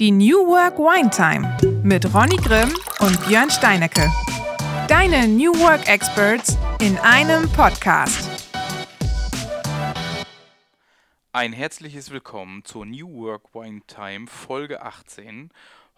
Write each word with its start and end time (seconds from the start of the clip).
Die 0.00 0.10
New 0.10 0.48
Work 0.48 0.76
Wine 0.78 1.08
Time 1.08 1.56
mit 1.84 2.12
Ronny 2.12 2.34
Grimm 2.34 2.74
und 2.98 3.28
Björn 3.28 3.48
Steinecke. 3.48 4.10
Deine 4.88 5.28
New 5.28 5.52
Work 5.60 5.88
Experts 5.88 6.58
in 6.80 6.98
einem 6.98 7.48
Podcast. 7.52 8.28
Ein 11.30 11.52
herzliches 11.52 12.10
Willkommen 12.10 12.64
zur 12.64 12.86
New 12.86 13.08
Work 13.08 13.54
Wine 13.54 13.82
Time 13.86 14.26
Folge 14.26 14.82
18. 14.82 15.50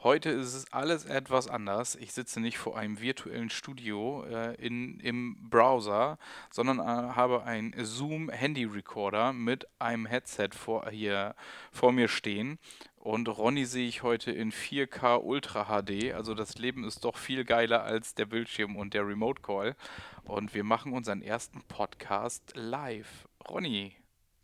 Heute 0.02 0.28
ist 0.28 0.54
es 0.54 0.72
alles 0.74 1.06
etwas 1.06 1.48
anders. 1.48 1.96
Ich 1.96 2.12
sitze 2.12 2.38
nicht 2.38 2.58
vor 2.58 2.76
einem 2.76 3.00
virtuellen 3.00 3.48
Studio 3.48 4.24
äh, 4.24 4.54
in, 4.56 5.00
im 5.00 5.48
Browser, 5.48 6.18
sondern 6.50 6.80
äh, 6.80 6.82
habe 6.82 7.44
einen 7.44 7.72
Zoom 7.82 8.28
Handy 8.28 8.64
Recorder 8.64 9.32
mit 9.32 9.66
einem 9.78 10.04
Headset 10.04 10.50
vor, 10.52 10.90
hier 10.90 11.34
vor 11.72 11.92
mir 11.92 12.08
stehen. 12.08 12.58
Und 13.06 13.28
Ronny 13.28 13.66
sehe 13.66 13.86
ich 13.86 14.02
heute 14.02 14.32
in 14.32 14.50
4K 14.50 15.22
Ultra 15.22 15.66
HD. 15.66 16.12
Also 16.12 16.34
das 16.34 16.58
Leben 16.58 16.82
ist 16.82 17.04
doch 17.04 17.16
viel 17.16 17.44
geiler 17.44 17.84
als 17.84 18.16
der 18.16 18.26
Bildschirm 18.26 18.74
und 18.74 18.94
der 18.94 19.06
Remote 19.06 19.42
Call. 19.42 19.76
Und 20.24 20.54
wir 20.54 20.64
machen 20.64 20.92
unseren 20.92 21.22
ersten 21.22 21.62
Podcast 21.68 22.50
live. 22.56 23.28
Ronny, 23.48 23.94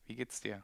wie 0.07 0.15
geht's 0.15 0.41
dir? 0.41 0.63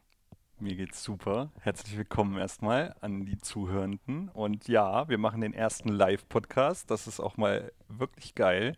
Mir 0.61 0.77
geht's 0.77 1.03
super. 1.03 1.51
Herzlich 1.59 1.97
willkommen 1.97 2.39
erstmal 2.39 2.95
an 3.01 3.25
die 3.27 3.39
Zuhörenden. 3.39 4.29
Und 4.29 4.69
ja, 4.69 5.09
wir 5.09 5.19
machen 5.19 5.41
den 5.41 5.53
ersten 5.53 5.89
Live-Podcast. 5.89 6.93
Das 6.93 7.09
ist 7.09 7.19
auch 7.19 7.37
mal 7.37 7.73
wirklich 7.89 8.35
geil, 8.35 8.77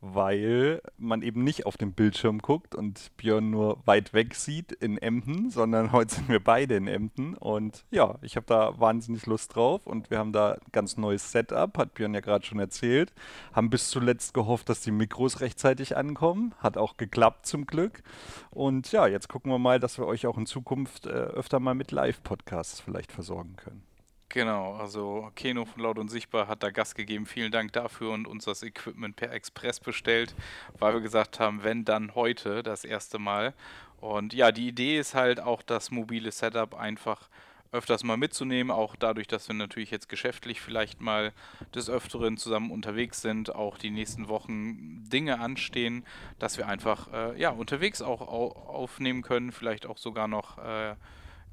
weil 0.00 0.80
man 0.98 1.22
eben 1.22 1.42
nicht 1.42 1.66
auf 1.66 1.76
dem 1.76 1.92
Bildschirm 1.92 2.38
guckt 2.38 2.74
und 2.74 3.16
Björn 3.16 3.50
nur 3.50 3.78
weit 3.86 4.12
weg 4.12 4.34
sieht 4.34 4.72
in 4.72 4.98
Emden, 4.98 5.50
sondern 5.50 5.92
heute 5.92 6.14
sind 6.14 6.28
wir 6.28 6.42
beide 6.42 6.76
in 6.76 6.86
Emden. 6.86 7.34
Und 7.34 7.84
ja, 7.90 8.16
ich 8.22 8.36
habe 8.36 8.46
da 8.46 8.78
wahnsinnig 8.78 9.26
Lust 9.26 9.54
drauf 9.54 9.86
und 9.86 10.10
wir 10.10 10.18
haben 10.18 10.32
da 10.32 10.52
ein 10.52 10.72
ganz 10.72 10.96
neues 10.96 11.32
Setup, 11.32 11.76
hat 11.78 11.94
Björn 11.94 12.14
ja 12.14 12.20
gerade 12.20 12.44
schon 12.44 12.58
erzählt. 12.58 13.12
Haben 13.52 13.70
bis 13.70 13.90
zuletzt 13.90 14.34
gehofft, 14.34 14.68
dass 14.68 14.80
die 14.80 14.90
Mikros 14.90 15.40
rechtzeitig 15.40 15.96
ankommen. 15.96 16.54
Hat 16.58 16.76
auch 16.76 16.96
geklappt 16.96 17.46
zum 17.46 17.66
Glück. 17.66 18.02
Und 18.50 18.92
ja, 18.92 19.06
jetzt 19.06 19.28
gucken 19.28 19.50
wir 19.50 19.58
mal, 19.58 19.80
dass 19.80 19.98
wir 19.98 20.06
euch 20.06 20.26
auch 20.26 20.38
in 20.38 20.46
Zukunft 20.46 21.06
äh, 21.06 21.10
öfter 21.10 21.60
mal 21.60 21.74
mit 21.74 21.90
Live-Podcasts 21.90 22.80
vielleicht 22.80 23.12
versorgen 23.12 23.56
können. 23.56 23.95
Genau, 24.28 24.74
also 24.74 25.30
Keno 25.36 25.64
von 25.64 25.82
Laut 25.82 25.98
und 25.98 26.10
Sichtbar 26.10 26.48
hat 26.48 26.62
da 26.62 26.70
Gas 26.70 26.94
gegeben. 26.94 27.26
Vielen 27.26 27.52
Dank 27.52 27.72
dafür 27.72 28.10
und 28.10 28.26
uns 28.26 28.44
das 28.44 28.62
Equipment 28.62 29.16
per 29.16 29.32
Express 29.32 29.80
bestellt, 29.80 30.34
weil 30.78 30.94
wir 30.94 31.00
gesagt 31.00 31.38
haben, 31.38 31.62
wenn 31.62 31.84
dann 31.84 32.14
heute 32.14 32.62
das 32.62 32.84
erste 32.84 33.18
Mal. 33.18 33.54
Und 34.00 34.34
ja, 34.34 34.52
die 34.52 34.68
Idee 34.68 34.98
ist 34.98 35.14
halt 35.14 35.40
auch 35.40 35.62
das 35.62 35.90
mobile 35.90 36.30
Setup 36.32 36.74
einfach 36.74 37.28
öfters 37.72 38.04
mal 38.04 38.16
mitzunehmen, 38.16 38.70
auch 38.70 38.96
dadurch, 38.96 39.26
dass 39.26 39.48
wir 39.48 39.54
natürlich 39.54 39.90
jetzt 39.90 40.08
geschäftlich 40.08 40.60
vielleicht 40.60 41.00
mal 41.00 41.32
des 41.74 41.90
Öfteren 41.90 42.36
zusammen 42.36 42.70
unterwegs 42.70 43.22
sind, 43.22 43.54
auch 43.54 43.78
die 43.78 43.90
nächsten 43.90 44.28
Wochen 44.28 45.04
Dinge 45.08 45.40
anstehen, 45.40 46.04
dass 46.38 46.58
wir 46.58 46.68
einfach 46.68 47.12
äh, 47.12 47.40
ja 47.40 47.50
unterwegs 47.50 48.02
auch 48.02 48.20
au 48.22 48.50
aufnehmen 48.52 49.22
können, 49.22 49.52
vielleicht 49.52 49.86
auch 49.86 49.98
sogar 49.98 50.28
noch 50.28 50.58
äh, 50.58 50.94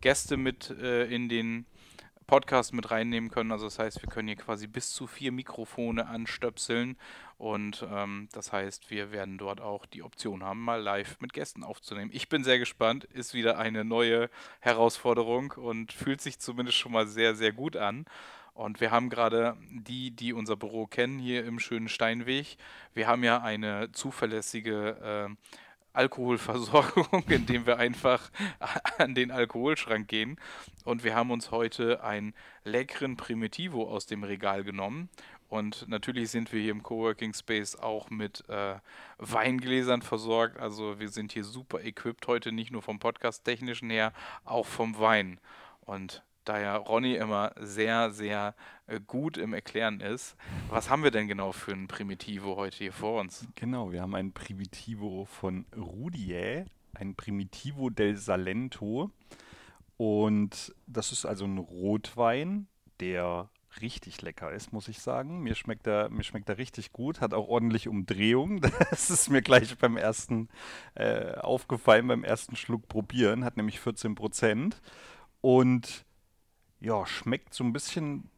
Gäste 0.01 0.37
mit 0.37 0.69
äh, 0.69 1.05
in 1.05 1.29
den 1.29 1.65
Podcast 2.33 2.73
mit 2.73 2.89
reinnehmen 2.89 3.29
können. 3.29 3.51
Also 3.51 3.65
das 3.65 3.77
heißt, 3.77 4.01
wir 4.01 4.09
können 4.09 4.27
hier 4.27 4.37
quasi 4.37 4.65
bis 4.65 4.91
zu 4.91 5.05
vier 5.05 5.31
Mikrofone 5.31 6.07
anstöpseln 6.07 6.97
und 7.37 7.85
ähm, 7.93 8.27
das 8.31 8.51
heißt, 8.51 8.89
wir 8.89 9.11
werden 9.11 9.37
dort 9.37 9.61
auch 9.61 9.85
die 9.85 10.01
Option 10.01 10.43
haben, 10.43 10.59
mal 10.59 10.81
live 10.81 11.21
mit 11.21 11.31
Gästen 11.31 11.63
aufzunehmen. 11.63 12.09
Ich 12.11 12.29
bin 12.29 12.43
sehr 12.43 12.57
gespannt, 12.57 13.03
ist 13.03 13.35
wieder 13.35 13.59
eine 13.59 13.85
neue 13.85 14.31
Herausforderung 14.61 15.51
und 15.51 15.93
fühlt 15.93 16.21
sich 16.21 16.39
zumindest 16.39 16.79
schon 16.79 16.91
mal 16.91 17.05
sehr, 17.05 17.35
sehr 17.35 17.51
gut 17.51 17.77
an. 17.77 18.03
Und 18.55 18.81
wir 18.81 18.89
haben 18.89 19.11
gerade 19.11 19.55
die, 19.69 20.09
die 20.09 20.33
unser 20.33 20.55
Büro 20.55 20.87
kennen, 20.87 21.19
hier 21.19 21.45
im 21.45 21.59
schönen 21.59 21.87
Steinweg. 21.87 22.57
Wir 22.95 23.05
haben 23.05 23.23
ja 23.23 23.43
eine 23.43 23.91
zuverlässige 23.91 25.29
äh, 25.29 25.35
Alkoholversorgung, 25.93 27.23
indem 27.27 27.65
wir 27.65 27.77
einfach 27.77 28.29
an 28.97 29.15
den 29.15 29.31
Alkoholschrank 29.31 30.07
gehen. 30.07 30.39
Und 30.83 31.03
wir 31.03 31.15
haben 31.15 31.31
uns 31.31 31.51
heute 31.51 32.03
einen 32.03 32.33
leckeren 32.63 33.15
Primitivo 33.15 33.89
aus 33.89 34.05
dem 34.05 34.23
Regal 34.23 34.63
genommen. 34.63 35.09
Und 35.49 35.87
natürlich 35.87 36.31
sind 36.31 36.51
wir 36.51 36.61
hier 36.61 36.71
im 36.71 36.81
Coworking 36.81 37.33
Space 37.35 37.75
auch 37.75 38.09
mit 38.09 38.43
äh, 38.49 38.75
Weingläsern 39.19 40.01
versorgt. 40.01 40.57
Also 40.57 40.99
wir 40.99 41.09
sind 41.09 41.31
hier 41.31 41.43
super 41.43 41.83
equipped 41.83 42.25
heute, 42.27 42.51
nicht 42.51 42.71
nur 42.71 42.81
vom 42.81 42.97
Podcast-Technischen 42.97 43.91
her, 43.91 44.13
auch 44.45 44.65
vom 44.65 44.97
Wein. 44.97 45.39
Und 45.81 46.23
da 46.45 46.59
ja 46.59 46.75
Ronny 46.75 47.15
immer 47.15 47.53
sehr, 47.59 48.11
sehr 48.11 48.55
äh, 48.87 48.99
gut 49.05 49.37
im 49.37 49.53
Erklären 49.53 49.99
ist, 49.99 50.35
was 50.69 50.89
haben 50.89 51.03
wir 51.03 51.11
denn 51.11 51.27
genau 51.27 51.51
für 51.51 51.71
ein 51.71 51.87
Primitivo 51.87 52.55
heute 52.55 52.77
hier 52.77 52.93
vor 52.93 53.19
uns? 53.21 53.47
Genau, 53.55 53.91
wir 53.91 54.01
haben 54.01 54.15
ein 54.15 54.31
Primitivo 54.31 55.25
von 55.25 55.65
Rudier, 55.75 56.65
ein 56.93 57.15
Primitivo 57.15 57.89
del 57.89 58.17
Salento. 58.17 59.11
Und 59.97 60.73
das 60.87 61.11
ist 61.11 61.25
also 61.25 61.45
ein 61.45 61.57
Rotwein, 61.57 62.67
der 62.99 63.49
richtig 63.81 64.21
lecker 64.21 64.51
ist, 64.51 64.71
muss 64.71 64.87
ich 64.87 64.99
sagen. 64.99 65.41
Mir 65.41 65.55
schmeckt 65.55 65.87
er, 65.87 66.09
mir 66.09 66.23
schmeckt 66.23 66.49
er 66.49 66.57
richtig 66.57 66.91
gut, 66.93 67.21
hat 67.21 67.33
auch 67.33 67.47
ordentlich 67.47 67.87
Umdrehung. 67.87 68.61
Das 68.89 69.09
ist 69.09 69.29
mir 69.29 69.41
gleich 69.41 69.77
beim 69.77 69.97
ersten 69.97 70.49
äh, 70.95 71.35
aufgefallen, 71.35 72.07
beim 72.07 72.23
ersten 72.23 72.55
Schluck 72.55 72.87
probieren, 72.87 73.43
hat 73.43 73.57
nämlich 73.57 73.79
14 73.79 74.15
Prozent. 74.15 74.81
Und 75.41 76.05
ja, 76.83 77.05
schmeckt 77.05 77.53
so 77.53 77.63
ein 77.63 77.73
bisschen 77.73 78.29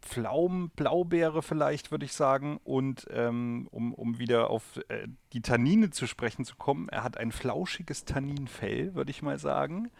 Pflaumen, 0.00 0.70
Blaubeere 0.70 1.42
vielleicht, 1.42 1.90
würde 1.90 2.04
ich 2.04 2.12
sagen. 2.12 2.58
Und 2.64 3.06
ähm, 3.10 3.68
um, 3.70 3.92
um 3.92 4.18
wieder 4.18 4.48
auf 4.50 4.80
äh, 4.88 5.08
die 5.32 5.42
Tannine 5.42 5.90
zu 5.90 6.06
sprechen 6.06 6.44
zu 6.44 6.56
kommen, 6.56 6.88
er 6.88 7.02
hat 7.02 7.18
ein 7.18 7.32
flauschiges 7.32 8.04
Tanninfell, 8.04 8.94
würde 8.94 9.10
ich 9.10 9.22
mal 9.22 9.38
sagen. 9.38 9.90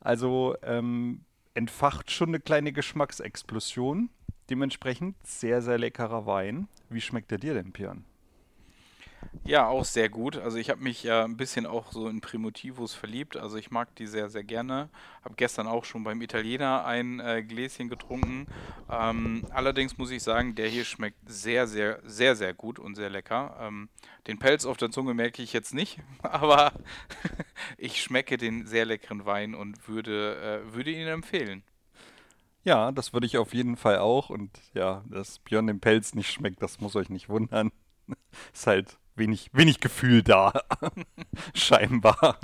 Also 0.00 0.56
ähm, 0.62 1.20
entfacht 1.54 2.10
schon 2.10 2.30
eine 2.30 2.40
kleine 2.40 2.72
Geschmacksexplosion. 2.72 4.10
Dementsprechend 4.48 5.16
sehr, 5.26 5.60
sehr 5.60 5.78
leckerer 5.78 6.26
Wein. 6.26 6.68
Wie 6.88 7.00
schmeckt 7.00 7.30
er 7.32 7.38
dir 7.38 7.54
denn, 7.54 7.72
Björn? 7.72 8.04
Ja, 9.44 9.68
auch 9.68 9.84
sehr 9.84 10.08
gut. 10.08 10.36
Also 10.36 10.58
ich 10.58 10.70
habe 10.70 10.82
mich 10.82 11.04
ja 11.04 11.24
ein 11.24 11.36
bisschen 11.36 11.66
auch 11.66 11.92
so 11.92 12.08
in 12.08 12.20
Primotivos 12.20 12.94
verliebt. 12.94 13.36
Also 13.36 13.56
ich 13.56 13.70
mag 13.70 13.94
die 13.94 14.06
sehr, 14.06 14.28
sehr 14.28 14.42
gerne. 14.42 14.88
Habe 15.24 15.36
gestern 15.36 15.68
auch 15.68 15.84
schon 15.84 16.02
beim 16.02 16.20
Italiener 16.20 16.84
ein 16.84 17.20
äh, 17.20 17.44
Gläschen 17.44 17.88
getrunken. 17.88 18.46
Ähm, 18.90 19.46
allerdings 19.50 19.98
muss 19.98 20.10
ich 20.10 20.22
sagen, 20.24 20.56
der 20.56 20.68
hier 20.68 20.84
schmeckt 20.84 21.18
sehr, 21.26 21.68
sehr, 21.68 22.00
sehr, 22.04 22.34
sehr 22.34 22.54
gut 22.54 22.80
und 22.80 22.96
sehr 22.96 23.08
lecker. 23.08 23.56
Ähm, 23.60 23.88
den 24.26 24.38
Pelz 24.38 24.66
auf 24.66 24.76
der 24.78 24.90
Zunge 24.90 25.14
merke 25.14 25.42
ich 25.42 25.52
jetzt 25.52 25.74
nicht, 25.74 26.00
aber 26.22 26.72
ich 27.78 28.02
schmecke 28.02 28.36
den 28.36 28.66
sehr 28.66 28.84
leckeren 28.84 29.26
Wein 29.26 29.54
und 29.54 29.88
würde, 29.88 30.64
äh, 30.66 30.74
würde 30.74 30.90
ihn 30.90 31.06
empfehlen. 31.06 31.62
Ja, 32.64 32.90
das 32.90 33.12
würde 33.12 33.26
ich 33.26 33.38
auf 33.38 33.54
jeden 33.54 33.76
Fall 33.76 33.98
auch. 33.98 34.28
Und 34.28 34.50
ja, 34.74 35.04
dass 35.08 35.38
Björn 35.38 35.68
den 35.68 35.78
Pelz 35.78 36.14
nicht 36.14 36.32
schmeckt, 36.32 36.60
das 36.62 36.80
muss 36.80 36.96
euch 36.96 37.10
nicht 37.10 37.28
wundern. 37.28 37.70
Ist 38.52 38.66
halt 38.66 38.98
wenig, 39.16 39.50
wenig 39.52 39.80
Gefühl 39.80 40.22
da. 40.22 40.52
Scheinbar. 41.54 42.38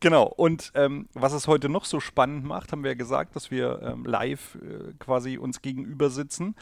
Genau, 0.00 0.24
und 0.24 0.72
ähm, 0.74 1.08
was 1.14 1.32
es 1.32 1.48
heute 1.48 1.68
noch 1.68 1.84
so 1.84 2.00
spannend 2.00 2.44
macht, 2.44 2.70
haben 2.70 2.82
wir 2.82 2.90
ja 2.90 2.96
gesagt, 2.96 3.34
dass 3.34 3.50
wir 3.50 3.80
ähm, 3.82 4.04
live 4.04 4.56
äh, 4.56 4.92
quasi 4.98 5.38
uns 5.38 5.62
gegenüber 5.62 6.10
sitzen. 6.10 6.54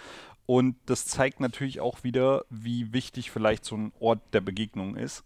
Und 0.47 0.77
das 0.87 1.07
zeigt 1.07 1.41
natürlich 1.41 1.81
auch 1.81 2.05
wieder, 2.05 2.45
wie 2.51 2.93
wichtig 2.93 3.31
vielleicht 3.31 3.65
so 3.65 3.77
ein 3.77 3.93
Ort 3.99 4.21
der 4.33 4.41
Begegnung 4.41 4.97
ist. 4.97 5.25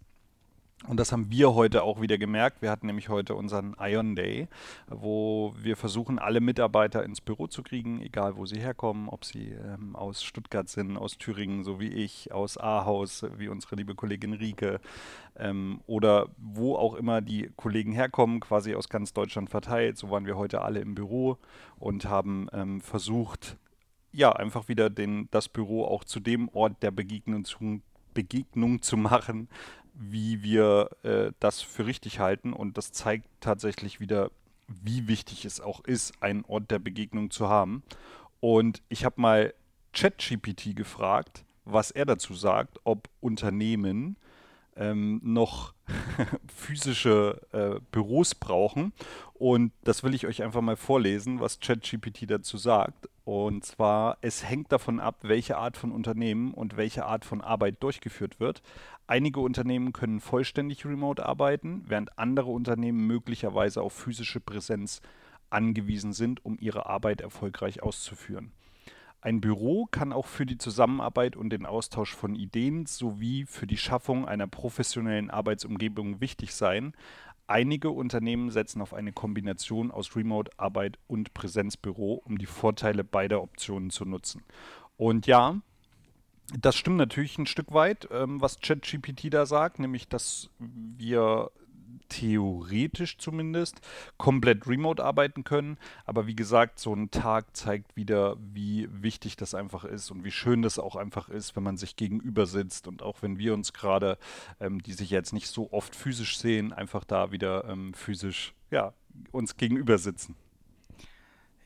Und 0.86 1.00
das 1.00 1.10
haben 1.10 1.30
wir 1.30 1.54
heute 1.54 1.82
auch 1.82 2.00
wieder 2.00 2.18
gemerkt. 2.18 2.62
Wir 2.62 2.70
hatten 2.70 2.86
nämlich 2.86 3.08
heute 3.08 3.34
unseren 3.34 3.74
Ion 3.80 4.14
Day, 4.14 4.46
wo 4.86 5.52
wir 5.58 5.76
versuchen, 5.76 6.20
alle 6.20 6.40
Mitarbeiter 6.40 7.02
ins 7.02 7.20
Büro 7.20 7.48
zu 7.48 7.64
kriegen, 7.64 8.00
egal 8.00 8.36
wo 8.36 8.46
sie 8.46 8.60
herkommen, 8.60 9.08
ob 9.08 9.24
sie 9.24 9.50
ähm, 9.50 9.96
aus 9.96 10.22
Stuttgart 10.22 10.68
sind, 10.68 10.96
aus 10.96 11.18
Thüringen, 11.18 11.64
so 11.64 11.80
wie 11.80 11.88
ich, 11.88 12.32
aus 12.32 12.58
Ahaus, 12.58 13.26
wie 13.38 13.48
unsere 13.48 13.74
liebe 13.74 13.96
Kollegin 13.96 14.34
Rike, 14.34 14.80
ähm, 15.36 15.80
oder 15.88 16.28
wo 16.36 16.76
auch 16.76 16.94
immer 16.94 17.22
die 17.22 17.50
Kollegen 17.56 17.92
herkommen, 17.92 18.38
quasi 18.38 18.76
aus 18.76 18.88
ganz 18.88 19.12
Deutschland 19.12 19.50
verteilt. 19.50 19.98
So 19.98 20.10
waren 20.10 20.26
wir 20.26 20.36
heute 20.36 20.62
alle 20.62 20.78
im 20.78 20.94
Büro 20.94 21.38
und 21.80 22.04
haben 22.04 22.46
ähm, 22.52 22.80
versucht, 22.80 23.56
ja, 24.12 24.32
einfach 24.32 24.68
wieder 24.68 24.90
den, 24.90 25.28
das 25.32 25.48
Büro 25.48 25.84
auch 25.84 26.04
zu 26.04 26.20
dem 26.20 26.48
Ort 26.50 26.82
der 26.84 26.92
Begegnung 26.92 27.44
zu, 27.44 27.82
Begegnung 28.14 28.80
zu 28.80 28.96
machen, 28.96 29.48
wie 29.98 30.42
wir 30.42 30.90
äh, 31.02 31.32
das 31.40 31.60
für 31.60 31.86
richtig 31.86 32.20
halten. 32.20 32.52
Und 32.52 32.78
das 32.78 32.92
zeigt 32.92 33.28
tatsächlich 33.40 34.00
wieder, 34.00 34.30
wie 34.68 35.08
wichtig 35.08 35.44
es 35.44 35.60
auch 35.60 35.84
ist, 35.84 36.22
einen 36.22 36.44
Ort 36.44 36.70
der 36.70 36.78
Begegnung 36.78 37.30
zu 37.30 37.48
haben. 37.48 37.82
Und 38.40 38.82
ich 38.88 39.04
habe 39.04 39.20
mal 39.20 39.54
ChatGPT 39.92 40.76
gefragt, 40.76 41.44
was 41.64 41.90
er 41.90 42.06
dazu 42.06 42.34
sagt, 42.34 42.78
ob 42.84 43.08
Unternehmen 43.20 44.16
ähm, 44.78 45.20
noch 45.22 45.74
physische 46.54 47.40
äh, 47.52 47.80
Büros 47.92 48.34
brauchen. 48.34 48.92
Und 49.34 49.72
das 49.84 50.02
will 50.02 50.14
ich 50.14 50.26
euch 50.26 50.42
einfach 50.42 50.60
mal 50.60 50.76
vorlesen, 50.76 51.40
was 51.40 51.60
ChatGPT 51.60 52.30
dazu 52.30 52.56
sagt. 52.56 53.08
Und 53.24 53.64
zwar, 53.64 54.16
es 54.20 54.44
hängt 54.44 54.72
davon 54.72 55.00
ab, 55.00 55.18
welche 55.22 55.58
Art 55.58 55.76
von 55.76 55.92
Unternehmen 55.92 56.54
und 56.54 56.76
welche 56.76 57.04
Art 57.04 57.24
von 57.24 57.40
Arbeit 57.40 57.82
durchgeführt 57.82 58.40
wird. 58.40 58.62
Einige 59.06 59.40
Unternehmen 59.40 59.92
können 59.92 60.20
vollständig 60.20 60.84
remote 60.84 61.24
arbeiten, 61.24 61.84
während 61.86 62.18
andere 62.18 62.50
Unternehmen 62.50 63.06
möglicherweise 63.06 63.82
auf 63.82 63.92
physische 63.92 64.40
Präsenz 64.40 65.02
angewiesen 65.50 66.12
sind, 66.12 66.44
um 66.44 66.58
ihre 66.60 66.86
Arbeit 66.86 67.20
erfolgreich 67.20 67.82
auszuführen. 67.82 68.52
Ein 69.20 69.40
Büro 69.40 69.86
kann 69.86 70.12
auch 70.12 70.26
für 70.26 70.46
die 70.46 70.58
Zusammenarbeit 70.58 71.34
und 71.36 71.50
den 71.50 71.66
Austausch 71.66 72.14
von 72.14 72.36
Ideen 72.36 72.86
sowie 72.86 73.46
für 73.46 73.66
die 73.66 73.76
Schaffung 73.76 74.26
einer 74.28 74.46
professionellen 74.46 75.30
Arbeitsumgebung 75.30 76.20
wichtig 76.20 76.54
sein. 76.54 76.94
Einige 77.48 77.90
Unternehmen 77.90 78.50
setzen 78.50 78.80
auf 78.80 78.94
eine 78.94 79.12
Kombination 79.12 79.90
aus 79.90 80.14
Remote-Arbeit 80.14 80.98
und 81.08 81.34
Präsenzbüro, 81.34 82.22
um 82.24 82.38
die 82.38 82.46
Vorteile 82.46 83.02
beider 83.02 83.42
Optionen 83.42 83.90
zu 83.90 84.04
nutzen. 84.04 84.44
Und 84.96 85.26
ja, 85.26 85.56
das 86.56 86.76
stimmt 86.76 86.98
natürlich 86.98 87.38
ein 87.38 87.46
Stück 87.46 87.72
weit, 87.72 88.08
ähm, 88.12 88.40
was 88.40 88.60
ChatGPT 88.60 89.32
da 89.32 89.46
sagt, 89.46 89.80
nämlich 89.80 90.08
dass 90.08 90.50
wir 90.58 91.50
theoretisch 92.08 93.18
zumindest 93.18 93.80
komplett 94.16 94.66
remote 94.66 95.04
arbeiten 95.04 95.44
können. 95.44 95.78
Aber 96.06 96.26
wie 96.26 96.36
gesagt, 96.36 96.78
so 96.78 96.94
ein 96.94 97.10
Tag 97.10 97.56
zeigt 97.56 97.96
wieder, 97.96 98.36
wie 98.38 98.88
wichtig 98.90 99.36
das 99.36 99.54
einfach 99.54 99.84
ist 99.84 100.10
und 100.10 100.24
wie 100.24 100.30
schön 100.30 100.62
das 100.62 100.78
auch 100.78 100.96
einfach 100.96 101.28
ist, 101.28 101.56
wenn 101.56 101.62
man 101.62 101.76
sich 101.76 101.96
gegenüber 101.96 102.46
sitzt 102.46 102.88
und 102.88 103.02
auch 103.02 103.22
wenn 103.22 103.38
wir 103.38 103.54
uns 103.54 103.72
gerade, 103.72 104.18
ähm, 104.60 104.82
die 104.82 104.92
sich 104.92 105.10
jetzt 105.10 105.32
nicht 105.32 105.48
so 105.48 105.72
oft 105.72 105.94
physisch 105.94 106.38
sehen, 106.38 106.72
einfach 106.72 107.04
da 107.04 107.32
wieder 107.32 107.64
ähm, 107.68 107.94
physisch 107.94 108.54
ja, 108.70 108.92
uns 109.32 109.56
gegenüber 109.56 109.98
sitzen. 109.98 110.34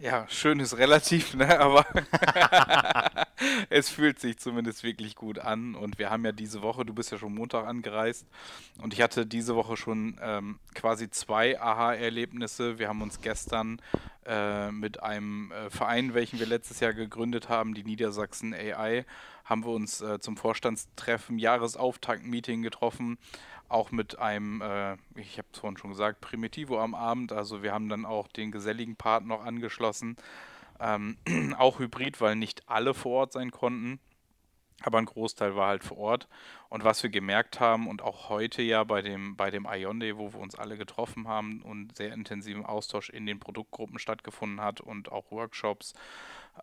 Ja, 0.03 0.27
schön 0.29 0.59
ist 0.59 0.77
relativ, 0.79 1.35
ne? 1.35 1.61
aber 1.61 1.87
es 3.71 3.89
fühlt 3.89 4.19
sich 4.19 4.37
zumindest 4.37 4.83
wirklich 4.83 5.15
gut 5.15 5.39
an. 5.39 5.77
Und 5.77 6.01
wir 6.01 6.11
haben 6.11 6.25
ja 6.25 6.33
diese 6.33 6.61
Woche, 6.61 6.85
du 6.85 6.93
bist 6.93 7.13
ja 7.13 7.19
schon 7.19 7.33
Montag 7.33 7.69
angereist 7.69 8.27
und 8.83 8.95
ich 8.95 9.01
hatte 9.01 9.27
diese 9.27 9.55
Woche 9.55 9.77
schon 9.77 10.19
ähm, 10.21 10.59
quasi 10.75 11.09
zwei 11.09 11.61
Aha-Erlebnisse. 11.61 12.81
Wir 12.81 12.89
haben 12.89 13.01
uns 13.01 13.21
gestern 13.21 13.81
äh, 14.27 14.73
mit 14.73 15.01
einem 15.01 15.53
äh, 15.53 15.71
Verein, 15.71 16.15
welchen 16.15 16.41
wir 16.41 16.47
letztes 16.47 16.81
Jahr 16.81 16.95
gegründet 16.95 17.49
haben, 17.49 17.73
die 17.73 17.85
Niedersachsen 17.85 18.53
AI, 18.55 19.07
haben 19.45 19.65
wir 19.65 19.71
uns 19.71 20.01
äh, 20.01 20.19
zum 20.19 20.37
Vorstandstreffen, 20.37 21.39
Jahresauftakt-Meeting 21.39 22.63
getroffen 22.63 23.19
auch 23.73 23.91
mit 23.91 24.19
einem, 24.19 24.61
äh, 24.61 24.95
ich 25.15 25.39
habe 25.39 25.49
es 25.53 25.59
vorhin 25.59 25.77
schon 25.77 25.91
gesagt, 25.91 26.21
Primitivo 26.21 26.81
am 26.81 26.95
Abend. 26.95 27.33
Also 27.33 27.63
wir 27.63 27.73
haben 27.73 27.89
dann 27.89 28.05
auch 28.05 28.29
den 28.29 28.53
geselligen 28.53 28.97
Part 28.97 29.25
noch 29.25 29.45
angeschlossen. 29.45 30.17
Ähm, 30.81 31.17
auch 31.59 31.79
Hybrid, 31.79 32.21
weil 32.21 32.37
nicht 32.37 32.69
alle 32.69 32.95
vor 32.95 33.13
Ort 33.13 33.33
sein 33.33 33.51
konnten. 33.51 34.01
Aber 34.85 34.99
ein 34.99 35.07
Großteil 35.07 35.55
war 35.55 35.69
halt 35.69 35.85
vor 35.85 35.99
Ort. 35.99 36.29
Und 36.69 36.85
was 36.85 37.03
wir 37.03 37.11
gemerkt 37.11 37.61
haben 37.61 37.87
und 37.87 38.03
auch 38.03 38.29
heute 38.29 38.63
ja 38.63 38.83
bei 38.85 39.01
dem, 39.01 39.37
bei 39.37 39.51
dem 39.51 39.67
Ion 39.71 40.01
Day, 40.01 40.17
wo 40.17 40.33
wir 40.33 40.41
uns 40.41 40.57
alle 40.57 40.77
getroffen 40.77 41.29
haben 41.29 41.63
und 41.63 41.97
sehr 41.97 42.13
intensiven 42.13 42.67
Austausch 42.67 43.09
in 43.11 43.27
den 43.27 43.39
Produktgruppen 43.39 43.99
stattgefunden 43.99 44.61
hat 44.61 44.81
und 44.81 45.13
auch 45.13 45.31
Workshops, 45.31 45.95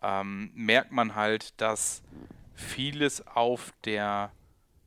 ähm, 0.02 0.50
merkt 0.54 0.92
man 0.92 1.14
halt, 1.14 1.58
dass 1.60 2.02
vieles 2.54 3.26
auf 3.26 3.72
der 3.84 4.32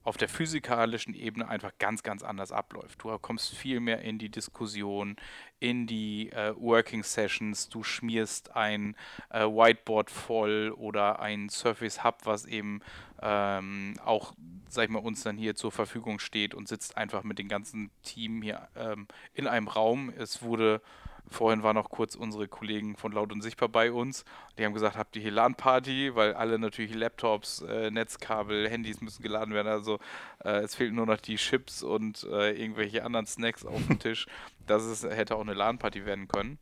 auf 0.04 0.18
der 0.18 0.30
physikalischen 0.30 1.14
Ebene 1.14 1.48
einfach 1.48 1.72
ganz, 1.80 2.04
ganz 2.04 2.24
anders 2.24 2.52
abläuft. 2.52 3.04
Du 3.04 3.18
kommst 3.20 3.56
viel 3.56 3.80
mehr 3.80 4.02
in 4.02 4.20
die 4.20 4.30
Diskussion, 4.30 5.16
in 5.60 5.88
die 5.88 6.32
äh, 6.32 6.54
Working 6.58 7.04
Sessions, 7.04 7.70
du 7.70 7.84
schmierst 7.84 8.56
ein 8.56 8.96
äh, 9.30 9.46
Whiteboard 9.46 10.12
voll 10.12 10.74
oder 10.78 11.20
ein 11.20 11.50
Surface 11.50 12.04
Hub, 12.04 12.26
was 12.26 12.46
eben 12.46 12.82
ähm, 13.22 13.96
auch, 14.04 14.34
sag 14.68 14.86
ich 14.86 14.90
mal, 14.90 15.00
uns 15.00 15.24
dann 15.24 15.38
hier 15.38 15.56
zur 15.56 15.72
Verfügung 15.72 16.20
steht 16.20 16.54
und 16.54 16.68
sitzt 16.68 16.98
einfach 16.98 17.24
mit 17.24 17.40
dem 17.40 17.48
ganzen 17.48 17.90
Team 18.04 18.42
hier 18.42 18.68
ähm, 18.76 19.08
in 19.34 19.48
einem 19.48 19.70
Raum. 19.70 20.12
Es 20.18 20.42
wurde 20.42 20.82
Vorhin 21.30 21.64
waren 21.64 21.76
noch 21.76 21.90
kurz 21.90 22.16
unsere 22.16 22.48
Kollegen 22.48 22.96
von 22.96 23.12
Laut 23.12 23.32
und 23.32 23.42
Sichtbar 23.42 23.70
bei 23.70 23.92
uns. 23.92 24.24
Die 24.58 24.66
haben 24.66 24.74
gesagt, 24.74 24.98
habt 24.98 25.16
ihr 25.16 25.22
hier 25.22 25.32
LAN-Party? 25.32 26.16
Weil 26.16 26.34
alle 26.34 26.60
natürlich 26.60 26.94
Laptops, 26.94 27.62
äh, 27.62 27.90
Netzkabel, 27.90 28.70
Handys 28.70 29.02
müssen 29.02 29.24
geladen 29.24 29.54
werden. 29.54 29.68
Also 29.68 30.00
äh, 30.44 30.60
es 30.60 30.76
fehlen 30.76 30.96
nur 30.96 31.06
noch 31.06 31.20
die 31.20 31.38
Chips 31.38 31.82
und 31.82 32.24
äh, 32.26 32.52
irgendwelche 32.52 33.04
anderen 33.04 33.26
Snacks 33.26 33.66
auf 33.66 33.86
dem 33.88 34.00
Tisch. 34.00 34.28
Das 34.68 34.86
ist, 34.86 35.04
hätte 35.04 35.36
auch 35.36 35.42
eine 35.42 35.54
LAN-Party 35.54 36.06
werden 36.06 36.28
können. 36.28 36.60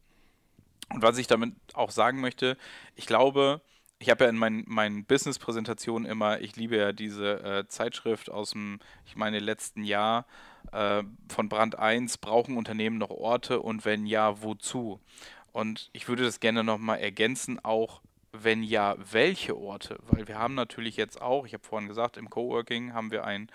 Und 0.93 1.01
was 1.01 1.17
ich 1.17 1.27
damit 1.27 1.53
auch 1.73 1.91
sagen 1.91 2.21
möchte, 2.21 2.57
ich 2.95 3.05
glaube, 3.05 3.61
ich 4.01 4.09
habe 4.09 4.23
ja 4.23 4.29
in 4.31 4.37
meinen, 4.37 4.63
meinen 4.67 5.05
Business-Präsentationen 5.05 6.09
immer, 6.09 6.41
ich 6.41 6.55
liebe 6.55 6.75
ja 6.75 6.91
diese 6.91 7.43
äh, 7.43 7.67
Zeitschrift 7.67 8.31
aus 8.31 8.51
dem, 8.51 8.79
ich 9.05 9.15
meine, 9.15 9.37
letzten 9.37 9.83
Jahr, 9.83 10.25
äh, 10.71 11.03
von 11.29 11.49
Brand 11.49 11.77
1, 11.77 12.17
brauchen 12.17 12.57
Unternehmen 12.57 12.97
noch 12.97 13.11
Orte 13.11 13.61
und 13.61 13.85
wenn 13.85 14.07
ja, 14.07 14.41
wozu? 14.41 14.99
Und 15.51 15.91
ich 15.93 16.07
würde 16.07 16.23
das 16.23 16.39
gerne 16.39 16.63
nochmal 16.63 16.99
ergänzen, 16.99 17.63
auch 17.63 18.01
wenn 18.31 18.63
ja, 18.63 18.95
welche 19.11 19.55
Orte? 19.55 19.99
Weil 20.07 20.27
wir 20.27 20.39
haben 20.39 20.55
natürlich 20.55 20.97
jetzt 20.97 21.21
auch, 21.21 21.45
ich 21.45 21.53
habe 21.53 21.63
vorhin 21.63 21.87
gesagt, 21.87 22.17
im 22.17 22.29
Coworking 22.29 22.93
haben 22.93 23.11
wir 23.11 23.23
ein 23.23 23.51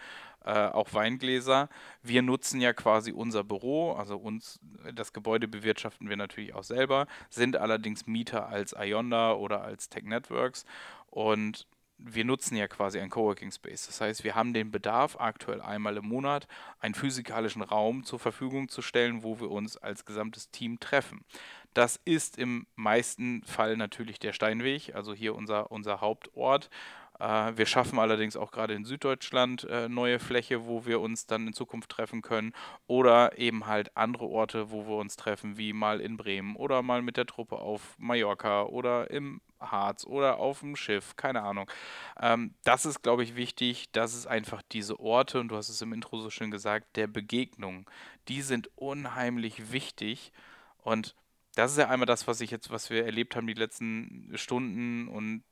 äh, 0.47 0.69
auch 0.69 0.95
Weingläser. 0.95 1.69
Wir 2.03 2.23
nutzen 2.23 2.61
ja 2.61 2.73
quasi 2.73 3.13
unser 3.13 3.45
Büro, 3.45 3.93
also 3.93 4.17
uns, 4.17 4.61
das 4.95 5.13
Gebäude 5.13 5.49
bewirtschaften 5.49 6.09
wir 6.09 6.17
natürlich 6.17 6.55
auch 6.55 6.65
selber, 6.65 7.07
sind 7.29 7.57
allerdings 7.57 8.07
Mieter 8.07 8.49
als 8.49 8.75
Ionda 8.79 9.35
oder 9.35 9.63
als 9.63 9.89
Tech 9.89 10.05
Networks 10.05 10.65
und 11.11 11.67
wir 11.99 12.25
nutzen 12.25 12.57
ja 12.57 12.69
quasi 12.69 13.01
ein 13.01 13.11
Coworking 13.11 13.51
Space. 13.51 13.87
Das 13.87 14.01
heißt, 14.01 14.23
wir 14.23 14.35
haben 14.35 14.53
den 14.53 14.71
Bedarf, 14.71 15.17
aktuell 15.19 15.63
einmal 15.63 15.97
im 15.97 16.07
Monat 16.07 16.47
einen 16.79 16.95
physikalischen 16.95 17.63
Raum 17.63 18.05
zur 18.05 18.19
Verfügung 18.19 18.69
zu 18.69 18.83
stellen, 18.83 19.23
wo 19.23 19.41
wir 19.41 19.51
uns 19.51 19.77
als 19.77 20.05
gesamtes 20.05 20.51
Team 20.51 20.79
treffen. 20.79 21.25
Das 21.73 22.01
ist 22.05 22.39
im 22.39 22.67
meisten 22.75 23.43
Fall 23.45 23.77
natürlich 23.77 24.19
der 24.19 24.33
Steinweg, 24.33 24.95
also 24.95 25.15
hier 25.15 25.35
unser, 25.35 25.71
unser 25.71 26.01
Hauptort. 26.01 26.71
Äh, 27.19 27.53
wir 27.57 27.67
schaffen 27.67 27.99
allerdings 27.99 28.37
auch 28.37 28.51
gerade 28.51 28.75
in 28.75 28.85
Süddeutschland 28.85 29.65
äh, 29.65 29.89
neue 29.89 30.19
Fläche, 30.19 30.67
wo 30.67 30.87
wir 30.87 31.01
uns 31.01 31.27
dann 31.27 31.47
in 31.47 31.53
Zukunft 31.53 31.91
treffen 31.91 32.23
können. 32.23 32.53
Oder 32.87 33.39
eben 33.39 33.67
halt 33.67 33.97
andere 33.97 34.27
Orte, 34.27 34.71
wo 34.71 34.87
wir 34.87 34.97
uns 34.97 35.17
treffen, 35.17 35.57
wie 35.57 35.73
mal 35.73 36.01
in 36.01 36.17
Bremen 36.17 36.57
oder 36.57 36.83
mal 36.83 37.03
mit 37.03 37.17
der 37.17 37.27
Truppe 37.27 37.57
auf 37.59 37.97
Mallorca 37.99 38.65
oder 38.65 39.11
im 39.11 39.41
Harz 39.61 40.05
oder 40.05 40.39
auf 40.39 40.61
dem 40.61 40.77
Schiff, 40.77 41.17
keine 41.17 41.43
Ahnung. 41.43 41.71
Ähm, 42.21 42.55
das 42.65 42.87
ist, 42.87 43.03
glaube 43.03 43.23
ich, 43.23 43.37
wichtig, 43.37 43.91
dass 43.93 44.15
es 44.15 44.27
einfach 44.27 44.63
diese 44.73 45.01
Orte, 45.01 45.41
und 45.41 45.49
du 45.49 45.57
hast 45.57 45.69
es 45.69 45.83
im 45.83 45.93
Intro 45.93 46.19
so 46.19 46.31
schön 46.31 46.51
gesagt, 46.51 46.97
der 46.97 47.07
Begegnung, 47.07 47.89
die 48.29 48.43
sind 48.43 48.71
unheimlich 48.77 49.73
wichtig. 49.73 50.33
Und 50.79 51.15
das 51.55 51.73
ist 51.73 51.79
ja 51.79 51.89
einmal 51.89 52.07
das, 52.07 52.27
was 52.27 52.41
ich 52.41 52.51
jetzt, 52.51 52.71
was 52.71 52.91
wir 52.91 53.05
erlebt 53.07 53.35
haben 53.35 53.47
die 53.47 53.55
letzten 53.55 54.31
Stunden 54.35 55.09
und 55.09 55.43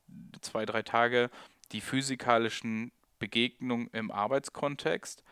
zwei, 0.42 0.66
drei 0.66 0.82
Tage, 0.82 1.30
die 1.72 1.80
physikalischen 1.80 2.92
Begegnungen 3.18 3.88
im 3.92 4.10
Arbeitskontext, 4.10 5.22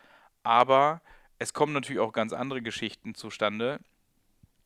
aber 0.43 1.01
es 1.39 1.53
kommen 1.53 1.73
natürlich 1.73 1.99
auch 1.99 2.13
ganz 2.13 2.33
andere 2.33 2.61
Geschichten 2.61 3.15
zustande. 3.15 3.79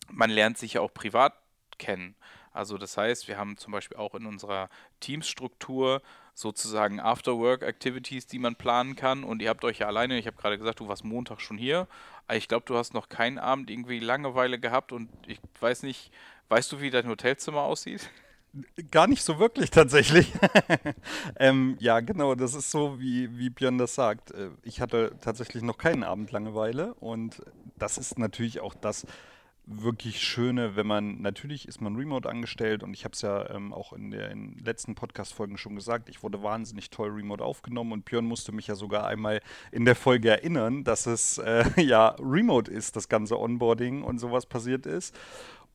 Man 0.10 0.30
lernt 0.30 0.58
sich 0.58 0.74
ja 0.74 0.82
auch 0.82 0.94
privat 0.94 1.34
kennen. 1.78 2.16
Also 2.52 2.78
das 2.78 2.98
heißt, 2.98 3.28
wir 3.28 3.38
haben 3.38 3.58
zum 3.58 3.72
Beispiel 3.72 3.98
auch 3.98 4.16
in 4.16 4.26
unserer 4.26 4.70
Teamsstruktur 5.00 6.02
sozusagen 6.34 7.00
After-Work-Activities, 7.00 8.26
die 8.28 8.40
man 8.40 8.56
planen 8.56 8.96
kann. 8.96 9.24
Und 9.24 9.42
ihr 9.42 9.50
habt 9.50 9.64
euch 9.64 9.80
ja 9.80 9.88
alleine, 9.88 10.18
ich 10.18 10.26
habe 10.26 10.38
gerade 10.38 10.58
gesagt, 10.58 10.80
du 10.80 10.88
warst 10.88 11.04
Montag 11.04 11.40
schon 11.40 11.58
hier. 11.58 11.88
Ich 12.32 12.48
glaube, 12.48 12.66
du 12.66 12.76
hast 12.76 12.94
noch 12.94 13.10
keinen 13.10 13.38
Abend 13.38 13.70
irgendwie 13.70 14.00
Langeweile 14.00 14.60
gehabt 14.60 14.92
und 14.92 15.10
ich 15.28 15.40
weiß 15.60 15.84
nicht, 15.84 16.12
weißt 16.50 16.72
du, 16.72 16.82
wie 16.82 16.90
dein 16.90 17.08
Hotelzimmer 17.08 17.62
aussieht? 17.62 18.10
Gar 18.92 19.08
nicht 19.08 19.24
so 19.24 19.40
wirklich 19.40 19.70
tatsächlich. 19.72 20.34
ähm, 21.38 21.78
ja, 21.80 22.00
genau, 22.00 22.36
das 22.36 22.54
ist 22.54 22.72
so, 22.72 23.00
wie, 23.00 23.38
wie 23.38 23.50
Björn 23.50 23.78
das 23.78 23.96
sagt. 23.96 24.32
Äh, 24.32 24.50
ich 24.64 24.82
hatte 24.82 25.16
tatsächlich 25.22 25.64
noch 25.64 25.78
keinen 25.78 26.04
Abend 26.04 26.32
Langeweile 26.32 26.94
und 26.96 27.42
das 27.78 27.98
ist 27.98 28.18
natürlich 28.18 28.60
auch 28.60 28.74
das 28.74 29.06
wirklich 29.68 30.22
Schöne, 30.22 30.78
wenn 30.78 30.88
man, 30.88 31.22
natürlich 31.22 31.68
ist 31.68 31.82
man 31.82 31.98
remote 31.98 32.28
angestellt 32.28 32.84
und 32.84 32.94
ich 32.94 33.04
habe 33.04 33.14
es 33.14 33.22
ja 33.22 33.50
ähm, 33.50 33.74
auch 33.74 33.92
in 33.92 34.12
den 34.12 34.58
letzten 34.64 34.96
Podcast-Folgen 34.96 35.58
schon 35.58 35.76
gesagt, 35.76 36.08
ich 36.08 36.24
wurde 36.24 36.42
wahnsinnig 36.42 36.90
toll 36.90 37.10
remote 37.10 37.44
aufgenommen 37.44 37.92
und 37.92 38.06
Björn 38.06 38.26
musste 38.26 38.54
mich 38.54 38.68
ja 38.68 38.76
sogar 38.76 39.06
einmal 39.06 39.42
in 39.72 39.84
der 39.84 39.96
Folge 39.96 40.30
erinnern, 40.30 40.86
dass 40.86 41.06
es 41.06 41.38
äh, 41.38 41.66
ja 41.82 42.16
remote 42.20 42.72
ist, 42.72 42.96
das 42.96 43.10
ganze 43.10 43.38
Onboarding 43.38 44.04
und 44.04 44.20
sowas 44.20 44.46
passiert 44.46 44.86
ist. 44.86 45.14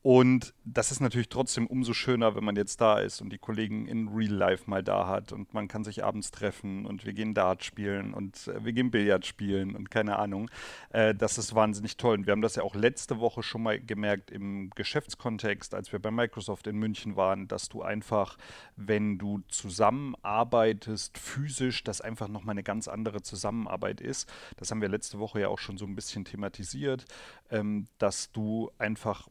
Und 0.02 0.52
das 0.64 0.90
ist 0.90 0.98
natürlich 0.98 1.28
trotzdem 1.28 1.68
umso 1.68 1.92
schöner, 1.92 2.34
wenn 2.34 2.42
man 2.42 2.56
jetzt 2.56 2.80
da 2.80 2.98
ist 2.98 3.20
und 3.20 3.30
die 3.30 3.38
Kollegen 3.38 3.86
in 3.86 4.08
Real 4.08 4.32
Life 4.32 4.68
mal 4.68 4.82
da 4.82 5.06
hat 5.06 5.30
und 5.30 5.54
man 5.54 5.68
kann 5.68 5.84
sich 5.84 6.02
abends 6.02 6.32
treffen 6.32 6.86
und 6.86 7.06
wir 7.06 7.12
gehen 7.12 7.34
Dart 7.34 7.62
spielen 7.62 8.12
und 8.12 8.48
äh, 8.48 8.64
wir 8.64 8.72
gehen 8.72 8.90
Billard 8.90 9.24
spielen 9.24 9.76
und 9.76 9.92
keine 9.92 10.18
Ahnung. 10.18 10.50
Äh, 10.90 11.14
das 11.14 11.38
ist 11.38 11.54
wahnsinnig 11.54 11.96
toll. 11.98 12.16
Und 12.16 12.26
wir 12.26 12.32
haben 12.32 12.42
das 12.42 12.56
ja 12.56 12.64
auch 12.64 12.74
letzte 12.74 13.20
Woche 13.20 13.44
schon 13.44 13.62
mal 13.62 13.78
gemerkt 13.78 14.32
im 14.32 14.70
Geschäftskontext, 14.70 15.72
als 15.72 15.92
wir 15.92 16.00
bei 16.00 16.10
Microsoft 16.10 16.66
in 16.66 16.78
München 16.78 17.14
waren, 17.14 17.46
dass 17.46 17.68
du 17.68 17.82
einfach, 17.82 18.36
wenn 18.74 19.18
du 19.18 19.42
zusammenarbeitest 19.48 21.16
physisch, 21.16 21.84
das 21.84 22.00
einfach 22.00 22.26
nochmal 22.26 22.54
eine 22.54 22.64
ganz 22.64 22.88
andere 22.88 23.22
Zusammenarbeit 23.22 24.00
ist. 24.00 24.28
Das 24.56 24.72
haben 24.72 24.80
wir 24.80 24.88
letzte 24.88 25.20
Woche 25.20 25.42
ja 25.42 25.48
auch 25.48 25.60
schon 25.60 25.78
so 25.78 25.86
ein 25.86 25.94
bisschen 25.94 26.24
thematisiert, 26.24 27.04
ähm, 27.50 27.86
dass 27.98 28.32
du 28.32 28.72
einfach 28.78 29.28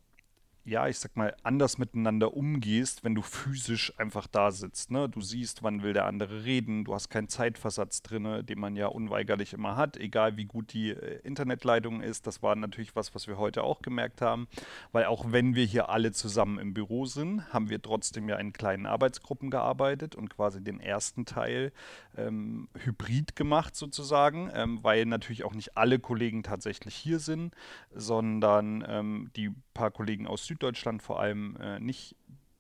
ja, 0.63 0.88
ich 0.88 1.00
sag 1.00 1.18
mal, 1.18 1.36
anders 1.41 1.80
miteinander 1.80 2.36
umgehst, 2.36 3.03
wenn 3.03 3.15
du 3.15 3.22
physisch 3.24 3.98
einfach 3.98 4.27
da 4.27 4.51
sitzt. 4.51 4.91
Ne? 4.91 5.10
Du 5.10 5.20
siehst, 5.20 5.63
wann 5.63 5.82
will 5.82 5.94
der 5.94 6.06
andere 6.06 6.44
reden, 6.44 6.84
du 6.84 6.94
hast 6.94 7.10
keinen 7.10 7.30
Zeitversatz 7.30 8.03
drin, 8.03 8.46
den 8.46 8.60
man 8.60 8.75
ja 8.75 8.88
unweigerlich 8.88 9.53
immer 9.53 9.75
hat, 9.75 9.98
egal 9.98 10.38
wie 10.38 10.46
gut 10.46 10.74
die 10.74 10.91
äh, 10.91 11.20
Internetleitung 11.24 12.01
ist. 12.01 12.27
Das 12.27 12.44
war 12.44 12.56
natürlich 12.56 12.96
was, 12.96 13.15
was 13.15 13.27
wir 13.27 13.38
heute 13.38 13.63
auch 13.63 13.82
gemerkt 13.82 14.22
haben, 14.22 14.48
weil 14.91 15.06
auch 15.06 15.32
wenn 15.32 15.56
wir 15.56 15.65
hier 15.65 15.89
alle 15.89 16.12
zusammen 16.12 16.60
im 16.60 16.74
Büro 16.74 17.06
sind, 17.06 17.51
haben 17.51 17.70
wir 17.70 17.82
trotzdem 17.82 18.30
ja 18.30 18.36
in 18.36 18.53
kleinen 18.53 18.86
Arbeitsgruppen 18.86 19.50
gearbeitet 19.50 20.15
und 20.15 20.30
quasi 20.30 20.63
den 20.63 20.80
ersten 20.80 21.25
Teil 21.25 21.72
ähm, 22.15 22.68
hybrid 22.77 23.36
gemacht 23.36 23.75
sozusagen, 23.75 24.51
ähm, 24.53 24.80
weil 24.84 25.06
natürlich 25.06 25.44
auch 25.44 25.53
nicht 25.53 25.75
alle 25.75 25.98
Kollegen 25.98 26.44
tatsächlich 26.44 26.96
hier 26.96 27.20
sind, 27.20 27.56
sondern 27.96 28.86
ähm, 28.88 29.32
die 29.36 29.51
paar 29.74 29.91
Kollegen 29.91 30.27
aus 30.27 30.46
Süddeutschland 30.51 31.01
vor 31.01 31.20
allem 31.22 31.55
äh, 31.62 31.79
nicht 31.79 32.15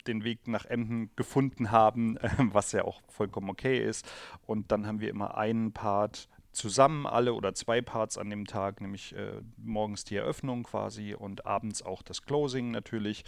den 0.07 0.23
Weg 0.23 0.47
nach 0.47 0.65
Emden 0.65 1.11
gefunden 1.15 1.71
haben, 1.71 2.17
äh, 2.17 2.29
was 2.37 2.71
ja 2.71 2.85
auch 2.85 3.01
vollkommen 3.09 3.49
okay 3.49 3.85
ist. 3.85 4.09
Und 4.45 4.71
dann 4.71 4.87
haben 4.87 5.01
wir 5.01 5.09
immer 5.09 5.37
einen 5.37 5.73
Part 5.73 6.29
zusammen 6.53 7.05
alle 7.05 7.33
oder 7.33 7.53
zwei 7.53 7.81
Parts 7.81 8.17
an 8.17 8.29
dem 8.29 8.45
Tag, 8.45 8.81
nämlich 8.81 9.15
äh, 9.15 9.41
morgens 9.57 10.03
die 10.05 10.15
Eröffnung 10.15 10.63
quasi 10.63 11.13
und 11.13 11.45
abends 11.45 11.81
auch 11.81 12.01
das 12.01 12.23
Closing 12.23 12.71
natürlich. 12.71 13.23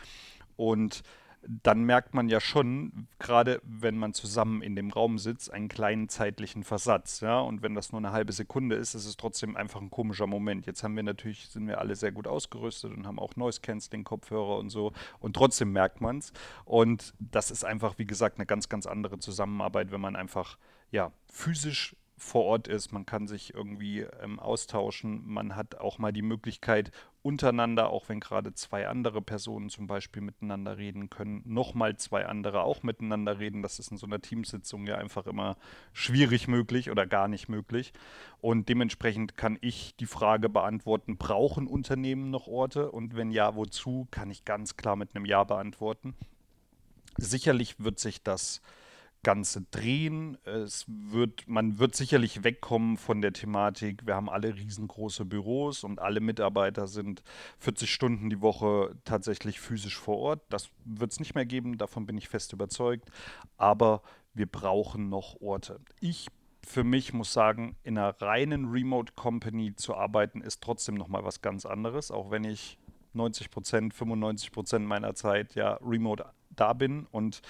Und 0.56 1.04
dann 1.48 1.84
merkt 1.84 2.14
man 2.14 2.30
ja 2.30 2.40
schon, 2.40 3.08
gerade 3.20 3.62
wenn 3.64 3.98
man 3.98 4.14
zusammen 4.14 4.62
in 4.62 4.76
dem 4.76 4.92
Raum 4.92 5.18
sitzt, 5.18 5.52
einen 5.52 5.68
kleinen 5.68 6.10
zeitlichen 6.10 6.64
Versatz. 6.64 7.20
Ja? 7.20 7.40
Und 7.40 7.62
wenn 7.62 7.76
das 7.76 7.92
nur 7.92 8.00
eine 8.00 8.12
halbe 8.12 8.32
Sekunde 8.32 8.76
ist, 8.76 8.94
ist 8.94 9.06
es 9.06 9.18
trotzdem 9.18 9.58
einfach 9.58 9.82
ein 9.82 9.92
komischer 9.92 10.28
Moment. 10.28 10.66
Jetzt 10.66 10.84
haben 10.84 10.96
wir 10.96 11.04
natürlich, 11.04 11.50
sind 11.50 11.68
wir 11.68 11.80
alle 11.80 11.96
sehr 11.96 12.12
gut 12.12 12.28
ausgerüstet 12.28 12.94
und 12.94 13.06
haben 13.06 13.20
auch 13.20 13.36
Noise 13.36 13.62
Canceling 13.62 14.04
Kopfhörer 14.04 14.58
und 14.58 14.70
so. 14.70 14.94
Und 15.20 15.36
trotzdem 15.36 15.72
merkt 15.72 16.02
man 16.02 16.20
es. 16.20 16.34
Und 16.66 17.14
das 17.20 17.52
ist 17.52 17.66
einfach, 17.66 17.98
wie 17.98 18.06
gesagt, 18.06 18.38
eine 18.38 18.46
ganz, 18.46 18.70
ganz 18.70 18.86
andere 18.86 19.20
Zusammenarbeit, 19.20 19.92
wenn 19.92 20.02
man 20.02 20.16
einfach 20.16 20.58
ja, 20.92 21.12
physisch 21.28 21.96
vor 22.24 22.46
Ort 22.46 22.68
ist, 22.68 22.92
man 22.92 23.06
kann 23.06 23.28
sich 23.28 23.54
irgendwie 23.54 24.02
ähm, 24.22 24.40
austauschen, 24.40 25.22
man 25.26 25.56
hat 25.56 25.76
auch 25.76 26.00
mal 26.00 26.14
die 26.14 26.22
Möglichkeit 26.22 26.92
untereinander, 27.22 27.90
auch 27.90 28.10
wenn 28.10 28.20
gerade 28.20 28.54
zwei 28.54 28.88
andere 28.88 29.22
Personen 29.22 29.70
zum 29.70 29.88
Beispiel 29.88 30.22
miteinander 30.22 30.78
reden 30.78 31.10
können, 31.10 31.42
nochmal 31.46 31.98
zwei 31.98 32.26
andere 32.26 32.64
auch 32.64 32.84
miteinander 32.84 33.40
reden. 33.40 33.62
Das 33.62 33.80
ist 33.80 33.92
in 33.92 33.98
so 33.98 34.06
einer 34.06 34.22
Teamsitzung 34.22 34.88
ja 34.88 34.96
einfach 34.96 35.28
immer 35.28 35.58
schwierig 35.92 36.48
möglich 36.48 36.90
oder 36.90 37.06
gar 37.06 37.28
nicht 37.28 37.50
möglich. 37.50 37.94
Und 38.42 38.68
dementsprechend 38.68 39.38
kann 39.38 39.58
ich 39.62 39.96
die 39.98 40.06
Frage 40.06 40.50
beantworten, 40.50 41.18
brauchen 41.18 41.68
Unternehmen 41.68 42.30
noch 42.30 42.48
Orte? 42.48 42.92
Und 42.92 43.16
wenn 43.16 43.32
ja, 43.32 43.56
wozu, 43.56 44.08
kann 44.12 44.32
ich 44.32 44.44
ganz 44.44 44.76
klar 44.76 44.96
mit 44.96 45.16
einem 45.16 45.26
Ja 45.26 45.44
beantworten. 45.44 46.16
Sicherlich 47.18 47.80
wird 47.80 48.00
sich 48.00 48.24
das 48.24 48.62
Ganze 49.24 49.62
drehen. 49.72 50.38
Es 50.44 50.86
wird, 50.88 51.48
man 51.48 51.80
wird 51.80 51.96
sicherlich 51.96 52.44
wegkommen 52.44 52.98
von 52.98 53.22
der 53.22 53.34
Thematik, 53.34 54.06
wir 54.06 54.16
haben 54.16 54.30
alle 54.30 54.56
riesengroße 54.56 55.26
Büros 55.26 55.84
und 55.84 56.00
alle 56.00 56.20
Mitarbeiter 56.20 56.88
sind 56.88 57.24
40 57.60 57.92
Stunden 57.92 58.30
die 58.30 58.42
Woche 58.42 58.96
tatsächlich 59.06 59.60
physisch 59.60 59.98
vor 59.98 60.18
Ort. 60.18 60.42
Das 60.50 60.70
wird 60.86 61.12
es 61.12 61.20
nicht 61.20 61.36
mehr 61.36 61.46
geben, 61.46 61.78
davon 61.78 62.06
bin 62.06 62.18
ich 62.18 62.30
fest 62.30 62.54
überzeugt. 62.54 63.10
Aber 63.58 64.02
wir 64.34 64.48
brauchen 64.48 65.10
noch 65.10 65.40
Orte. 65.42 65.80
Ich 66.00 66.28
für 66.66 66.86
mich 66.86 67.12
muss 67.12 67.34
sagen, 67.34 67.76
in 67.84 67.98
einer 67.98 68.22
reinen 68.22 68.72
Remote 68.72 69.14
Company 69.18 69.76
zu 69.76 69.96
arbeiten, 69.96 70.40
ist 70.40 70.62
trotzdem 70.62 70.96
nochmal 70.96 71.26
was 71.26 71.42
ganz 71.42 71.66
anderes, 71.66 72.10
auch 72.10 72.32
wenn 72.32 72.46
ich 72.46 72.78
90 73.14 73.52
Prozent, 73.52 73.94
95 73.94 74.52
Prozent 74.52 74.86
meiner 74.86 75.14
Zeit 75.14 75.56
ja 75.56 75.78
remote 75.82 76.26
da 76.50 76.74
bin 76.74 77.06
und 77.12 77.42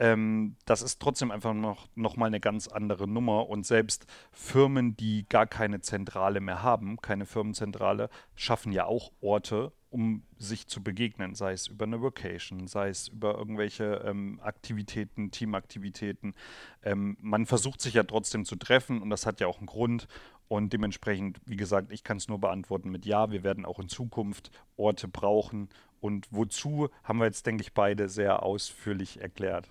ähm, 0.00 0.56
das 0.64 0.80
ist 0.80 0.98
trotzdem 1.00 1.30
einfach 1.30 1.52
noch, 1.52 1.86
noch 1.94 2.16
mal 2.16 2.26
eine 2.26 2.40
ganz 2.40 2.68
andere 2.68 3.06
Nummer. 3.06 3.48
Und 3.48 3.66
selbst 3.66 4.06
Firmen, 4.32 4.96
die 4.96 5.26
gar 5.28 5.46
keine 5.46 5.82
Zentrale 5.82 6.40
mehr 6.40 6.62
haben, 6.62 6.96
keine 7.02 7.26
Firmenzentrale, 7.26 8.08
schaffen 8.34 8.72
ja 8.72 8.86
auch 8.86 9.12
Orte, 9.20 9.72
um 9.90 10.22
sich 10.38 10.66
zu 10.68 10.82
begegnen, 10.82 11.34
sei 11.34 11.52
es 11.52 11.66
über 11.66 11.84
eine 11.84 12.00
Vocation, 12.00 12.66
sei 12.66 12.88
es 12.88 13.08
über 13.08 13.36
irgendwelche 13.36 14.02
ähm, 14.06 14.40
Aktivitäten, 14.42 15.32
Teamaktivitäten. 15.32 16.34
Ähm, 16.82 17.18
man 17.20 17.44
versucht 17.44 17.82
sich 17.82 17.92
ja 17.92 18.04
trotzdem 18.04 18.46
zu 18.46 18.56
treffen 18.56 19.02
und 19.02 19.10
das 19.10 19.26
hat 19.26 19.40
ja 19.40 19.48
auch 19.48 19.58
einen 19.58 19.66
Grund. 19.66 20.08
Und 20.48 20.72
dementsprechend, 20.72 21.40
wie 21.44 21.56
gesagt, 21.56 21.92
ich 21.92 22.02
kann 22.02 22.16
es 22.16 22.26
nur 22.26 22.40
beantworten 22.40 22.90
mit 22.90 23.04
Ja, 23.06 23.30
wir 23.30 23.44
werden 23.44 23.64
auch 23.64 23.78
in 23.78 23.88
Zukunft 23.88 24.50
Orte 24.76 25.06
brauchen. 25.06 25.68
Und 26.00 26.26
wozu 26.30 26.88
haben 27.04 27.18
wir 27.18 27.26
jetzt, 27.26 27.46
denke 27.46 27.62
ich, 27.62 27.72
beide 27.72 28.08
sehr 28.08 28.42
ausführlich 28.42 29.20
erklärt. 29.20 29.68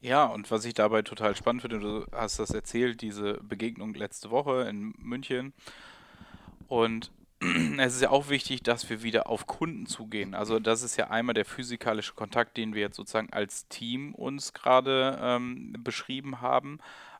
Ja, 0.00 0.24
und 0.24 0.50
was 0.50 0.64
ich 0.64 0.74
dabei 0.74 1.02
total 1.02 1.36
spannend 1.36 1.62
finde, 1.62 1.78
du 1.78 2.06
hast 2.12 2.38
das 2.38 2.50
erzählt, 2.50 3.02
diese 3.02 3.34
Begegnung 3.34 3.94
letzte 3.94 4.30
Woche 4.30 4.62
in 4.68 4.94
München. 4.98 5.52
Und 6.66 7.12
es 7.78 7.94
ist 7.94 8.02
ja 8.02 8.10
auch 8.10 8.28
wichtig, 8.28 8.62
dass 8.62 8.90
wir 8.90 9.02
wieder 9.02 9.28
auf 9.28 9.46
Kunden 9.46 9.86
zugehen. 9.86 10.34
Also 10.34 10.58
das 10.58 10.82
ist 10.82 10.96
ja 10.96 11.10
einmal 11.10 11.34
der 11.34 11.44
physikalische 11.44 12.14
Kontakt, 12.14 12.56
den 12.56 12.74
wir 12.74 12.82
jetzt 12.82 12.96
sozusagen 12.96 13.32
als 13.32 13.68
Team 13.68 14.14
uns 14.14 14.52
gerade 14.52 15.18
ähm, 15.20 15.74
beschrieben 15.78 16.40
haben. 16.40 16.78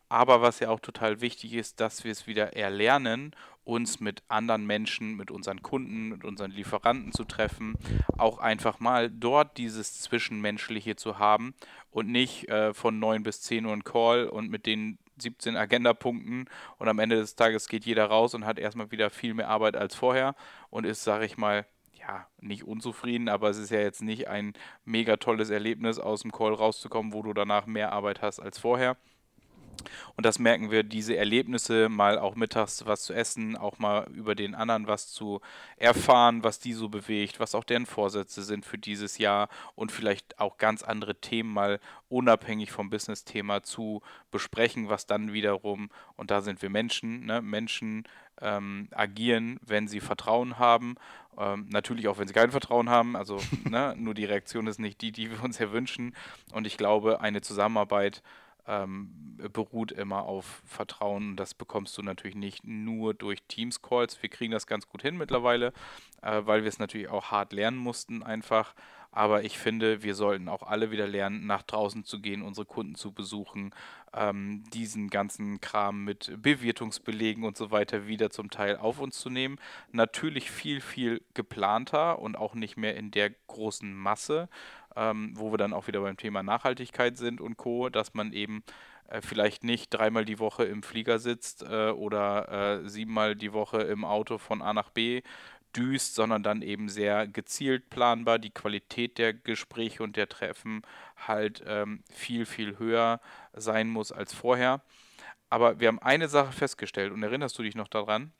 Aber 0.09 0.43
was 0.43 0.61
ja 0.61 0.69
auch 0.69 0.81
total 0.81 1.21
wichtig 1.21 1.55
ist, 1.55 1.81
dass 1.81 2.05
wir 2.05 2.13
es 2.13 2.27
wieder 2.27 2.55
erlernen, 2.55 3.35
uns 3.65 4.01
mit 4.01 4.23
anderen 4.29 4.67
Menschen, 4.67 5.17
mit 5.17 5.31
unseren 5.31 5.63
Kunden, 5.63 6.09
mit 6.09 6.25
unseren 6.25 6.51
Lieferanten 6.51 7.13
zu 7.13 7.25
treffen, 7.25 7.75
auch 8.19 8.39
einfach 8.39 8.81
mal 8.81 9.11
dort 9.11 9.59
dieses 9.59 10.01
Zwischenmenschliche 10.01 10.97
zu 10.97 11.19
haben 11.19 11.55
und 11.91 12.09
nicht 12.09 12.49
äh, 12.49 12.75
von 12.75 12.99
9 12.99 13.23
bis 13.23 13.41
10 13.43 13.67
Uhr 13.67 13.73
ein 13.73 13.85
Call 13.85 14.27
und 14.27 14.51
mit 14.51 14.67
den 14.67 14.99
17 15.19 15.57
Agendapunkten 15.57 16.49
und 16.79 16.89
am 16.89 16.99
Ende 16.99 17.17
des 17.17 17.37
Tages 17.37 17.69
geht 17.69 17.85
jeder 17.85 18.07
raus 18.07 18.35
und 18.35 18.45
hat 18.45 18.59
erstmal 18.59 18.91
wieder 18.91 19.11
viel 19.11 19.35
mehr 19.35 19.49
Arbeit 19.49 19.77
als 19.77 19.95
vorher 19.95 20.35
und 20.71 20.85
ist, 20.85 21.05
sage 21.05 21.25
ich 21.25 21.37
mal, 21.37 21.67
ja, 21.93 22.27
nicht 22.41 22.65
unzufrieden, 22.65 23.29
aber 23.29 23.51
es 23.51 23.59
ist 23.59 23.71
ja 23.71 23.81
jetzt 23.81 24.03
nicht 24.03 24.27
ein 24.27 24.55
mega 24.85 25.17
tolles 25.17 25.51
Erlebnis, 25.51 25.99
aus 25.99 26.23
dem 26.23 26.33
Call 26.33 26.53
rauszukommen, 26.53 27.13
wo 27.13 27.23
du 27.23 27.33
danach 27.33 27.67
mehr 27.67 27.93
Arbeit 27.93 28.23
hast 28.23 28.41
als 28.41 28.59
vorher. 28.59 28.97
Und 30.17 30.27
das 30.27 30.39
merken 30.39 30.71
wir, 30.71 30.83
diese 30.83 31.17
Erlebnisse, 31.17 31.89
mal 31.89 32.19
auch 32.19 32.35
mittags 32.35 32.85
was 32.87 33.03
zu 33.03 33.13
essen, 33.13 33.57
auch 33.57 33.79
mal 33.79 34.09
über 34.13 34.35
den 34.35 34.55
anderen 34.55 34.87
was 34.87 35.09
zu 35.09 35.41
erfahren, 35.77 36.45
was 36.45 36.59
die 36.59 36.73
so 36.73 36.89
bewegt, 36.89 37.41
was 37.41 37.55
auch 37.55 37.65
deren 37.65 37.87
Vorsätze 37.87 38.43
sind 38.43 38.65
für 38.65 38.79
dieses 38.79 39.19
Jahr 39.19 39.49
und 39.75 39.93
vielleicht 39.93 40.39
auch 40.39 40.59
ganz 40.59 40.83
andere 40.83 41.17
Themen 41.17 41.53
mal 41.53 41.81
unabhängig 42.09 42.73
vom 42.73 42.91
Business-Thema 42.91 43.63
zu 43.63 44.03
besprechen, 44.31 44.89
was 44.89 45.07
dann 45.07 45.33
wiederum, 45.33 45.91
und 46.17 46.31
da 46.31 46.43
sind 46.43 46.63
wir 46.63 46.71
Menschen, 46.71 47.27
ne, 47.27 47.41
Menschen 47.41 48.05
ähm, 48.41 48.89
agieren, 48.93 49.59
wenn 49.63 49.89
sie 49.89 50.01
Vertrauen 50.01 50.59
haben. 50.59 50.97
Ähm, 51.39 51.67
natürlich 51.71 52.09
auch, 52.09 52.19
wenn 52.19 52.29
sie 52.29 52.35
kein 52.35 52.51
Vertrauen 52.51 52.91
haben. 52.91 53.17
Also 53.17 53.41
ne, 53.69 53.95
nur 53.97 54.15
die 54.15 54.25
Reaktion 54.25 54.67
ist 54.67 54.79
nicht 54.79 55.01
die, 55.01 55.13
die 55.13 55.31
wir 55.31 55.43
uns 55.43 55.61
erwünschen. 55.61 56.15
Und 56.53 56.67
ich 56.67 56.77
glaube, 56.77 57.21
eine 57.21 57.41
Zusammenarbeit 57.41 58.23
ähm, 58.67 59.37
beruht 59.53 59.93
immer 59.93 60.23
auf 60.25 60.63
Vertrauen. 60.65 61.37
Das 61.37 61.55
bekommst 61.55 61.97
du 61.99 62.03
natürlich 62.03 62.37
nicht 62.37 62.65
nur 62.65 63.15
durch 63.15 63.43
Teams-Calls. 63.49 64.23
Wir 64.23 64.29
kriegen 64.29 64.53
das 64.53 64.67
ganz 64.67 64.89
gut 64.89 65.03
hin 65.03 65.17
mittlerweile, 65.17 65.73
äh, 66.23 66.43
weil 66.45 66.63
wir 66.63 66.69
es 66.69 66.79
natürlich 66.79 67.09
auch 67.09 67.31
hart 67.31 67.53
lernen 67.53 67.79
mussten 67.79 68.23
einfach. 68.23 68.75
Aber 69.15 69.45
ich 69.45 69.59
finde, 69.59 70.03
wir 70.03 70.15
sollten 70.15 70.49
auch 70.49 70.63
alle 70.63 70.91
wieder 70.91 71.07
lernen, 71.07 71.47
nach 71.47 71.63
draußen 71.63 72.03
zu 72.03 72.21
gehen, 72.21 72.41
unsere 72.41 72.65
Kunden 72.65 72.95
zu 72.95 73.13
besuchen, 73.13 73.75
ähm, 74.15 74.65
diesen 74.73 75.11
ganzen 75.11 75.61
Kram 75.61 76.05
mit 76.05 76.33
Bewirtungsbelegen 76.41 77.45
und 77.45 77.59
so 77.59 77.71
weiter 77.71 78.07
wieder 78.07 78.31
zum 78.31 78.51
Teil 78.51 78.79
auf 78.79 79.01
uns 79.01 79.19
zu 79.19 79.29
nehmen. 79.29 79.59
Natürlich 79.91 80.51
viel, 80.51 80.81
viel 80.81 81.21
geplanter 81.35 82.21
und 82.21 82.37
auch 82.37 82.55
nicht 82.55 82.79
mehr 82.79 82.97
in 82.97 83.11
der 83.11 83.29
großen 83.49 83.93
Masse 83.95 84.49
ähm, 84.97 85.33
wo 85.37 85.53
wir 85.53 85.59
dann 85.59 85.73
auch 85.73 85.87
wieder 85.87 86.01
beim 86.01 86.17
Thema 86.17 86.43
Nachhaltigkeit 86.43 87.17
sind 87.17 87.41
und 87.41 87.57
Co., 87.57 87.89
dass 87.89 88.15
man 88.15 88.33
eben 88.33 88.63
äh, 89.09 89.21
vielleicht 89.21 89.65
nicht 89.65 89.91
dreimal 89.91 90.25
die 90.25 90.39
Woche 90.39 90.65
im 90.65 90.83
Flieger 90.83 91.19
sitzt 91.19 91.63
äh, 91.63 91.91
oder 91.91 92.83
äh, 92.83 92.89
siebenmal 92.89 93.37
die 93.37 93.53
Woche 93.53 93.83
im 93.83 94.05
Auto 94.05 94.39
von 94.39 94.63
A 94.63 94.73
nach 94.73 94.91
B 94.91 95.23
düst, 95.77 96.15
sondern 96.15 96.43
dann 96.43 96.63
eben 96.63 96.89
sehr 96.89 97.27
gezielt 97.27 97.91
planbar. 97.91 98.39
Die 98.39 98.51
Qualität 98.51 99.19
der 99.19 99.33
Gespräche 99.33 100.03
und 100.03 100.17
der 100.17 100.29
Treffen 100.29 100.83
halt 101.17 101.63
ähm, 101.67 102.03
viel, 102.11 102.47
viel 102.47 102.79
höher 102.79 103.21
sein 103.55 103.89
muss 103.89 104.13
als 104.13 104.35
vorher. 104.35 104.83
Aber 105.51 105.81
wir 105.81 105.89
haben 105.89 105.99
eine 105.99 106.29
Sache 106.29 106.53
festgestellt 106.53 107.13
und 107.13 107.23
erinnerst 107.23 107.59
du 107.59 107.63
dich 107.63 107.75
noch 107.75 107.89
daran? 107.89 108.33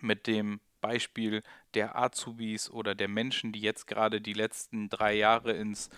Mit 0.00 0.26
dem 0.26 0.60
Beispiel 0.80 1.42
der 1.74 1.96
Azubis 1.96 2.70
oder 2.70 2.94
der 2.94 3.08
Menschen, 3.08 3.52
die 3.52 3.60
jetzt 3.60 3.86
gerade 3.86 4.20
die 4.20 4.32
letzten 4.32 4.88
drei 4.88 5.14
Jahre 5.14 5.52
ins 5.52 5.90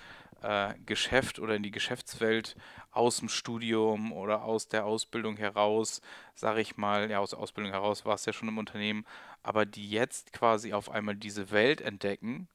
äh, 0.43 0.75
Geschäft 0.87 1.39
oder 1.39 1.55
in 1.55 1.63
die 1.63 1.71
Geschäftswelt 1.71 2.57
aus 2.91 3.19
dem 3.19 3.29
Studium 3.29 4.13
oder 4.13 4.43
aus 4.43 4.69
der 4.69 4.85
Ausbildung 4.85 5.37
heraus, 5.37 6.01
sage 6.35 6.61
ich 6.61 6.77
mal, 6.77 7.11
ja, 7.11 7.21
aus 7.21 7.31
der 7.31 7.39
Ausbildung 7.39 7.73
heraus 7.73 8.05
war 8.05 8.15
es 8.15 8.27
ja 8.27 8.33
schon 8.33 8.49
im 8.49 8.59
Unternehmen, 8.59 9.07
aber 9.43 9.67
die 9.67 9.89
jetzt 9.89 10.33
quasi 10.33 10.73
auf 10.73 10.91
einmal 10.91 11.17
diese 11.17 11.51
Welt 11.51 11.81
entdecken 11.81 12.49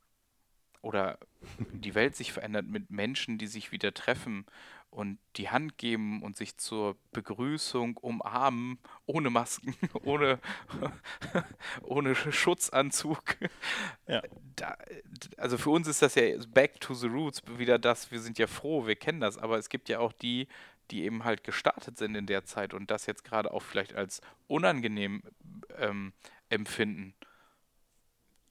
oder 0.82 1.18
die 1.72 1.96
Welt 1.96 2.16
sich 2.16 2.34
verändert 2.34 2.66
mit 2.66 2.92
Menschen, 2.92 3.38
die 3.38 3.48
sich 3.48 3.72
wieder 3.72 3.94
treffen 3.94 4.46
und 4.98 5.20
die 5.36 5.50
Hand 5.50 5.78
geben 5.78 6.24
und 6.24 6.36
sich 6.36 6.58
zur 6.58 6.98
Begrüßung 7.12 7.98
umarmen, 7.98 8.80
ohne 9.06 9.30
Masken, 9.30 9.76
ohne, 10.04 10.40
ohne 11.84 12.16
Schutzanzug. 12.16 13.38
Ja. 14.08 14.24
Da, 14.56 14.76
also 15.38 15.60
für 15.60 15.70
uns 15.70 15.88
ist 15.88 16.02
das 16.02 16.16
ja 16.16 16.24
back 16.48 16.82
to 16.82 16.96
the 16.96 17.06
roots 17.06 17.44
wieder 17.60 17.78
das, 17.78 18.10
wir 18.10 18.20
sind 18.20 18.40
ja 18.40 18.48
froh, 18.48 18.88
wir 18.88 18.96
kennen 18.96 19.22
das, 19.22 19.38
aber 19.38 19.60
es 19.60 19.70
gibt 19.70 19.88
ja 19.88 20.00
auch 20.00 20.14
die, 20.14 20.48
die 20.90 21.04
eben 21.04 21.24
halt 21.24 21.44
gestartet 21.44 22.00
sind 22.00 22.16
in 22.16 22.26
der 22.26 22.46
Zeit 22.46 22.74
und 22.74 22.90
das 22.90 23.06
jetzt 23.06 23.24
gerade 23.24 23.54
auch 23.54 23.62
vielleicht 23.62 23.94
als 23.94 24.22
unangenehm 24.48 25.22
ähm, 25.78 26.12
empfinden. 26.50 27.14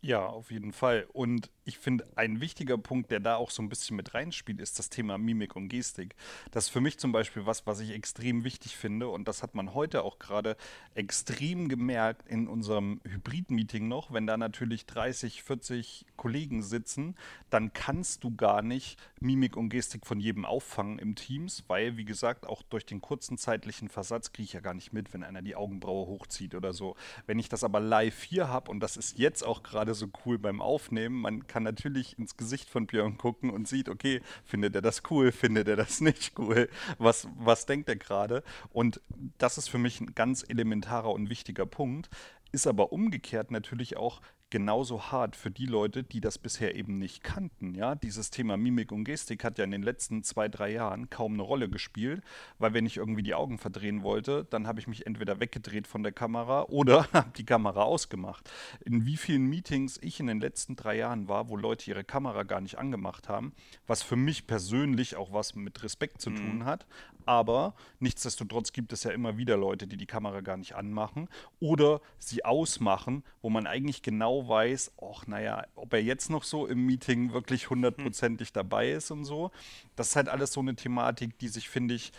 Ja, 0.00 0.24
auf 0.24 0.52
jeden 0.52 0.72
Fall. 0.72 1.08
Und 1.12 1.50
ich 1.66 1.78
finde, 1.78 2.06
ein 2.14 2.40
wichtiger 2.40 2.78
Punkt, 2.78 3.10
der 3.10 3.18
da 3.18 3.34
auch 3.34 3.50
so 3.50 3.60
ein 3.60 3.68
bisschen 3.68 3.96
mit 3.96 4.14
reinspielt, 4.14 4.60
ist 4.60 4.78
das 4.78 4.88
Thema 4.88 5.18
Mimik 5.18 5.56
und 5.56 5.68
Gestik. 5.68 6.14
Das 6.52 6.66
ist 6.66 6.70
für 6.70 6.80
mich 6.80 6.98
zum 6.98 7.10
Beispiel 7.10 7.44
was, 7.44 7.66
was 7.66 7.80
ich 7.80 7.90
extrem 7.90 8.44
wichtig 8.44 8.76
finde. 8.76 9.08
Und 9.08 9.26
das 9.26 9.42
hat 9.42 9.56
man 9.56 9.74
heute 9.74 10.04
auch 10.04 10.20
gerade 10.20 10.56
extrem 10.94 11.68
gemerkt 11.68 12.28
in 12.28 12.46
unserem 12.46 13.00
Hybrid-Meeting 13.04 13.88
noch. 13.88 14.12
Wenn 14.12 14.28
da 14.28 14.36
natürlich 14.36 14.86
30, 14.86 15.42
40 15.42 16.06
Kollegen 16.16 16.62
sitzen, 16.62 17.16
dann 17.50 17.72
kannst 17.72 18.22
du 18.22 18.36
gar 18.36 18.62
nicht 18.62 18.96
Mimik 19.18 19.56
und 19.56 19.68
Gestik 19.70 20.06
von 20.06 20.20
jedem 20.20 20.44
auffangen 20.44 21.00
im 21.00 21.16
Teams, 21.16 21.64
weil, 21.66 21.96
wie 21.96 22.04
gesagt, 22.04 22.46
auch 22.46 22.62
durch 22.62 22.86
den 22.86 23.00
kurzen 23.00 23.38
zeitlichen 23.38 23.88
Versatz 23.88 24.30
kriege 24.30 24.44
ich 24.44 24.52
ja 24.52 24.60
gar 24.60 24.74
nicht 24.74 24.92
mit, 24.92 25.12
wenn 25.12 25.24
einer 25.24 25.42
die 25.42 25.56
Augenbraue 25.56 26.06
hochzieht 26.06 26.54
oder 26.54 26.72
so. 26.72 26.94
Wenn 27.26 27.40
ich 27.40 27.48
das 27.48 27.64
aber 27.64 27.80
live 27.80 28.22
hier 28.22 28.46
habe, 28.46 28.70
und 28.70 28.78
das 28.78 28.96
ist 28.96 29.18
jetzt 29.18 29.42
auch 29.42 29.64
gerade 29.64 29.94
so 29.94 30.06
cool 30.24 30.38
beim 30.38 30.60
Aufnehmen, 30.60 31.20
man 31.20 31.48
kann 31.48 31.55
kann 31.56 31.62
natürlich 31.62 32.18
ins 32.18 32.36
Gesicht 32.36 32.68
von 32.68 32.86
Björn 32.86 33.16
gucken 33.16 33.48
und 33.48 33.66
sieht, 33.66 33.88
okay, 33.88 34.20
findet 34.44 34.74
er 34.74 34.82
das 34.82 35.02
cool, 35.08 35.32
findet 35.32 35.66
er 35.68 35.76
das 35.76 36.00
nicht 36.02 36.38
cool, 36.38 36.68
was, 36.98 37.28
was 37.34 37.64
denkt 37.64 37.88
er 37.88 37.96
gerade? 37.96 38.42
Und 38.68 39.00
das 39.38 39.56
ist 39.56 39.70
für 39.70 39.78
mich 39.78 39.98
ein 40.02 40.14
ganz 40.14 40.44
elementarer 40.46 41.10
und 41.12 41.30
wichtiger 41.30 41.64
Punkt, 41.64 42.10
ist 42.52 42.66
aber 42.66 42.92
umgekehrt 42.92 43.50
natürlich 43.50 43.96
auch 43.96 44.20
genauso 44.56 45.12
hart 45.12 45.36
für 45.36 45.50
die 45.50 45.66
Leute, 45.66 46.02
die 46.02 46.22
das 46.22 46.38
bisher 46.38 46.76
eben 46.76 46.96
nicht 46.96 47.22
kannten. 47.22 47.74
Ja, 47.74 47.94
dieses 47.94 48.30
Thema 48.30 48.56
Mimik 48.56 48.90
und 48.90 49.04
Gestik 49.04 49.44
hat 49.44 49.58
ja 49.58 49.64
in 49.64 49.70
den 49.70 49.82
letzten 49.82 50.22
zwei, 50.22 50.48
drei 50.48 50.72
Jahren 50.72 51.10
kaum 51.10 51.34
eine 51.34 51.42
Rolle 51.42 51.68
gespielt, 51.68 52.22
weil 52.58 52.72
wenn 52.72 52.86
ich 52.86 52.96
irgendwie 52.96 53.22
die 53.22 53.34
Augen 53.34 53.58
verdrehen 53.58 54.02
wollte, 54.02 54.46
dann 54.48 54.66
habe 54.66 54.80
ich 54.80 54.88
mich 54.88 55.04
entweder 55.04 55.40
weggedreht 55.40 55.86
von 55.86 56.02
der 56.02 56.12
Kamera 56.12 56.62
oder 56.70 57.06
habe 57.12 57.32
die 57.36 57.44
Kamera 57.44 57.82
ausgemacht. 57.82 58.50
In 58.82 59.04
wie 59.04 59.18
vielen 59.18 59.44
Meetings 59.44 59.98
ich 60.00 60.20
in 60.20 60.26
den 60.26 60.40
letzten 60.40 60.74
drei 60.74 60.96
Jahren 60.96 61.28
war, 61.28 61.50
wo 61.50 61.58
Leute 61.58 61.90
ihre 61.90 62.02
Kamera 62.02 62.44
gar 62.44 62.62
nicht 62.62 62.78
angemacht 62.78 63.28
haben, 63.28 63.52
was 63.86 64.02
für 64.02 64.16
mich 64.16 64.46
persönlich 64.46 65.16
auch 65.16 65.34
was 65.34 65.54
mit 65.54 65.82
Respekt 65.82 66.22
zu 66.22 66.30
tun 66.30 66.60
mhm. 66.60 66.64
hat, 66.64 66.86
aber 67.26 67.74
nichtsdestotrotz 67.98 68.72
gibt 68.72 68.92
es 68.92 69.02
ja 69.02 69.10
immer 69.10 69.36
wieder 69.36 69.56
Leute, 69.56 69.88
die 69.88 69.96
die 69.96 70.06
Kamera 70.06 70.40
gar 70.40 70.56
nicht 70.56 70.76
anmachen 70.76 71.28
oder 71.58 72.00
sie 72.18 72.44
ausmachen, 72.44 73.24
wo 73.42 73.50
man 73.50 73.66
eigentlich 73.66 74.02
genau 74.02 74.45
weiß, 74.48 74.92
ach 75.02 75.26
naja, 75.26 75.66
ob 75.74 75.92
er 75.92 76.02
jetzt 76.02 76.30
noch 76.30 76.44
so 76.44 76.66
im 76.66 76.84
Meeting 76.86 77.32
wirklich 77.32 77.70
hundertprozentig 77.70 78.52
dabei 78.52 78.90
ist 78.92 79.10
und 79.10 79.24
so. 79.24 79.50
Das 79.94 80.08
ist 80.08 80.16
halt 80.16 80.28
alles 80.28 80.52
so 80.52 80.60
eine 80.60 80.76
Thematik, 80.76 81.38
die 81.38 81.48
sich, 81.48 81.68
finde 81.68 81.94
ich, 81.94 82.12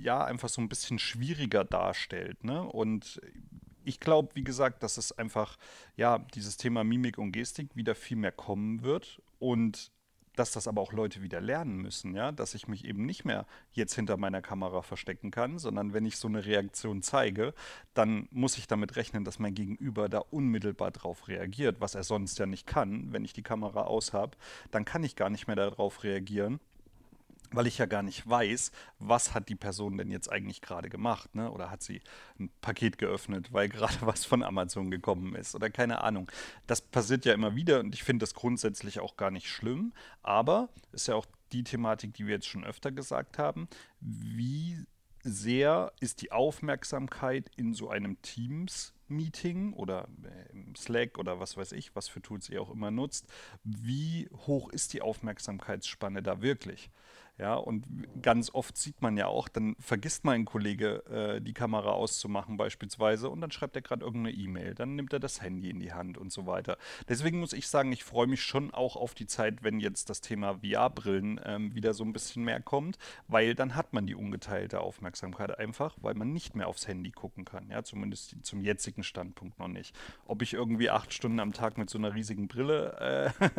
ja, 0.00 0.24
einfach 0.24 0.48
so 0.48 0.60
ein 0.60 0.68
bisschen 0.68 0.98
schwieriger 0.98 1.64
darstellt. 1.64 2.44
Ne? 2.44 2.62
Und 2.62 3.20
ich 3.84 4.00
glaube, 4.00 4.34
wie 4.34 4.44
gesagt, 4.44 4.82
dass 4.82 4.96
es 4.96 5.12
einfach, 5.12 5.56
ja, 5.96 6.18
dieses 6.34 6.56
Thema 6.56 6.84
Mimik 6.84 7.18
und 7.18 7.32
Gestik 7.32 7.74
wieder 7.74 7.94
viel 7.94 8.16
mehr 8.16 8.32
kommen 8.32 8.82
wird. 8.82 9.22
Und 9.38 9.92
dass 10.36 10.52
das 10.52 10.68
aber 10.68 10.80
auch 10.80 10.92
Leute 10.92 11.22
wieder 11.22 11.40
lernen 11.40 11.76
müssen, 11.76 12.14
ja, 12.14 12.32
dass 12.32 12.54
ich 12.54 12.68
mich 12.68 12.84
eben 12.84 13.06
nicht 13.06 13.24
mehr 13.24 13.46
jetzt 13.72 13.94
hinter 13.94 14.16
meiner 14.16 14.42
Kamera 14.42 14.82
verstecken 14.82 15.30
kann, 15.30 15.58
sondern 15.58 15.92
wenn 15.92 16.04
ich 16.04 16.16
so 16.16 16.28
eine 16.28 16.44
Reaktion 16.44 17.02
zeige, 17.02 17.54
dann 17.94 18.28
muss 18.30 18.58
ich 18.58 18.66
damit 18.66 18.96
rechnen, 18.96 19.24
dass 19.24 19.38
mein 19.38 19.54
Gegenüber 19.54 20.08
da 20.08 20.18
unmittelbar 20.18 20.90
drauf 20.90 21.28
reagiert, 21.28 21.80
was 21.80 21.94
er 21.94 22.04
sonst 22.04 22.38
ja 22.38 22.46
nicht 22.46 22.66
kann, 22.66 23.12
wenn 23.12 23.24
ich 23.24 23.32
die 23.32 23.42
Kamera 23.42 23.82
aus 23.82 24.12
habe, 24.12 24.36
dann 24.70 24.84
kann 24.84 25.04
ich 25.04 25.16
gar 25.16 25.30
nicht 25.30 25.46
mehr 25.46 25.56
darauf 25.56 26.02
reagieren 26.04 26.60
weil 27.56 27.66
ich 27.66 27.78
ja 27.78 27.86
gar 27.86 28.02
nicht 28.02 28.28
weiß, 28.28 28.72
was 28.98 29.34
hat 29.34 29.48
die 29.48 29.54
Person 29.54 29.98
denn 29.98 30.10
jetzt 30.10 30.30
eigentlich 30.30 30.60
gerade 30.60 30.88
gemacht, 30.88 31.34
ne? 31.34 31.50
Oder 31.50 31.70
hat 31.70 31.82
sie 31.82 32.00
ein 32.38 32.50
Paket 32.60 32.98
geöffnet, 32.98 33.52
weil 33.52 33.68
gerade 33.70 33.98
was 34.00 34.24
von 34.24 34.42
Amazon 34.42 34.90
gekommen 34.90 35.34
ist 35.34 35.54
oder 35.54 35.70
keine 35.70 36.02
Ahnung. 36.02 36.30
Das 36.66 36.80
passiert 36.80 37.24
ja 37.24 37.34
immer 37.34 37.54
wieder 37.54 37.80
und 37.80 37.94
ich 37.94 38.02
finde 38.02 38.24
das 38.24 38.34
grundsätzlich 38.34 39.00
auch 39.00 39.16
gar 39.16 39.30
nicht 39.30 39.48
schlimm, 39.48 39.92
aber 40.22 40.68
ist 40.92 41.08
ja 41.08 41.14
auch 41.14 41.26
die 41.52 41.64
Thematik, 41.64 42.14
die 42.14 42.26
wir 42.26 42.34
jetzt 42.34 42.48
schon 42.48 42.64
öfter 42.64 42.90
gesagt 42.90 43.38
haben, 43.38 43.68
wie 44.00 44.84
sehr 45.24 45.92
ist 46.00 46.20
die 46.20 46.32
Aufmerksamkeit 46.32 47.50
in 47.56 47.72
so 47.72 47.88
einem 47.88 48.20
Teams-Meeting 48.20 49.72
oder 49.72 50.06
äh, 50.22 50.76
Slack 50.76 51.18
oder 51.18 51.40
was 51.40 51.56
weiß 51.56 51.72
ich, 51.72 51.96
was 51.96 52.08
für 52.08 52.20
Tools 52.20 52.50
ihr 52.50 52.60
auch 52.60 52.70
immer 52.70 52.90
nutzt, 52.90 53.26
wie 53.64 54.28
hoch 54.46 54.68
ist 54.70 54.92
die 54.92 55.00
Aufmerksamkeitsspanne 55.00 56.22
da 56.22 56.42
wirklich? 56.42 56.90
Ja, 57.36 57.56
und 57.56 57.84
ganz 58.22 58.54
oft 58.54 58.76
sieht 58.76 59.02
man 59.02 59.16
ja 59.16 59.26
auch, 59.26 59.48
dann 59.48 59.74
vergisst 59.80 60.24
mal 60.24 60.36
ein 60.36 60.44
Kollege, 60.44 61.04
äh, 61.06 61.40
die 61.40 61.52
Kamera 61.52 61.90
auszumachen 61.90 62.56
beispielsweise 62.56 63.28
und 63.28 63.40
dann 63.40 63.50
schreibt 63.50 63.74
er 63.74 63.82
gerade 63.82 64.04
irgendeine 64.04 64.36
E-Mail, 64.36 64.76
dann 64.76 64.94
nimmt 64.94 65.12
er 65.12 65.18
das 65.18 65.42
Handy 65.42 65.68
in 65.68 65.80
die 65.80 65.92
Hand 65.92 66.16
und 66.16 66.30
so 66.30 66.46
weiter. 66.46 66.78
Deswegen 67.08 67.40
muss 67.40 67.52
ich 67.52 67.66
sagen, 67.66 67.90
ich 67.90 68.04
freue 68.04 68.28
mich 68.28 68.42
schon 68.42 68.72
auch 68.72 68.94
auf 68.94 69.14
die 69.14 69.26
Zeit, 69.26 69.64
wenn 69.64 69.80
jetzt 69.80 70.10
das 70.10 70.20
Thema 70.20 70.60
VR-Brillen 70.60 71.40
ähm, 71.44 71.74
wieder 71.74 71.92
so 71.92 72.04
ein 72.04 72.12
bisschen 72.12 72.44
mehr 72.44 72.60
kommt, 72.60 72.98
weil 73.26 73.56
dann 73.56 73.74
hat 73.74 73.92
man 73.94 74.06
die 74.06 74.14
ungeteilte 74.14 74.80
Aufmerksamkeit 74.80 75.58
einfach, 75.58 75.96
weil 76.00 76.14
man 76.14 76.32
nicht 76.32 76.54
mehr 76.54 76.68
aufs 76.68 76.86
Handy 76.86 77.10
gucken 77.10 77.44
kann, 77.44 77.68
ja, 77.68 77.82
zumindest 77.82 78.36
zum 78.42 78.60
jetzigen 78.60 79.02
Standpunkt 79.02 79.58
noch 79.58 79.66
nicht. 79.66 79.92
Ob 80.24 80.40
ich 80.40 80.54
irgendwie 80.54 80.88
acht 80.88 81.12
Stunden 81.12 81.40
am 81.40 81.52
Tag 81.52 81.78
mit 81.78 81.90
so 81.90 81.98
einer 81.98 82.14
riesigen 82.14 82.46
Brille 82.46 83.32
äh, 83.40 83.50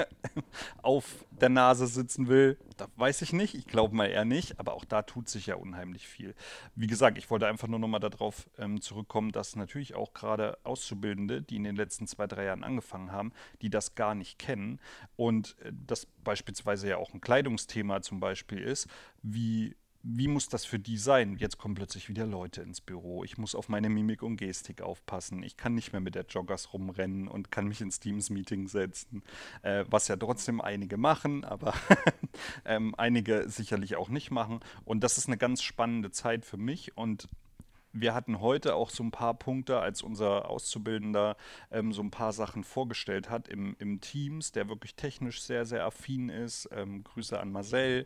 auf 0.82 1.26
der 1.32 1.50
Nase 1.50 1.88
sitzen 1.88 2.30
will, 2.30 2.58
das 2.78 2.88
weiß 2.96 3.22
ich 3.22 3.34
nicht. 3.34 3.56
Ich 3.56 3.65
ich 3.66 3.72
glaube 3.72 3.96
mal 3.96 4.06
eher 4.06 4.26
nicht, 4.26 4.60
aber 4.60 4.74
auch 4.74 4.86
da 4.86 5.02
tut 5.02 5.28
sich 5.28 5.48
ja 5.48 5.56
unheimlich 5.56 6.08
viel. 6.08 6.36
Wie 6.76 6.88
gesagt, 6.88 7.18
ich 7.18 7.30
wollte 7.32 7.48
einfach 7.48 7.68
nur 7.68 7.80
nochmal 7.80 8.00
darauf 8.00 8.48
ähm, 8.60 8.80
zurückkommen, 8.80 9.32
dass 9.32 9.56
natürlich 9.56 9.96
auch 9.96 10.14
gerade 10.14 10.58
Auszubildende, 10.64 11.42
die 11.42 11.56
in 11.56 11.64
den 11.64 11.76
letzten 11.76 12.06
zwei, 12.06 12.28
drei 12.28 12.46
Jahren 12.46 12.64
angefangen 12.64 13.12
haben, 13.12 13.34
die 13.62 13.72
das 13.72 13.96
gar 13.96 14.14
nicht 14.14 14.38
kennen 14.38 14.80
und 15.16 15.56
äh, 15.62 15.72
das 15.74 16.06
beispielsweise 16.24 16.90
ja 16.90 16.98
auch 16.98 17.14
ein 17.14 17.22
Kleidungsthema 17.22 18.02
zum 18.02 18.20
Beispiel 18.20 18.60
ist, 18.60 18.88
wie 19.24 19.76
wie 20.08 20.28
muss 20.28 20.50
das 20.50 20.66
für 20.66 20.78
die 20.78 20.98
sein? 20.98 21.36
Jetzt 21.38 21.58
kommen 21.58 21.74
plötzlich 21.74 22.10
wieder 22.10 22.28
Leute 22.28 22.62
ins 22.62 22.80
Büro. 22.80 23.24
Ich 23.24 23.40
muss 23.40 23.56
auf 23.56 23.70
meine 23.70 23.90
Mimik 23.90 24.22
und 24.22 24.38
Gestik 24.38 24.82
aufpassen. 24.82 25.42
Ich 25.42 25.58
kann 25.58 25.74
nicht 25.74 25.94
mehr 25.94 26.02
mit 26.02 26.14
der 26.14 26.26
Joggers 26.26 26.74
rumrennen 26.74 27.28
und 27.28 27.52
kann 27.52 27.68
mich 27.68 27.82
ins 27.82 28.00
Teams-Meeting 28.00 28.68
setzen. 28.68 29.24
Äh, 29.64 29.86
was 29.90 30.08
ja 30.08 30.16
trotzdem 30.16 30.62
einige 30.62 30.98
machen, 30.98 31.44
aber 31.44 31.74
ähm, 32.66 32.94
einige 32.98 33.50
sicherlich 33.50 33.96
auch 33.96 34.10
nicht 34.10 34.30
machen. 34.30 34.60
Und 34.84 35.04
das 35.04 35.18
ist 35.18 35.28
eine 35.28 35.38
ganz 35.38 35.64
spannende 35.64 36.12
Zeit 36.12 36.46
für 36.46 36.58
mich. 36.58 36.96
Und 36.96 37.28
wir 37.92 38.14
hatten 38.14 38.42
heute 38.42 38.76
auch 38.76 38.92
so 38.92 39.04
ein 39.04 39.12
paar 39.12 39.34
Punkte, 39.34 39.80
als 39.80 40.04
unser 40.04 40.50
Auszubildender 40.50 41.36
ähm, 41.72 41.94
so 41.94 42.04
ein 42.04 42.12
paar 42.12 42.34
Sachen 42.34 42.64
vorgestellt 42.64 43.32
hat 43.32 43.48
im, 43.48 43.76
im 43.80 44.02
Teams, 44.02 44.52
der 44.52 44.70
wirklich 44.70 44.96
technisch 44.96 45.42
sehr, 45.42 45.66
sehr 45.66 45.84
affin 45.84 46.30
ist. 46.30 46.70
Ähm, 46.72 47.04
Grüße 47.04 47.40
an 47.40 47.52
Marcel 47.52 48.06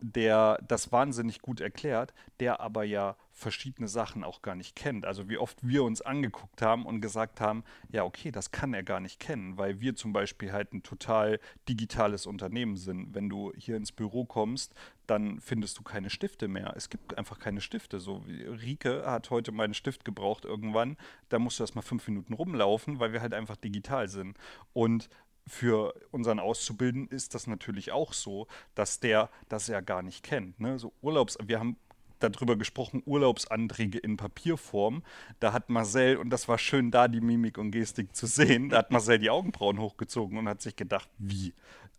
der 0.00 0.58
das 0.66 0.92
wahnsinnig 0.92 1.40
gut 1.40 1.60
erklärt, 1.60 2.14
der 2.40 2.60
aber 2.60 2.84
ja 2.84 3.16
verschiedene 3.36 3.86
Sachen 3.86 4.24
auch 4.24 4.40
gar 4.40 4.54
nicht 4.54 4.76
kennt. 4.76 5.04
Also 5.04 5.28
wie 5.28 5.36
oft 5.36 5.58
wir 5.66 5.84
uns 5.84 6.00
angeguckt 6.00 6.62
haben 6.62 6.86
und 6.86 7.02
gesagt 7.02 7.38
haben, 7.38 7.64
ja, 7.90 8.02
okay, 8.02 8.30
das 8.30 8.50
kann 8.50 8.72
er 8.72 8.82
gar 8.82 8.98
nicht 8.98 9.20
kennen, 9.20 9.58
weil 9.58 9.80
wir 9.80 9.94
zum 9.94 10.14
Beispiel 10.14 10.52
halt 10.52 10.72
ein 10.72 10.82
total 10.82 11.38
digitales 11.68 12.24
Unternehmen 12.24 12.76
sind. 12.76 13.14
Wenn 13.14 13.28
du 13.28 13.52
hier 13.54 13.76
ins 13.76 13.92
Büro 13.92 14.24
kommst, 14.24 14.74
dann 15.06 15.38
findest 15.40 15.78
du 15.78 15.82
keine 15.82 16.08
Stifte 16.08 16.48
mehr. 16.48 16.72
Es 16.76 16.88
gibt 16.88 17.18
einfach 17.18 17.38
keine 17.38 17.60
Stifte. 17.60 18.00
So 18.00 18.24
Rike 18.26 19.04
hat 19.04 19.28
heute 19.28 19.52
meinen 19.52 19.74
Stift 19.74 20.06
gebraucht 20.06 20.46
irgendwann. 20.46 20.96
Da 21.28 21.38
musst 21.38 21.58
du 21.58 21.62
erst 21.62 21.74
mal 21.74 21.82
fünf 21.82 22.08
Minuten 22.08 22.32
rumlaufen, 22.32 23.00
weil 23.00 23.12
wir 23.12 23.20
halt 23.20 23.34
einfach 23.34 23.56
digital 23.56 24.08
sind. 24.08 24.38
Und 24.72 25.10
für 25.46 25.94
unseren 26.10 26.40
Auszubildenden 26.40 27.14
ist 27.14 27.34
das 27.34 27.46
natürlich 27.46 27.92
auch 27.92 28.12
so, 28.12 28.46
dass 28.74 29.00
der 29.00 29.30
das 29.48 29.68
ja 29.68 29.80
gar 29.80 30.02
nicht 30.02 30.22
kennt. 30.22 30.58
Ne? 30.60 30.78
So 30.78 30.92
Urlaubs, 31.02 31.38
wir 31.42 31.58
haben 31.58 31.76
darüber 32.18 32.56
gesprochen, 32.56 33.02
Urlaubsanträge 33.04 33.98
in 33.98 34.16
Papierform. 34.16 35.02
Da 35.40 35.52
hat 35.52 35.68
Marcel, 35.68 36.16
und 36.16 36.30
das 36.30 36.48
war 36.48 36.58
schön, 36.58 36.90
da 36.90 37.08
die 37.08 37.20
Mimik 37.20 37.58
und 37.58 37.70
Gestik 37.70 38.14
zu 38.16 38.26
sehen, 38.26 38.70
da 38.70 38.78
hat 38.78 38.90
Marcel 38.90 39.18
die 39.18 39.30
Augenbrauen 39.30 39.78
hochgezogen 39.78 40.38
und 40.38 40.48
hat 40.48 40.62
sich 40.62 40.76
gedacht, 40.76 41.08
wie? 41.18 41.54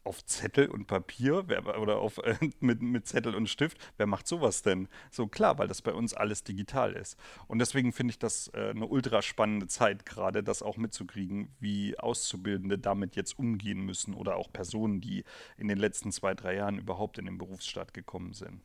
Auf 0.08 0.26
Zettel 0.26 0.70
und 0.70 0.88
Papier 0.88 1.44
wer, 1.48 1.80
oder 1.82 1.98
auf, 1.98 2.18
äh, 2.20 2.38
mit, 2.62 2.82
mit 2.82 3.08
Zettel 3.08 3.36
und 3.36 3.50
Stift? 3.50 3.78
Wer 3.98 4.08
macht 4.08 4.26
sowas 4.26 4.62
denn? 4.62 4.88
So 5.12 5.28
klar, 5.28 5.58
weil 5.58 5.68
das 5.68 5.82
bei 5.82 5.94
uns 5.94 6.14
alles 6.14 6.44
digital 6.44 6.94
ist. 6.94 7.18
Und 7.48 7.60
deswegen 7.60 7.92
finde 7.92 8.12
ich 8.12 8.20
das 8.20 8.48
äh, 8.54 8.70
eine 8.70 8.88
ultra 8.88 9.22
spannende 9.22 9.68
Zeit 9.68 10.06
gerade, 10.06 10.44
das 10.44 10.64
auch 10.64 10.78
mitzukriegen, 10.78 11.54
wie 11.60 12.00
Auszubildende 12.00 12.80
damit 12.80 13.18
jetzt 13.18 13.38
umgehen 13.38 13.82
müssen 13.82 14.14
oder 14.14 14.38
auch 14.38 14.52
Personen, 14.52 15.02
die 15.02 15.26
in 15.58 15.68
den 15.68 15.78
letzten 15.78 16.14
zwei, 16.14 16.34
drei 16.34 16.56
Jahren 16.56 16.80
überhaupt 16.80 17.18
in 17.18 17.26
den 17.26 17.38
Berufsstaat 17.38 17.94
gekommen 17.94 18.32
sind. 18.32 18.62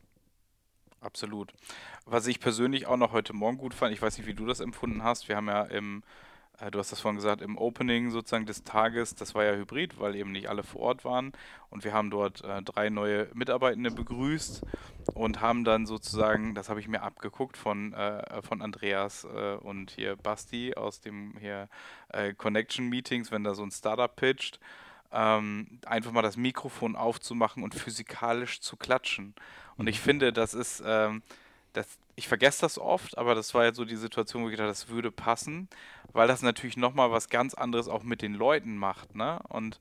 Absolut. 1.03 1.53
Was 2.05 2.27
ich 2.27 2.39
persönlich 2.39 2.87
auch 2.87 2.95
noch 2.95 3.11
heute 3.11 3.33
Morgen 3.33 3.57
gut 3.57 3.73
fand, 3.73 3.93
ich 3.93 4.01
weiß 4.01 4.17
nicht, 4.17 4.27
wie 4.27 4.33
du 4.33 4.45
das 4.45 4.61
empfunden 4.61 5.03
hast. 5.03 5.27
Wir 5.27 5.35
haben 5.35 5.47
ja 5.47 5.63
im, 5.63 6.03
du 6.71 6.79
hast 6.79 6.91
das 6.91 6.99
vorhin 6.99 7.17
gesagt, 7.17 7.41
im 7.41 7.57
Opening 7.57 8.11
sozusagen 8.11 8.45
des 8.45 8.63
Tages, 8.63 9.15
das 9.15 9.35
war 9.35 9.43
ja 9.43 9.53
hybrid, 9.53 9.99
weil 9.99 10.15
eben 10.15 10.31
nicht 10.31 10.49
alle 10.49 10.63
vor 10.63 10.81
Ort 10.81 11.05
waren. 11.05 11.33
Und 11.69 11.83
wir 11.83 11.93
haben 11.93 12.09
dort 12.09 12.43
äh, 12.43 12.61
drei 12.61 12.89
neue 12.89 13.27
Mitarbeitende 13.33 13.91
begrüßt 13.91 14.61
und 15.13 15.41
haben 15.41 15.63
dann 15.63 15.85
sozusagen, 15.85 16.55
das 16.55 16.69
habe 16.69 16.79
ich 16.79 16.87
mir 16.87 17.01
abgeguckt 17.01 17.57
von, 17.57 17.93
äh, 17.93 18.41
von 18.41 18.61
Andreas 18.61 19.25
äh, 19.25 19.55
und 19.55 19.91
hier 19.91 20.15
Basti 20.15 20.75
aus 20.75 21.01
dem 21.01 21.33
hier 21.39 21.69
äh, 22.09 22.33
Connection 22.33 22.89
Meetings, 22.89 23.31
wenn 23.31 23.43
da 23.43 23.55
so 23.55 23.63
ein 23.63 23.71
Startup 23.71 24.15
pitcht. 24.15 24.59
Ähm, 25.11 25.79
einfach 25.85 26.11
mal 26.11 26.23
das 26.23 26.37
Mikrofon 26.37 26.95
aufzumachen 26.95 27.63
und 27.63 27.75
physikalisch 27.75 28.61
zu 28.61 28.77
klatschen. 28.77 29.35
Und 29.77 29.87
ich 29.87 29.99
finde, 29.99 30.33
das 30.33 30.53
ist, 30.53 30.81
ähm, 30.85 31.21
das, 31.73 31.87
ich 32.15 32.27
vergesse 32.27 32.61
das 32.61 32.79
oft, 32.79 33.17
aber 33.17 33.35
das 33.35 33.53
war 33.53 33.65
jetzt 33.65 33.77
so 33.77 33.85
die 33.85 33.95
Situation, 33.95 34.43
wo 34.43 34.49
ich 34.49 34.55
dachte, 34.55 34.69
das 34.69 34.89
würde 34.89 35.11
passen, 35.11 35.67
weil 36.13 36.27
das 36.27 36.41
natürlich 36.41 36.77
nochmal 36.77 37.11
was 37.11 37.29
ganz 37.29 37.53
anderes 37.53 37.87
auch 37.87 38.03
mit 38.03 38.21
den 38.21 38.35
Leuten 38.35 38.77
macht, 38.77 39.15
ne? 39.15 39.39
Und 39.49 39.79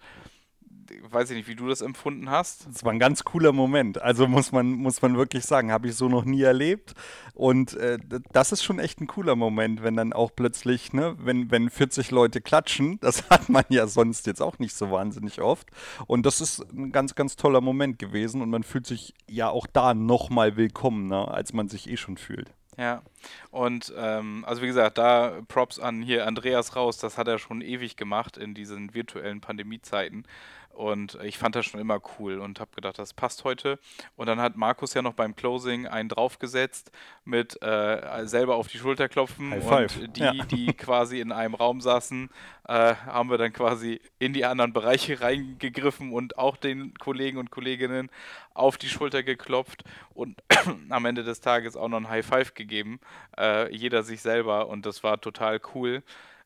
weiß 1.10 1.30
ich 1.30 1.36
nicht, 1.36 1.48
wie 1.48 1.54
du 1.54 1.68
das 1.68 1.80
empfunden 1.80 2.30
hast. 2.30 2.66
Es 2.68 2.84
war 2.84 2.92
ein 2.92 2.98
ganz 2.98 3.24
cooler 3.24 3.52
Moment. 3.52 4.00
Also 4.00 4.26
muss 4.26 4.52
man, 4.52 4.72
muss 4.72 5.02
man 5.02 5.16
wirklich 5.16 5.44
sagen, 5.44 5.72
habe 5.72 5.88
ich 5.88 5.94
so 5.94 6.08
noch 6.08 6.24
nie 6.24 6.42
erlebt. 6.42 6.94
Und 7.34 7.74
äh, 7.74 7.98
das 8.32 8.52
ist 8.52 8.62
schon 8.62 8.78
echt 8.78 9.00
ein 9.00 9.06
cooler 9.06 9.36
Moment, 9.36 9.82
wenn 9.82 9.96
dann 9.96 10.12
auch 10.12 10.30
plötzlich, 10.34 10.92
ne, 10.92 11.16
wenn, 11.18 11.50
wenn 11.50 11.70
40 11.70 12.10
Leute 12.10 12.40
klatschen, 12.40 12.98
das 13.00 13.28
hat 13.30 13.48
man 13.48 13.64
ja 13.68 13.86
sonst 13.86 14.26
jetzt 14.26 14.42
auch 14.42 14.58
nicht 14.58 14.74
so 14.74 14.90
wahnsinnig 14.90 15.40
oft. 15.40 15.68
Und 16.06 16.26
das 16.26 16.40
ist 16.40 16.60
ein 16.72 16.92
ganz, 16.92 17.14
ganz 17.14 17.36
toller 17.36 17.60
Moment 17.60 17.98
gewesen 17.98 18.42
und 18.42 18.50
man 18.50 18.62
fühlt 18.62 18.86
sich 18.86 19.14
ja 19.28 19.48
auch 19.48 19.66
da 19.66 19.94
nochmal 19.94 20.56
willkommener, 20.56 21.32
als 21.32 21.52
man 21.52 21.68
sich 21.68 21.88
eh 21.88 21.96
schon 21.96 22.16
fühlt. 22.16 22.52
Ja, 22.78 23.02
und 23.50 23.92
ähm, 23.98 24.44
also 24.46 24.62
wie 24.62 24.66
gesagt, 24.66 24.96
da 24.96 25.42
Props 25.46 25.78
an 25.78 26.00
hier 26.00 26.26
Andreas 26.26 26.74
raus, 26.74 26.96
das 26.96 27.18
hat 27.18 27.28
er 27.28 27.38
schon 27.38 27.60
ewig 27.60 27.96
gemacht 27.96 28.38
in 28.38 28.54
diesen 28.54 28.94
virtuellen 28.94 29.42
Pandemiezeiten. 29.42 30.26
Und 30.74 31.18
ich 31.22 31.36
fand 31.38 31.54
das 31.54 31.66
schon 31.66 31.80
immer 31.80 32.00
cool 32.18 32.38
und 32.40 32.58
habe 32.58 32.70
gedacht, 32.74 32.98
das 32.98 33.12
passt 33.12 33.44
heute. 33.44 33.78
Und 34.16 34.26
dann 34.26 34.40
hat 34.40 34.56
Markus 34.56 34.94
ja 34.94 35.02
noch 35.02 35.12
beim 35.12 35.36
Closing 35.36 35.86
einen 35.86 36.08
draufgesetzt 36.08 36.90
mit 37.24 37.60
äh, 37.62 38.26
selber 38.26 38.56
auf 38.56 38.68
die 38.68 38.78
Schulter 38.78 39.08
klopfen. 39.08 39.52
Und 39.52 40.16
die, 40.16 40.20
Ja. 40.20 40.32
die 40.32 40.66
quasi 40.72 41.20
in 41.20 41.30
einem 41.30 41.54
Raum 41.54 41.80
saßen, 41.80 42.30
äh, 42.68 42.94
haben 42.94 43.28
wir 43.30 43.38
dann 43.38 43.52
quasi 43.52 44.00
in 44.18 44.32
die 44.32 44.44
anderen 44.44 44.72
Bereiche 44.72 45.20
reingegriffen 45.20 46.12
und 46.12 46.38
auch 46.38 46.56
den 46.56 46.94
Kollegen 46.94 47.36
und 47.38 47.50
Kolleginnen 47.50 48.10
auf 48.54 48.78
die 48.78 48.88
Schulter 48.88 49.22
geklopft 49.22 49.84
und 50.14 50.42
am 50.88 51.04
Ende 51.04 51.22
des 51.22 51.40
Tages 51.40 51.76
auch 51.76 51.88
noch 51.88 51.98
ein 51.98 52.08
High 52.08 52.24
Five 52.26 52.54
gegeben. 52.54 52.98
Äh, 53.38 53.74
jeder 53.74 54.02
sich 54.02 54.22
selber 54.22 54.68
und 54.68 54.86
das 54.86 55.02
war 55.02 55.20
total 55.20 55.60
cool. 55.74 56.02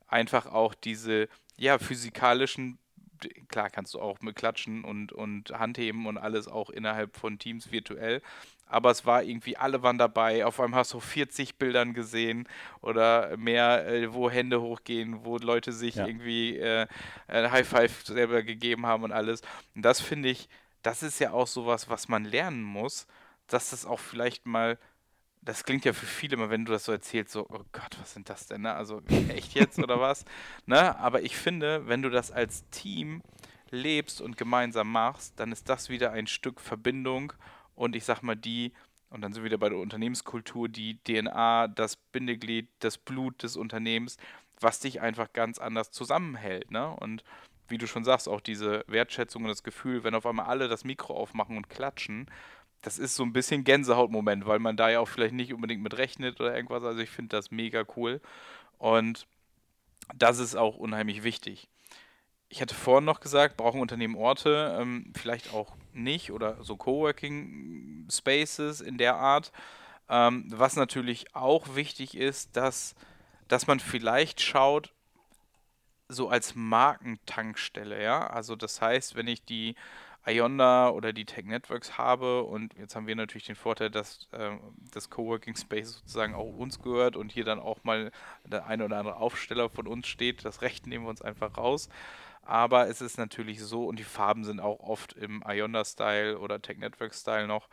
Einfach 0.08 0.46
auch 0.46 0.74
diese 0.74 1.28
ja, 1.56 1.78
physikalischen 1.78 2.78
klar 3.48 3.70
kannst 3.70 3.94
du 3.94 4.00
auch 4.00 4.20
mit 4.20 4.36
Klatschen 4.36 4.84
und, 4.84 5.12
und 5.12 5.50
Handheben 5.50 6.06
und 6.06 6.18
alles 6.18 6.48
auch 6.48 6.70
innerhalb 6.70 7.16
von 7.16 7.38
Teams 7.38 7.70
virtuell. 7.72 8.22
Aber 8.68 8.90
es 8.90 9.06
war 9.06 9.22
irgendwie, 9.22 9.56
alle 9.56 9.82
waren 9.82 9.96
dabei. 9.98 10.44
Auf 10.44 10.58
einmal 10.58 10.80
hast 10.80 10.92
du 10.92 11.00
40 11.00 11.56
Bildern 11.56 11.94
gesehen 11.94 12.48
oder 12.80 13.36
mehr, 13.36 13.86
äh, 13.86 14.12
wo 14.12 14.28
Hände 14.28 14.60
hochgehen, 14.60 15.24
wo 15.24 15.36
Leute 15.38 15.72
sich 15.72 15.94
Ja. 15.96 16.06
irgendwie 16.06 16.56
äh, 16.58 16.86
ein 17.28 17.50
High 17.52 17.68
Five 17.68 18.04
selber 18.04 18.42
gegeben 18.42 18.86
haben 18.86 19.04
und 19.04 19.12
alles. 19.12 19.42
Und 19.74 19.82
das 19.82 20.00
finde 20.00 20.30
ich, 20.30 20.48
das 20.82 21.02
ist 21.02 21.20
ja 21.20 21.30
auch 21.32 21.46
sowas, 21.46 21.88
was 21.88 22.08
man 22.08 22.24
lernen 22.24 22.62
muss, 22.62 23.06
dass 23.46 23.70
das 23.70 23.86
auch 23.86 24.00
vielleicht 24.00 24.46
mal 24.46 24.78
das 25.46 25.64
klingt 25.64 25.84
ja 25.84 25.92
für 25.92 26.06
viele 26.06 26.34
immer, 26.34 26.50
wenn 26.50 26.64
du 26.64 26.72
das 26.72 26.84
so 26.84 26.92
erzählst, 26.92 27.32
so, 27.32 27.46
oh 27.48 27.64
Gott, 27.72 27.96
was 28.00 28.12
sind 28.12 28.28
das 28.28 28.46
denn, 28.46 28.62
ne? 28.62 28.74
Also 28.74 29.00
echt 29.28 29.54
jetzt 29.54 29.78
oder 29.78 30.00
was? 30.00 30.24
Ne? 30.66 30.98
Aber 30.98 31.22
ich 31.22 31.36
finde, 31.36 31.86
wenn 31.86 32.02
du 32.02 32.10
das 32.10 32.32
als 32.32 32.68
Team 32.70 33.22
lebst 33.70 34.20
und 34.20 34.36
gemeinsam 34.36 34.90
machst, 34.90 35.38
dann 35.38 35.52
ist 35.52 35.68
das 35.68 35.88
wieder 35.88 36.12
ein 36.12 36.26
Stück 36.26 36.60
Verbindung 36.60 37.32
und 37.76 37.94
ich 37.94 38.04
sag 38.04 38.22
mal 38.22 38.34
die, 38.34 38.72
und 39.08 39.20
dann 39.20 39.32
sind 39.32 39.42
wir 39.42 39.46
wieder 39.46 39.58
bei 39.58 39.68
der 39.68 39.78
Unternehmenskultur, 39.78 40.68
die 40.68 40.98
DNA, 41.04 41.68
das 41.68 41.96
Bindeglied, 41.96 42.68
das 42.80 42.98
Blut 42.98 43.42
des 43.44 43.56
Unternehmens, 43.56 44.16
was 44.60 44.80
dich 44.80 45.00
einfach 45.00 45.32
ganz 45.32 45.58
anders 45.58 45.92
zusammenhält, 45.92 46.70
ne? 46.72 46.90
Und 46.90 47.22
wie 47.68 47.78
du 47.78 47.86
schon 47.86 48.04
sagst, 48.04 48.28
auch 48.28 48.40
diese 48.40 48.84
Wertschätzung 48.88 49.42
und 49.42 49.48
das 49.48 49.62
Gefühl, 49.62 50.04
wenn 50.04 50.14
auf 50.14 50.26
einmal 50.26 50.46
alle 50.46 50.68
das 50.68 50.84
Mikro 50.84 51.16
aufmachen 51.16 51.56
und 51.56 51.68
klatschen, 51.68 52.30
das 52.82 52.98
ist 52.98 53.16
so 53.16 53.22
ein 53.24 53.32
bisschen 53.32 53.64
Gänsehautmoment, 53.64 54.46
weil 54.46 54.58
man 54.58 54.76
da 54.76 54.90
ja 54.90 55.00
auch 55.00 55.08
vielleicht 55.08 55.34
nicht 55.34 55.52
unbedingt 55.52 55.82
mit 55.82 55.96
rechnet 55.96 56.40
oder 56.40 56.54
irgendwas. 56.54 56.84
Also 56.84 57.00
ich 57.00 57.10
finde 57.10 57.36
das 57.36 57.50
mega 57.50 57.84
cool. 57.96 58.20
Und 58.78 59.26
das 60.14 60.38
ist 60.38 60.54
auch 60.54 60.76
unheimlich 60.76 61.22
wichtig. 61.22 61.68
Ich 62.48 62.62
hatte 62.62 62.74
vorhin 62.74 63.04
noch 63.04 63.20
gesagt, 63.20 63.56
brauchen 63.56 63.80
Unternehmen 63.80 64.14
Orte, 64.14 64.76
ähm, 64.80 65.12
vielleicht 65.16 65.52
auch 65.52 65.74
nicht 65.92 66.30
oder 66.30 66.62
so 66.62 66.76
Coworking 66.76 68.06
Spaces 68.10 68.80
in 68.80 68.98
der 68.98 69.16
Art. 69.16 69.50
Ähm, 70.08 70.44
was 70.48 70.76
natürlich 70.76 71.34
auch 71.34 71.74
wichtig 71.74 72.16
ist, 72.16 72.56
dass, 72.56 72.94
dass 73.48 73.66
man 73.66 73.80
vielleicht 73.80 74.40
schaut, 74.40 74.92
so 76.08 76.28
als 76.28 76.54
Markentankstelle, 76.54 78.00
ja. 78.00 78.26
Also 78.28 78.54
das 78.54 78.80
heißt, 78.80 79.16
wenn 79.16 79.26
ich 79.26 79.44
die 79.44 79.74
Ionda 80.26 80.90
oder 80.90 81.12
die 81.12 81.24
Tech 81.24 81.44
Networks 81.44 81.98
habe 81.98 82.42
und 82.42 82.74
jetzt 82.74 82.96
haben 82.96 83.06
wir 83.06 83.14
natürlich 83.14 83.46
den 83.46 83.54
Vorteil, 83.54 83.90
dass 83.90 84.28
äh, 84.32 84.56
das 84.92 85.08
Coworking 85.08 85.54
Space 85.56 85.92
sozusagen 85.92 86.34
auch 86.34 86.56
uns 86.56 86.80
gehört 86.80 87.16
und 87.16 87.30
hier 87.30 87.44
dann 87.44 87.60
auch 87.60 87.84
mal 87.84 88.10
der 88.44 88.66
eine 88.66 88.84
oder 88.84 88.98
andere 88.98 89.16
Aufsteller 89.16 89.70
von 89.70 89.86
uns 89.86 90.08
steht. 90.08 90.44
Das 90.44 90.62
Recht 90.62 90.86
nehmen 90.86 91.04
wir 91.04 91.10
uns 91.10 91.22
einfach 91.22 91.56
raus. 91.56 91.88
Aber 92.42 92.88
es 92.88 93.00
ist 93.00 93.18
natürlich 93.18 93.60
so 93.60 93.86
und 93.86 93.98
die 93.98 94.04
Farben 94.04 94.44
sind 94.44 94.60
auch 94.60 94.80
oft 94.80 95.12
im 95.14 95.42
Ionda-Style 95.46 96.38
oder 96.38 96.62
Tech 96.62 96.78
Network-Style 96.78 97.46
noch, 97.46 97.68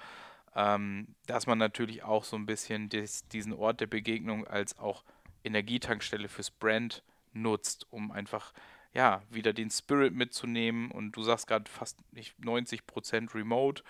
ähm, 0.55 1.15
dass 1.27 1.47
man 1.47 1.57
natürlich 1.57 2.03
auch 2.03 2.23
so 2.23 2.35
ein 2.35 2.45
bisschen 2.45 2.89
des, 2.89 3.27
diesen 3.27 3.53
Ort 3.53 3.81
der 3.81 3.87
Begegnung 3.87 4.47
als 4.47 4.77
auch 4.77 5.03
Energietankstelle 5.43 6.27
fürs 6.27 6.51
Brand 6.51 7.03
nutzt, 7.33 7.87
um 7.91 8.11
einfach 8.11 8.53
ja, 8.93 9.23
wieder 9.29 9.53
den 9.53 9.71
Spirit 9.71 10.13
mitzunehmen 10.13 10.91
und 10.91 11.13
du 11.13 11.23
sagst 11.23 11.47
gerade 11.47 11.69
fast 11.69 11.97
nicht 12.13 12.37
90% 12.39 13.33
remote. 13.33 13.83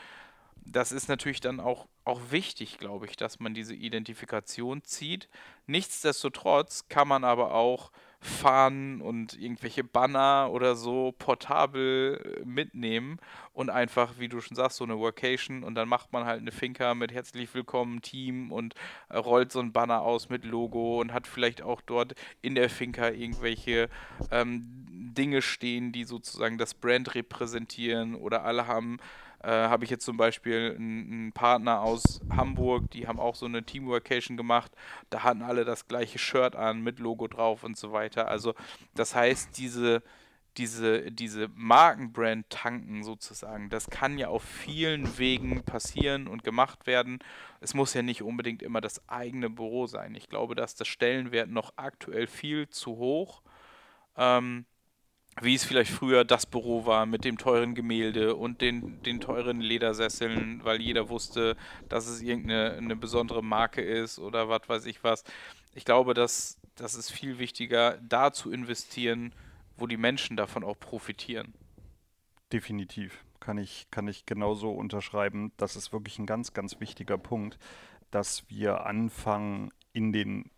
Das 0.65 0.93
ist 0.93 1.09
natürlich 1.09 1.41
dann 1.41 1.59
auch, 1.59 1.87
auch 2.05 2.31
wichtig, 2.31 2.77
glaube 2.77 3.05
ich, 3.05 3.17
dass 3.17 3.39
man 3.39 3.53
diese 3.53 3.75
Identifikation 3.75 4.83
zieht. 4.83 5.27
Nichtsdestotrotz 5.67 6.87
kann 6.87 7.07
man 7.07 7.25
aber 7.25 7.53
auch 7.53 7.91
Fahnen 8.23 9.01
und 9.01 9.39
irgendwelche 9.39 9.83
Banner 9.83 10.49
oder 10.51 10.75
so 10.75 11.13
portabel 11.17 12.39
äh, 12.41 12.45
mitnehmen 12.45 13.19
und 13.51 13.69
einfach, 13.69 14.13
wie 14.17 14.29
du 14.29 14.39
schon 14.39 14.55
sagst, 14.55 14.77
so 14.77 14.85
eine 14.85 14.97
Workation 14.97 15.63
und 15.63 15.75
dann 15.75 15.89
macht 15.89 16.13
man 16.13 16.25
halt 16.25 16.39
eine 16.39 16.51
Finca 16.51 16.95
mit 16.95 17.11
herzlich 17.11 17.53
willkommen 17.53 18.01
Team 18.01 18.51
und 18.51 18.75
äh, 19.09 19.17
rollt 19.17 19.51
so 19.51 19.59
ein 19.59 19.73
Banner 19.73 20.01
aus 20.01 20.29
mit 20.29 20.45
Logo 20.45 21.01
und 21.01 21.13
hat 21.13 21.27
vielleicht 21.27 21.61
auch 21.61 21.81
dort 21.81 22.15
in 22.41 22.55
der 22.55 22.69
Finca 22.69 23.09
irgendwelche 23.09 23.89
ähm, 24.31 24.85
Dinge 24.89 25.41
stehen, 25.41 25.91
die 25.91 26.05
sozusagen 26.05 26.57
das 26.57 26.73
Brand 26.73 27.15
repräsentieren 27.15 28.15
oder 28.15 28.43
alle 28.43 28.67
haben 28.67 28.97
äh, 29.43 29.49
habe 29.49 29.83
ich 29.83 29.89
jetzt 29.89 30.05
zum 30.05 30.17
Beispiel 30.17 30.75
einen 30.77 31.33
Partner 31.33 31.81
aus 31.81 32.21
Hamburg, 32.29 32.89
die 32.91 33.07
haben 33.07 33.19
auch 33.19 33.35
so 33.35 33.45
eine 33.45 33.63
Teamworkation 33.63 34.37
gemacht. 34.37 34.71
Da 35.09 35.23
hatten 35.23 35.41
alle 35.41 35.65
das 35.65 35.87
gleiche 35.87 36.17
Shirt 36.17 36.55
an 36.55 36.81
mit 36.81 36.99
Logo 36.99 37.27
drauf 37.27 37.63
und 37.63 37.77
so 37.77 37.91
weiter. 37.91 38.29
Also 38.29 38.55
das 38.95 39.15
heißt, 39.15 39.57
diese, 39.57 40.01
diese, 40.57 41.11
diese 41.11 41.49
Markenbrand 41.55 42.49
tanken 42.49 43.03
sozusagen, 43.03 43.69
das 43.69 43.89
kann 43.89 44.17
ja 44.17 44.29
auf 44.29 44.43
vielen 44.43 45.17
Wegen 45.17 45.63
passieren 45.63 46.27
und 46.27 46.43
gemacht 46.43 46.87
werden. 46.87 47.19
Es 47.59 47.73
muss 47.73 47.93
ja 47.93 48.01
nicht 48.01 48.21
unbedingt 48.21 48.63
immer 48.63 48.79
das 48.79 49.07
eigene 49.09 49.49
Büro 49.49 49.87
sein. 49.87 50.15
Ich 50.15 50.29
glaube, 50.29 50.55
dass 50.55 50.75
der 50.75 50.85
Stellenwert 50.85 51.49
noch 51.49 51.73
aktuell 51.75 52.27
viel 52.27 52.69
zu 52.69 52.97
hoch. 52.97 53.41
Ähm, 54.15 54.65
wie 55.41 55.55
es 55.55 55.63
vielleicht 55.63 55.91
früher 55.91 56.23
das 56.23 56.45
Büro 56.45 56.85
war 56.85 57.05
mit 57.05 57.25
dem 57.25 57.37
teuren 57.37 57.75
Gemälde 57.75 58.35
und 58.35 58.61
den, 58.61 59.01
den 59.03 59.19
teuren 59.19 59.61
Ledersesseln, 59.61 60.61
weil 60.63 60.81
jeder 60.81 61.09
wusste, 61.09 61.55
dass 61.89 62.07
es 62.07 62.21
irgendeine 62.21 62.73
eine 62.73 62.95
besondere 62.95 63.43
Marke 63.43 63.81
ist 63.81 64.19
oder 64.19 64.49
was 64.49 64.67
weiß 64.67 64.85
ich 64.85 65.03
was. 65.03 65.23
Ich 65.73 65.85
glaube, 65.85 66.13
dass 66.13 66.59
das 66.75 66.95
ist 66.95 67.11
viel 67.11 67.39
wichtiger, 67.39 67.97
da 68.01 68.31
zu 68.31 68.51
investieren, 68.51 69.33
wo 69.77 69.87
die 69.87 69.97
Menschen 69.97 70.37
davon 70.37 70.63
auch 70.63 70.79
profitieren. 70.79 71.53
Definitiv. 72.51 73.23
Kann 73.39 73.57
ich, 73.57 73.87
kann 73.91 74.07
ich 74.07 74.25
genauso 74.25 74.71
unterschreiben. 74.71 75.51
Das 75.57 75.75
ist 75.75 75.91
wirklich 75.91 76.17
ein 76.17 76.25
ganz, 76.25 76.53
ganz 76.53 76.79
wichtiger 76.79 77.17
Punkt, 77.17 77.57
dass 78.09 78.49
wir 78.49 78.85
anfangen, 78.85 79.71
in 79.91 80.11
den 80.11 80.49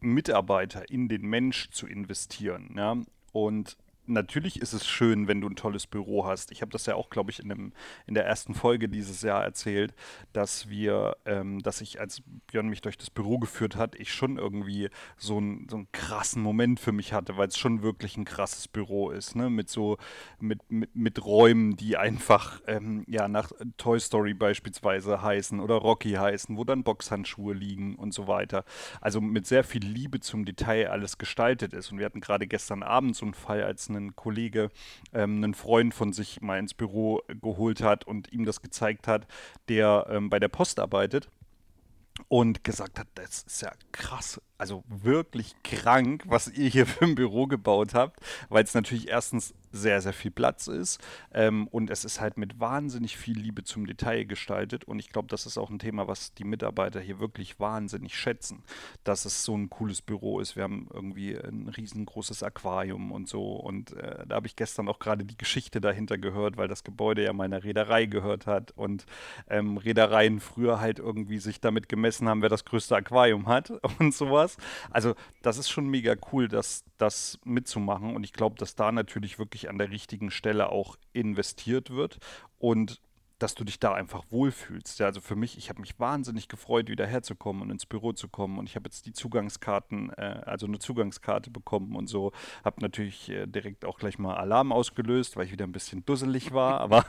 Mitarbeiter, 0.00 0.88
in 0.90 1.08
den 1.08 1.22
Mensch 1.22 1.70
zu 1.70 1.86
investieren. 1.86 2.74
Ja? 2.76 2.96
Und 3.32 3.76
natürlich 4.06 4.60
ist 4.60 4.72
es 4.72 4.86
schön, 4.86 5.28
wenn 5.28 5.40
du 5.40 5.48
ein 5.48 5.56
tolles 5.56 5.86
Büro 5.86 6.26
hast. 6.26 6.52
Ich 6.52 6.60
habe 6.62 6.70
das 6.70 6.86
ja 6.86 6.94
auch, 6.94 7.10
glaube 7.10 7.30
ich, 7.30 7.40
in, 7.40 7.48
dem, 7.48 7.72
in 8.06 8.14
der 8.14 8.26
ersten 8.26 8.54
Folge 8.54 8.88
dieses 8.88 9.22
Jahr 9.22 9.42
erzählt, 9.42 9.94
dass 10.32 10.68
wir, 10.68 11.16
ähm, 11.24 11.60
dass 11.60 11.80
ich, 11.80 12.00
als 12.00 12.22
Björn 12.46 12.68
mich 12.68 12.80
durch 12.80 12.98
das 12.98 13.10
Büro 13.10 13.38
geführt 13.38 13.76
hat, 13.76 13.94
ich 13.94 14.12
schon 14.12 14.38
irgendwie 14.38 14.90
so, 15.16 15.38
ein, 15.40 15.66
so 15.70 15.76
einen 15.76 15.88
krassen 15.92 16.42
Moment 16.42 16.80
für 16.80 16.92
mich 16.92 17.12
hatte, 17.12 17.36
weil 17.36 17.48
es 17.48 17.56
schon 17.56 17.82
wirklich 17.82 18.16
ein 18.16 18.24
krasses 18.24 18.68
Büro 18.68 19.10
ist, 19.10 19.36
ne? 19.36 19.50
Mit 19.50 19.70
so, 19.70 19.98
mit, 20.38 20.60
mit, 20.70 20.94
mit 20.94 21.24
Räumen, 21.24 21.76
die 21.76 21.96
einfach 21.96 22.60
ähm, 22.66 23.04
ja 23.08 23.28
nach 23.28 23.52
Toy 23.76 23.98
Story 24.00 24.34
beispielsweise 24.34 25.22
heißen 25.22 25.60
oder 25.60 25.76
Rocky 25.76 26.12
heißen, 26.12 26.56
wo 26.56 26.64
dann 26.64 26.84
Boxhandschuhe 26.84 27.54
liegen 27.54 27.96
und 27.96 28.12
so 28.12 28.26
weiter. 28.28 28.64
Also 29.00 29.20
mit 29.20 29.46
sehr 29.46 29.64
viel 29.64 29.84
Liebe 29.84 30.20
zum 30.20 30.44
Detail 30.44 30.90
alles 30.90 31.18
gestaltet 31.18 31.72
ist. 31.72 31.92
Und 31.92 31.98
wir 31.98 32.06
hatten 32.06 32.20
gerade 32.20 32.46
gestern 32.46 32.82
Abend 32.82 33.16
so 33.16 33.24
einen 33.24 33.34
Fall, 33.34 33.62
als 33.62 33.88
ein 33.96 34.16
Kollege 34.16 34.70
ähm, 35.12 35.42
einen 35.42 35.54
Freund 35.54 35.94
von 35.94 36.12
sich 36.12 36.40
mal 36.40 36.58
ins 36.58 36.74
Büro 36.74 37.22
geholt 37.40 37.82
hat 37.82 38.04
und 38.04 38.32
ihm 38.32 38.44
das 38.44 38.62
gezeigt 38.62 39.08
hat, 39.08 39.26
der 39.68 40.06
ähm, 40.10 40.30
bei 40.30 40.38
der 40.38 40.48
Post 40.48 40.78
arbeitet 40.80 41.28
und 42.28 42.64
gesagt 42.64 42.98
hat, 42.98 43.08
das 43.14 43.42
ist 43.42 43.62
ja 43.62 43.72
krass, 43.92 44.40
also 44.64 44.82
wirklich 44.88 45.54
krank, 45.62 46.24
was 46.26 46.48
ihr 46.48 46.70
hier 46.70 46.86
für 46.94 47.04
ein 47.04 47.14
Büro 47.14 47.46
gebaut 47.46 47.92
habt, 47.92 48.20
weil 48.48 48.64
es 48.64 48.72
natürlich 48.72 49.08
erstens 49.08 49.52
sehr, 49.74 50.00
sehr 50.00 50.12
viel 50.12 50.30
Platz 50.30 50.68
ist. 50.68 51.00
Ähm, 51.32 51.66
und 51.68 51.90
es 51.90 52.04
ist 52.04 52.20
halt 52.20 52.38
mit 52.38 52.60
wahnsinnig 52.60 53.16
viel 53.16 53.38
Liebe 53.38 53.64
zum 53.64 53.86
Detail 53.86 54.24
gestaltet. 54.24 54.84
Und 54.84 55.00
ich 55.00 55.10
glaube, 55.10 55.28
das 55.28 55.46
ist 55.46 55.58
auch 55.58 55.68
ein 55.68 55.78
Thema, 55.78 56.06
was 56.06 56.32
die 56.34 56.44
Mitarbeiter 56.44 57.00
hier 57.00 57.18
wirklich 57.18 57.60
wahnsinnig 57.60 58.16
schätzen, 58.16 58.62
dass 59.02 59.24
es 59.24 59.44
so 59.44 59.56
ein 59.56 59.68
cooles 59.68 60.00
Büro 60.00 60.40
ist. 60.40 60.56
Wir 60.56 60.62
haben 60.62 60.88
irgendwie 60.92 61.36
ein 61.36 61.68
riesengroßes 61.68 62.42
Aquarium 62.42 63.12
und 63.12 63.28
so. 63.28 63.56
Und 63.56 63.92
äh, 63.94 64.24
da 64.26 64.36
habe 64.36 64.46
ich 64.46 64.56
gestern 64.56 64.88
auch 64.88 64.98
gerade 64.98 65.24
die 65.24 65.36
Geschichte 65.36 65.80
dahinter 65.80 66.18
gehört, 66.18 66.56
weil 66.56 66.68
das 66.68 66.84
Gebäude 66.84 67.24
ja 67.24 67.32
meiner 67.32 67.64
Reederei 67.64 68.06
gehört 68.06 68.46
hat. 68.46 68.70
Und 68.76 69.04
ähm, 69.48 69.76
Reedereien 69.76 70.40
früher 70.40 70.80
halt 70.80 71.00
irgendwie 71.00 71.38
sich 71.38 71.60
damit 71.60 71.88
gemessen 71.88 72.28
haben, 72.28 72.42
wer 72.42 72.48
das 72.48 72.64
größte 72.64 72.96
Aquarium 72.96 73.48
hat 73.48 73.70
und 73.98 74.14
sowas. 74.14 74.53
Also 74.90 75.14
das 75.42 75.58
ist 75.58 75.70
schon 75.70 75.88
mega 75.88 76.14
cool, 76.32 76.48
das, 76.48 76.84
das 76.98 77.38
mitzumachen. 77.44 78.14
Und 78.14 78.24
ich 78.24 78.32
glaube, 78.32 78.56
dass 78.56 78.74
da 78.74 78.92
natürlich 78.92 79.38
wirklich 79.38 79.68
an 79.68 79.78
der 79.78 79.90
richtigen 79.90 80.30
Stelle 80.30 80.70
auch 80.70 80.96
investiert 81.12 81.90
wird 81.90 82.18
und 82.58 83.00
dass 83.38 83.54
du 83.54 83.64
dich 83.64 83.80
da 83.80 83.92
einfach 83.92 84.24
wohlfühlst. 84.30 84.98
Ja, 85.00 85.06
also 85.06 85.20
für 85.20 85.36
mich, 85.36 85.58
ich 85.58 85.68
habe 85.68 85.80
mich 85.80 85.98
wahnsinnig 85.98 86.48
gefreut, 86.48 86.88
wieder 86.88 87.06
herzukommen 87.06 87.62
und 87.62 87.70
ins 87.70 87.86
Büro 87.86 88.12
zu 88.12 88.28
kommen. 88.28 88.58
Und 88.58 88.68
ich 88.68 88.76
habe 88.76 88.86
jetzt 88.86 89.06
die 89.06 89.12
Zugangskarten, 89.12 90.10
äh, 90.16 90.42
also 90.44 90.66
eine 90.66 90.78
Zugangskarte 90.78 91.50
bekommen 91.50 91.96
und 91.96 92.06
so. 92.06 92.32
Habe 92.64 92.80
natürlich 92.80 93.28
äh, 93.30 93.46
direkt 93.46 93.84
auch 93.84 93.98
gleich 93.98 94.18
mal 94.18 94.36
Alarm 94.36 94.72
ausgelöst, 94.72 95.36
weil 95.36 95.46
ich 95.46 95.52
wieder 95.52 95.66
ein 95.66 95.72
bisschen 95.72 96.04
dusselig 96.04 96.52
war. 96.52 96.80
Aber 96.80 97.04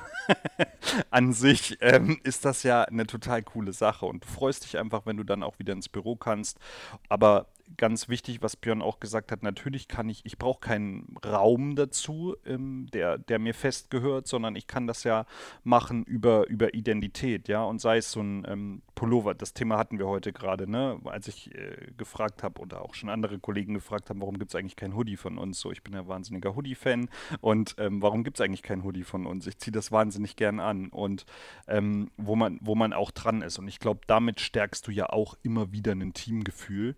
an 1.11 1.33
sich 1.33 1.77
ähm, 1.81 2.19
ist 2.23 2.45
das 2.45 2.63
ja 2.63 2.83
eine 2.83 3.05
total 3.05 3.43
coole 3.43 3.73
Sache. 3.73 4.05
Und 4.05 4.23
du 4.23 4.27
freust 4.27 4.65
dich 4.65 4.77
einfach, 4.77 5.05
wenn 5.05 5.17
du 5.17 5.23
dann 5.23 5.43
auch 5.43 5.59
wieder 5.59 5.73
ins 5.73 5.89
Büro 5.89 6.15
kannst. 6.15 6.59
Aber 7.07 7.47
ganz 7.77 8.09
wichtig, 8.09 8.41
was 8.41 8.55
Björn 8.55 8.81
auch 8.81 8.99
gesagt 8.99 9.31
hat, 9.31 9.43
natürlich 9.43 9.87
kann 9.87 10.09
ich, 10.09 10.25
ich 10.25 10.37
brauche 10.37 10.59
keinen 10.59 11.17
Raum 11.25 11.75
dazu, 11.75 12.35
ähm, 12.45 12.87
der, 12.93 13.17
der 13.17 13.39
mir 13.39 13.53
fest 13.53 13.89
gehört, 13.89 14.27
sondern 14.27 14.55
ich 14.55 14.67
kann 14.67 14.87
das 14.87 15.03
ja 15.03 15.25
machen 15.63 16.03
über, 16.03 16.47
über 16.47 16.73
Identität, 16.73 17.47
ja, 17.47 17.63
und 17.63 17.79
sei 17.79 17.97
es 17.97 18.11
so 18.11 18.21
ein 18.21 18.45
ähm, 18.47 18.81
Pullover, 18.95 19.33
das 19.33 19.53
Thema 19.53 19.77
hatten 19.77 19.99
wir 19.99 20.07
heute 20.07 20.31
gerade, 20.31 20.69
ne, 20.69 20.99
als 21.05 21.27
ich 21.27 21.53
äh, 21.53 21.91
gefragt 21.97 22.43
habe 22.43 22.61
oder 22.61 22.81
auch 22.81 22.93
schon 22.93 23.09
andere 23.09 23.39
Kollegen 23.39 23.73
gefragt 23.73 24.09
haben, 24.09 24.21
warum 24.21 24.39
gibt 24.39 24.51
es 24.51 24.55
eigentlich 24.55 24.75
kein 24.75 24.95
Hoodie 24.95 25.17
von 25.17 25.37
uns, 25.37 25.59
so, 25.59 25.71
ich 25.71 25.83
bin 25.83 25.93
ja 25.93 26.07
wahnsinniger 26.07 26.55
Hoodie-Fan. 26.55 27.09
Und 27.41 27.75
ähm, 27.77 28.01
warum 28.01 28.23
gibt 28.23 28.37
es 28.37 28.41
eigentlich 28.41 28.63
kein 28.63 28.83
Hoodie 28.83 29.03
von 29.03 29.25
uns, 29.25 29.47
ich 29.47 29.57
ziehe 29.57 29.71
das 29.71 29.91
wahnsinnig 29.91 30.35
gern 30.35 30.59
an. 30.59 30.87
Und 30.89 31.25
ähm, 31.67 32.11
wo, 32.17 32.35
man, 32.35 32.59
wo 32.61 32.75
man 32.75 32.93
auch 32.93 33.11
dran 33.11 33.41
ist. 33.41 33.59
Und 33.59 33.67
ich 33.67 33.79
glaube, 33.79 34.01
damit 34.07 34.39
stärkst 34.39 34.87
du 34.87 34.91
ja 34.91 35.09
auch 35.09 35.35
immer 35.43 35.71
wieder 35.71 35.93
ein 35.93 36.13
Teamgefühl 36.13 36.95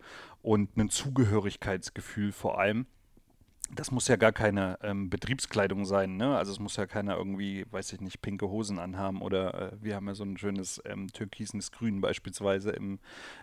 und 0.48 0.78
ein 0.78 0.90
Zugehörigkeitsgefühl 0.90 2.32
vor 2.32 2.58
allem 2.58 2.88
das 3.76 3.92
muss 3.92 4.08
ja 4.08 4.16
gar 4.16 4.32
keine 4.32 4.78
ähm, 4.82 5.10
Betriebskleidung 5.10 5.86
sein, 5.86 6.18
ne? 6.18 6.38
Also 6.38 6.52
es 6.52 6.60
muss 6.60 6.76
ja 6.76 6.86
keiner 6.86 7.18
irgendwie, 7.18 7.66
weiß 7.72 7.94
ich 7.94 8.02
nicht, 8.02 8.22
pinke 8.22 8.48
Hosen 8.50 8.80
anhaben 8.80 9.22
oder 9.22 9.74
äh, 9.74 9.78
wir 9.82 9.96
haben 9.96 10.08
ja 10.08 10.16
so 10.16 10.24
ein 10.24 10.38
schönes 10.38 10.82
ähm, 10.86 11.08
türkisenes 11.08 11.72
Grün 11.72 12.02
beispielsweise 12.02 12.72
im 12.72 13.00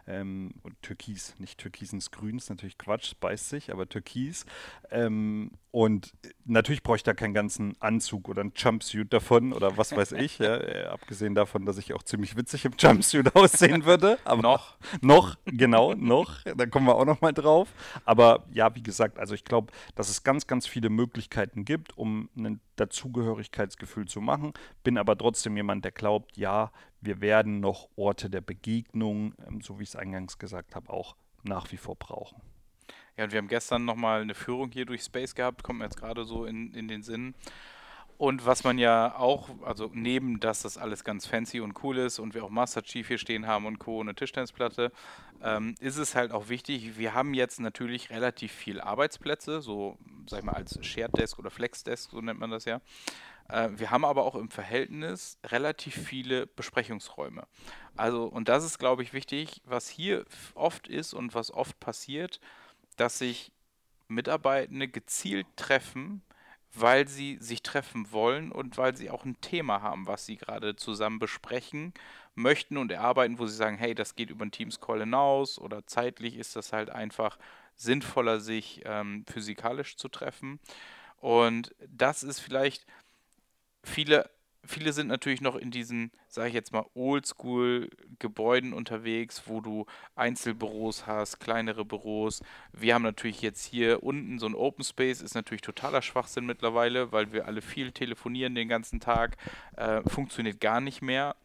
ähm, 0.06 0.54
Türkis, 0.82 1.34
nicht 1.38 1.58
türkisenes 1.58 2.10
Grün, 2.10 2.37
ist 2.37 2.50
natürlich 2.50 2.78
Quatsch, 2.78 3.14
beißt 3.20 3.48
sich, 3.48 3.72
aber 3.72 3.88
Türkis. 3.88 4.46
Ähm, 4.90 5.50
und 5.74 6.14
natürlich 6.44 6.84
brauche 6.84 6.98
ich 6.98 7.02
da 7.02 7.14
keinen 7.14 7.34
ganzen 7.34 7.74
Anzug 7.80 8.28
oder 8.28 8.42
einen 8.42 8.52
Jumpsuit 8.54 9.12
davon 9.12 9.52
oder 9.52 9.76
was 9.76 9.90
weiß 9.90 10.12
ich, 10.12 10.38
ja, 10.38 10.56
äh, 10.56 10.84
abgesehen 10.84 11.34
davon, 11.34 11.66
dass 11.66 11.78
ich 11.78 11.94
auch 11.94 12.04
ziemlich 12.04 12.37
witzig 12.37 12.64
im 12.64 12.74
Jumpsuit 12.78 13.34
aussehen 13.34 13.84
würde. 13.84 14.20
Aber 14.24 14.40
noch. 14.40 14.76
Noch, 15.00 15.37
genau, 15.46 15.94
noch. 15.94 16.44
Da 16.44 16.66
kommen 16.66 16.87
wir 16.87 16.94
auch 16.94 17.04
noch 17.04 17.20
mal 17.20 17.32
drauf. 17.32 17.68
Aber 18.04 18.44
ja, 18.52 18.72
wie 18.76 18.84
gesagt, 18.84 19.18
also 19.18 19.34
ich 19.34 19.44
glaube, 19.44 19.72
dass 19.96 20.08
es 20.08 20.13
es 20.14 20.22
ganz, 20.22 20.46
ganz 20.46 20.66
viele 20.66 20.90
Möglichkeiten 20.90 21.64
gibt, 21.64 21.96
um 21.96 22.29
ein 22.37 22.61
Dazugehörigkeitsgefühl 22.77 24.07
zu 24.07 24.20
machen. 24.20 24.53
Bin 24.83 24.98
aber 24.98 25.16
trotzdem 25.16 25.57
jemand, 25.57 25.85
der 25.85 25.92
glaubt, 25.92 26.37
ja, 26.37 26.72
wir 27.00 27.20
werden 27.20 27.61
noch 27.61 27.88
Orte 27.96 28.31
der 28.31 28.40
Begegnung, 28.40 29.35
ähm, 29.46 29.61
so 29.61 29.79
wie 29.79 29.83
ich 29.83 29.90
es 29.90 29.96
eingangs 29.96 30.38
gesagt 30.38 30.74
habe, 30.74 30.90
auch 30.90 31.16
nach 31.42 31.70
wie 31.72 31.77
vor 31.77 31.96
brauchen. 31.96 32.40
Ja, 33.16 33.24
und 33.24 33.33
wir 33.33 33.38
haben 33.38 33.48
gestern 33.48 33.85
nochmal 33.85 34.22
eine 34.22 34.35
Führung 34.35 34.70
hier 34.72 34.87
durch 34.87 35.03
Space 35.03 35.35
gehabt, 35.35 35.62
kommt 35.62 35.79
mir 35.79 35.85
jetzt 35.85 35.98
gerade 35.98 36.24
so 36.24 36.44
in, 36.46 36.72
in 36.72 36.88
den 36.88 37.03
Sinn. 37.03 37.35
Und 38.16 38.46
was 38.46 38.62
man 38.62 38.79
ja 38.79 39.16
auch, 39.16 39.50
also 39.64 39.90
neben, 39.92 40.38
dass 40.38 40.62
das 40.62 40.79
alles 40.79 41.03
ganz 41.03 41.27
fancy 41.27 41.61
und 41.61 41.83
cool 41.83 41.98
ist 41.98 42.18
und 42.18 42.35
wir 42.35 42.44
auch 42.44 42.50
Master 42.50 42.83
Chief 42.83 43.09
hier 43.09 43.18
stehen 43.18 43.46
haben 43.46 43.66
und 43.66 43.79
Co. 43.79 44.00
eine 44.00 44.14
Tischtennisplatte, 44.14 44.92
ähm, 45.42 45.74
ist 45.81 45.96
es 45.96 46.14
halt 46.14 46.31
auch 46.31 46.48
wichtig, 46.48 46.96
wir 46.96 47.14
haben 47.14 47.35
jetzt 47.35 47.59
natürlich 47.61 48.11
relativ 48.11 48.53
viel 48.53 48.81
Arbeitsplätze, 48.81 49.61
so 49.61 49.98
sag 50.29 50.40
ich 50.40 50.44
mal 50.44 50.53
als 50.53 50.79
Shared 50.85 51.16
Desk 51.16 51.38
oder 51.38 51.50
Flex 51.50 51.83
Desk, 51.83 52.11
so 52.11 52.20
nennt 52.20 52.38
man 52.38 52.50
das 52.50 52.64
ja. 52.64 52.81
Äh, 53.48 53.70
wir 53.72 53.90
haben 53.90 54.05
aber 54.05 54.24
auch 54.24 54.37
im 54.37 54.50
Verhältnis 54.50 55.38
relativ 55.44 55.94
viele 55.94 56.46
Besprechungsräume. 56.46 57.46
Also, 57.96 58.24
und 58.27 58.48
das 58.48 58.64
ist, 58.64 58.79
glaube 58.79 59.03
ich, 59.03 59.12
wichtig, 59.12 59.61
was 59.64 59.88
hier 59.88 60.24
oft 60.55 60.88
ist 60.88 61.14
und 61.14 61.35
was 61.35 61.53
oft 61.53 61.79
passiert, 61.81 62.40
dass 62.96 63.18
sich 63.18 63.53
Mitarbeitende 64.09 64.88
gezielt 64.88 65.46
treffen, 65.57 66.22
weil 66.74 67.08
sie 67.08 67.38
sich 67.40 67.62
treffen 67.62 68.10
wollen 68.12 68.52
und 68.52 68.76
weil 68.76 68.96
sie 68.96 69.10
auch 69.10 69.24
ein 69.24 69.40
Thema 69.40 69.82
haben, 69.82 70.06
was 70.06 70.26
sie 70.26 70.37
gerade 70.37 70.76
zusammen 70.76 71.18
besprechen 71.18 71.94
möchten 72.34 72.76
und 72.76 72.90
erarbeiten, 72.90 73.38
wo 73.38 73.46
sie 73.46 73.56
sagen, 73.56 73.76
hey, 73.76 73.94
das 73.94 74.16
geht 74.16 74.30
über 74.30 74.42
einen 74.42 74.50
Teams-Call 74.50 75.00
hinaus 75.00 75.58
oder 75.58 75.87
zeitlich 75.87 76.37
ist 76.37 76.56
das 76.56 76.72
halt 76.72 76.90
einfach 76.90 77.38
sinnvoller, 77.76 78.40
sich 78.40 78.82
ähm, 78.84 79.24
physikalisch 79.26 79.96
zu 79.96 80.08
treffen. 80.08 80.58
Und 81.20 81.74
das 81.87 82.22
ist 82.22 82.40
vielleicht, 82.40 82.84
viele 83.82 84.30
viele 84.66 84.92
sind 84.92 85.09
natürlich 85.09 85.40
noch 85.40 85.57
in 85.57 85.70
diesen, 85.70 86.11
sage 86.29 86.48
ich 86.48 86.55
jetzt 86.55 86.72
mal, 86.72 86.85
Oldschool-Gebäuden 86.94 88.72
unterwegs, 88.72 89.42
wo 89.46 89.61
du 89.61 89.87
Einzelbüros 90.14 91.07
hast, 91.07 91.40
kleinere 91.40 91.85
Büros. 91.85 92.42
Wir 92.72 92.94
haben 92.94 93.03
natürlich 93.03 93.42
jetzt 93.42 93.64
hier 93.64 94.03
unten 94.03 94.38
so 94.38 94.46
ein 94.46 94.55
Open 94.55 94.85
Space, 94.85 95.22
ist 95.22 95.35
natürlich 95.35 95.62
totaler 95.62 96.03
Schwachsinn 96.03 96.46
mittlerweile, 96.46 97.12
weil 97.12 97.33
wir 97.33 97.46
alle 97.46 97.62
viel 97.62 97.92
telefonieren 97.92 98.55
den 98.55 98.68
ganzen 98.68 99.00
Tag. 99.00 99.37
Äh, 99.77 100.03
funktioniert 100.09 100.61
gar 100.61 100.81
nicht 100.81 101.03
mehr. 101.03 101.37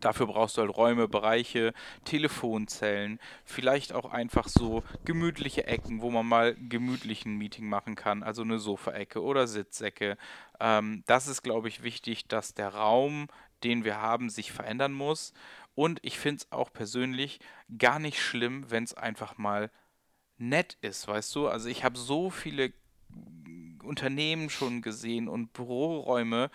Dafür 0.00 0.26
brauchst 0.26 0.56
du 0.56 0.62
halt 0.62 0.76
Räume, 0.76 1.08
Bereiche, 1.08 1.72
Telefonzellen, 2.04 3.18
vielleicht 3.44 3.92
auch 3.92 4.10
einfach 4.10 4.48
so 4.48 4.82
gemütliche 5.04 5.66
Ecken, 5.66 6.02
wo 6.02 6.10
man 6.10 6.26
mal 6.26 6.54
gemütlich 6.54 7.24
ein 7.24 7.38
Meeting 7.38 7.68
machen 7.68 7.94
kann, 7.94 8.22
also 8.22 8.42
eine 8.42 8.58
Sofaecke 8.58 9.22
oder 9.22 9.46
Sitzecke. 9.46 10.18
Ähm, 10.60 11.02
das 11.06 11.28
ist, 11.28 11.42
glaube 11.42 11.68
ich, 11.68 11.82
wichtig, 11.82 12.26
dass 12.28 12.52
der 12.52 12.74
Raum, 12.74 13.28
den 13.64 13.84
wir 13.84 14.00
haben, 14.00 14.28
sich 14.28 14.52
verändern 14.52 14.92
muss. 14.92 15.32
Und 15.74 15.98
ich 16.02 16.18
finde 16.18 16.42
es 16.42 16.52
auch 16.52 16.72
persönlich 16.72 17.38
gar 17.78 17.98
nicht 17.98 18.20
schlimm, 18.20 18.70
wenn 18.70 18.84
es 18.84 18.94
einfach 18.94 19.38
mal 19.38 19.70
nett 20.38 20.76
ist, 20.80 21.08
weißt 21.08 21.34
du? 21.34 21.48
Also 21.48 21.68
ich 21.68 21.84
habe 21.84 21.98
so 21.98 22.30
viele 22.30 22.72
Unternehmen 23.82 24.50
schon 24.50 24.82
gesehen 24.82 25.28
und 25.28 25.52
Büroräume, 25.52 26.50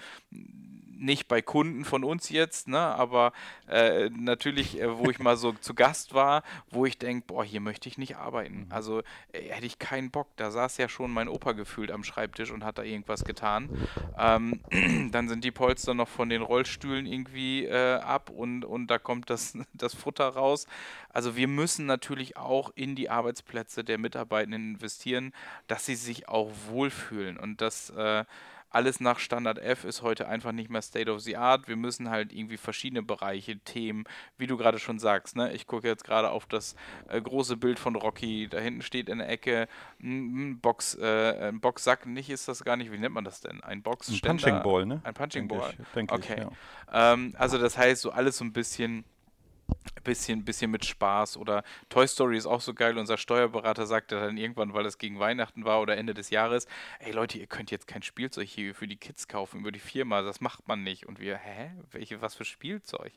nicht 1.01 1.27
bei 1.27 1.41
Kunden 1.41 1.83
von 1.83 2.03
uns 2.03 2.29
jetzt, 2.29 2.67
ne, 2.67 2.79
aber 2.79 3.33
äh, 3.67 4.09
natürlich, 4.09 4.79
äh, 4.79 4.97
wo 4.97 5.09
ich 5.09 5.19
mal 5.19 5.35
so 5.35 5.51
zu 5.61 5.73
Gast 5.73 6.13
war, 6.13 6.43
wo 6.69 6.85
ich 6.85 6.97
denke, 6.97 7.25
boah, 7.27 7.43
hier 7.43 7.59
möchte 7.59 7.89
ich 7.89 7.97
nicht 7.97 8.17
arbeiten. 8.17 8.65
Mhm. 8.65 8.71
Also 8.71 8.99
äh, 9.31 9.41
hätte 9.49 9.65
ich 9.65 9.79
keinen 9.79 10.11
Bock. 10.11 10.27
Da 10.35 10.51
saß 10.51 10.77
ja 10.77 10.87
schon 10.87 11.11
mein 11.11 11.27
Opa 11.27 11.53
gefühlt 11.53 11.91
am 11.91 12.03
Schreibtisch 12.03 12.51
und 12.51 12.63
hat 12.63 12.77
da 12.77 12.83
irgendwas 12.83 13.23
getan. 13.23 13.69
Ähm, 14.17 14.61
dann 15.11 15.27
sind 15.27 15.43
die 15.43 15.51
Polster 15.51 15.93
noch 15.93 16.07
von 16.07 16.29
den 16.29 16.41
Rollstühlen 16.41 17.05
irgendwie 17.05 17.65
äh, 17.65 17.95
ab 17.95 18.29
und, 18.29 18.63
und 18.63 18.87
da 18.87 18.99
kommt 18.99 19.29
das, 19.29 19.57
das 19.73 19.95
Futter 19.95 20.29
raus. 20.29 20.67
Also 21.09 21.35
wir 21.35 21.47
müssen 21.47 21.87
natürlich 21.87 22.37
auch 22.37 22.71
in 22.75 22.95
die 22.95 23.09
Arbeitsplätze 23.09 23.83
der 23.83 23.97
Mitarbeitenden 23.97 24.75
investieren, 24.75 25.33
dass 25.67 25.85
sie 25.85 25.95
sich 25.95 26.29
auch 26.29 26.51
wohlfühlen 26.69 27.37
und 27.37 27.59
das 27.59 27.89
äh, 27.89 28.23
alles 28.71 28.99
nach 29.01 29.19
Standard 29.19 29.59
F 29.59 29.83
ist 29.83 30.01
heute 30.01 30.27
einfach 30.27 30.53
nicht 30.53 30.69
mehr 30.69 30.81
State 30.81 31.11
of 31.11 31.21
the 31.21 31.35
Art. 31.35 31.67
Wir 31.67 31.75
müssen 31.75 32.09
halt 32.09 32.31
irgendwie 32.31 32.57
verschiedene 32.57 33.03
Bereiche, 33.03 33.59
Themen, 33.59 34.05
wie 34.37 34.47
du 34.47 34.57
gerade 34.57 34.79
schon 34.79 34.97
sagst. 34.97 35.35
Ne? 35.35 35.51
Ich 35.53 35.67
gucke 35.67 35.87
jetzt 35.87 36.05
gerade 36.05 36.31
auf 36.31 36.45
das 36.45 36.75
äh, 37.09 37.21
große 37.21 37.57
Bild 37.57 37.79
von 37.79 37.95
Rocky. 37.95 38.47
Da 38.49 38.59
hinten 38.59 38.81
steht 38.81 39.09
in 39.09 39.17
der 39.17 39.29
Ecke 39.29 39.67
ein, 40.01 40.59
Box, 40.61 40.95
äh, 40.95 41.49
ein 41.49 41.59
Boxsack. 41.59 42.05
Nicht 42.05 42.29
ist 42.29 42.47
das 42.47 42.63
gar 42.63 42.77
nicht. 42.77 42.91
Wie 42.91 42.97
nennt 42.97 43.13
man 43.13 43.25
das 43.25 43.41
denn? 43.41 43.61
Ein 43.61 43.81
Box. 43.81 44.09
Ein 44.09 44.21
Punching 44.21 44.63
Ball, 44.63 44.85
ne? 44.85 45.01
Ein 45.03 45.13
Punching 45.13 45.47
Ball. 45.49 45.73
Ich, 45.77 46.11
okay. 46.11 46.33
Ich, 46.33 46.93
ja. 46.93 47.13
ähm, 47.13 47.35
also 47.37 47.57
das 47.57 47.77
heißt 47.77 48.01
so 48.01 48.11
alles 48.11 48.37
so 48.37 48.45
ein 48.45 48.53
bisschen 48.53 49.03
bisschen, 50.03 50.43
bisschen 50.43 50.71
mit 50.71 50.85
Spaß. 50.85 51.37
Oder 51.37 51.63
Toy 51.89 52.07
Story 52.07 52.37
ist 52.37 52.45
auch 52.45 52.61
so 52.61 52.73
geil. 52.73 52.97
Unser 52.97 53.17
Steuerberater 53.17 53.85
sagte 53.85 54.19
dann 54.19 54.37
irgendwann, 54.37 54.73
weil 54.73 54.85
es 54.85 54.97
gegen 54.97 55.19
Weihnachten 55.19 55.65
war 55.65 55.81
oder 55.81 55.97
Ende 55.97 56.13
des 56.13 56.29
Jahres, 56.29 56.67
ey 56.99 57.11
Leute, 57.11 57.37
ihr 57.37 57.47
könnt 57.47 57.71
jetzt 57.71 57.87
kein 57.87 58.01
Spielzeug 58.01 58.47
hier 58.47 58.75
für 58.75 58.87
die 58.87 58.97
Kids 58.97 59.27
kaufen 59.27 59.59
über 59.59 59.71
die 59.71 59.79
Firma. 59.79 60.21
Das 60.21 60.41
macht 60.41 60.67
man 60.67 60.83
nicht. 60.83 61.05
Und 61.05 61.19
wir, 61.19 61.37
hä? 61.37 61.71
Welche, 61.91 62.21
was 62.21 62.35
für 62.35 62.45
Spielzeug? 62.45 63.11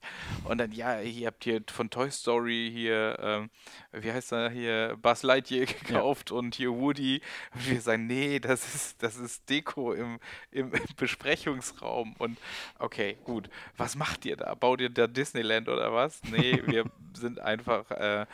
Und 0.44 0.58
dann, 0.58 0.72
ja, 0.72 1.00
ihr 1.00 1.26
habt 1.26 1.44
hier 1.44 1.62
von 1.70 1.90
Toy 1.90 2.10
Story 2.10 2.70
hier, 2.72 3.18
ähm, 3.20 3.50
wie 3.92 4.12
heißt 4.12 4.32
er 4.32 4.50
hier, 4.50 4.96
Buzz 5.00 5.22
Lightyear 5.22 5.66
gekauft 5.84 6.30
ja. 6.30 6.36
und 6.36 6.54
hier 6.54 6.72
Woody. 6.72 7.20
Und 7.54 7.70
wir 7.70 7.80
sagen, 7.80 8.06
nee, 8.06 8.38
das 8.38 8.74
ist, 8.74 9.02
das 9.02 9.16
ist 9.16 9.48
Deko 9.48 9.92
im, 9.92 10.18
im, 10.50 10.72
im 10.72 10.82
Besprechungsraum. 10.96 12.14
Und 12.18 12.38
okay, 12.78 13.16
gut. 13.24 13.48
Was 13.76 13.96
macht 13.96 14.24
ihr 14.24 14.36
da? 14.36 14.54
Baut 14.54 14.80
ihr 14.80 14.90
da 14.90 15.06
Disneyland 15.06 15.68
oder 15.68 15.92
was? 15.92 16.22
Nee, 16.24 16.43
wir 16.66 16.84
sind 17.14 17.40
einfach, 17.40 17.90
äh, 17.90 18.26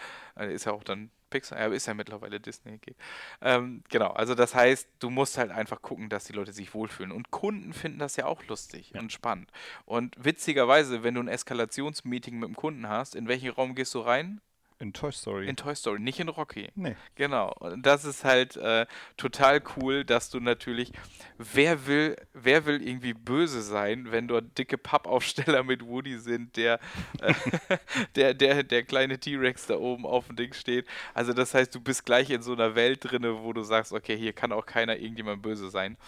ist 0.53 0.67
ja 0.67 0.73
auch 0.73 0.85
dann 0.85 1.11
Pixar, 1.31 1.59
ja, 1.59 1.67
ist 1.69 1.87
ja 1.87 1.95
mittlerweile 1.95 2.41
Disney. 2.41 2.75
Okay. 2.75 2.97
Ähm, 3.41 3.83
genau, 3.89 4.09
also 4.09 4.35
das 4.35 4.55
heißt, 4.55 4.89
du 4.99 5.11
musst 5.11 5.39
halt 5.39 5.51
einfach 5.51 5.81
gucken, 5.81 6.09
dass 6.09 6.25
die 6.25 6.33
Leute 6.33 6.53
sich 6.53 6.75
wohlfühlen. 6.75 7.13
Und 7.13 7.31
Kunden 7.31 7.73
finden 7.73 8.01
das 8.01 8.17
ja 8.17 8.27
auch 8.27 8.45
lustig 8.47 8.91
ja. 8.95 9.01
und 9.01 9.13
spannend. 9.13 9.51
Und 9.85 10.17
witzigerweise, 10.23 11.03
wenn 11.03 11.15
du 11.15 11.21
ein 11.21 11.29
Eskalationsmeeting 11.29 12.39
mit 12.39 12.49
dem 12.49 12.57
Kunden 12.57 12.89
hast, 12.89 13.15
in 13.15 13.29
welchen 13.29 13.51
Raum 13.51 13.75
gehst 13.75 13.95
du 13.95 14.01
rein? 14.01 14.41
In 14.81 14.95
Toy 14.95 15.13
Story. 15.13 15.47
In 15.47 15.57
Toy 15.57 15.75
Story, 15.75 16.01
nicht 16.01 16.21
in 16.21 16.31
Rocky. 16.31 16.71
Nee. 16.75 16.97
Genau. 17.15 17.53
Und 17.61 17.85
das 17.85 18.07
ist 18.07 18.25
halt 18.25 18.57
äh, 18.57 18.87
total 19.19 19.63
cool, 19.77 20.07
dass 20.07 20.31
du 20.31 20.41
natürlich, 20.41 20.91
wer 21.37 21.87
will, 21.87 22.17
wer 22.33 22.65
will 22.65 22.81
irgendwie 22.81 23.13
böse 23.13 23.61
sein, 23.61 24.11
wenn 24.11 24.27
dort 24.27 24.57
dicke 24.57 24.79
Pappaufsteller 24.79 25.65
mit 25.65 25.85
Woody 25.85 26.19
sind, 26.19 26.57
der, 26.57 26.81
äh, 27.21 27.35
der, 28.17 28.33
der, 28.33 28.63
der 28.63 28.83
kleine 28.83 29.19
T-Rex 29.19 29.67
da 29.67 29.77
oben 29.77 30.07
auf 30.07 30.29
dem 30.29 30.37
Ding 30.37 30.55
steht. 30.55 30.87
Also 31.13 31.35
das 31.35 31.53
heißt, 31.53 31.75
du 31.75 31.81
bist 31.81 32.07
gleich 32.07 32.31
in 32.31 32.41
so 32.41 32.55
einer 32.55 32.75
Welt 32.75 33.01
drinne, 33.03 33.43
wo 33.43 33.53
du 33.53 33.63
sagst, 33.63 33.93
okay, 33.93 34.17
hier 34.17 34.33
kann 34.33 34.51
auch 34.51 34.65
keiner 34.65 34.97
irgendjemand 34.97 35.43
böse 35.43 35.69
sein. 35.69 35.99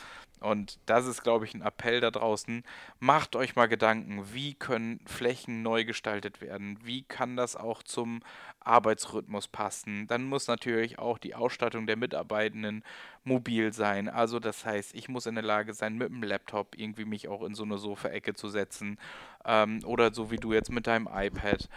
Und 0.42 0.78
das 0.87 1.07
ist, 1.07 1.22
glaube 1.22 1.44
ich, 1.44 1.55
ein 1.55 1.62
Appell 1.62 2.00
da 2.00 2.11
draußen. 2.11 2.64
Macht 2.98 3.37
euch 3.37 3.57
mal 3.57 3.66
Gedanken, 3.66 4.35
wie 4.35 4.55
können 4.55 5.00
Flächen 5.07 5.62
neu 5.62 5.85
gestaltet 5.85 6.40
werden? 6.40 6.78
Wie 6.83 7.02
kann 7.02 7.37
das 7.37 7.57
auch 7.57 7.83
zum 7.83 8.20
Arbeitsrhythmus 8.61 9.48
passen? 9.48 10.07
Dann 10.07 10.24
muss 10.24 10.48
natürlich 10.48 10.98
auch 10.98 11.18
die 11.18 11.35
Ausstattung 11.35 11.87
der 11.87 11.96
Mitarbeitenden 11.96 12.85
mobil 13.24 13.72
sein. 13.72 14.09
Also 14.09 14.40
das 14.40 14.66
heißt, 14.66 14.94
ich 14.94 15.09
muss 15.09 15.26
in 15.26 15.35
der 15.35 15.44
Lage 15.44 15.74
sein, 15.74 15.96
mit 15.96 16.09
dem 16.09 16.22
Laptop 16.22 16.76
irgendwie 16.76 17.05
mich 17.05 17.28
auch 17.28 17.42
in 17.42 17.55
so 17.55 17.62
eine 17.62 17.78
Sofaecke 17.78 18.35
zu 18.35 18.48
setzen. 18.48 18.98
Ähm, 19.44 19.81
oder 19.85 20.12
so 20.12 20.31
wie 20.31 20.37
du 20.37 20.52
jetzt 20.52 20.70
mit 20.70 20.87
deinem 20.87 21.09
iPad. 21.11 21.68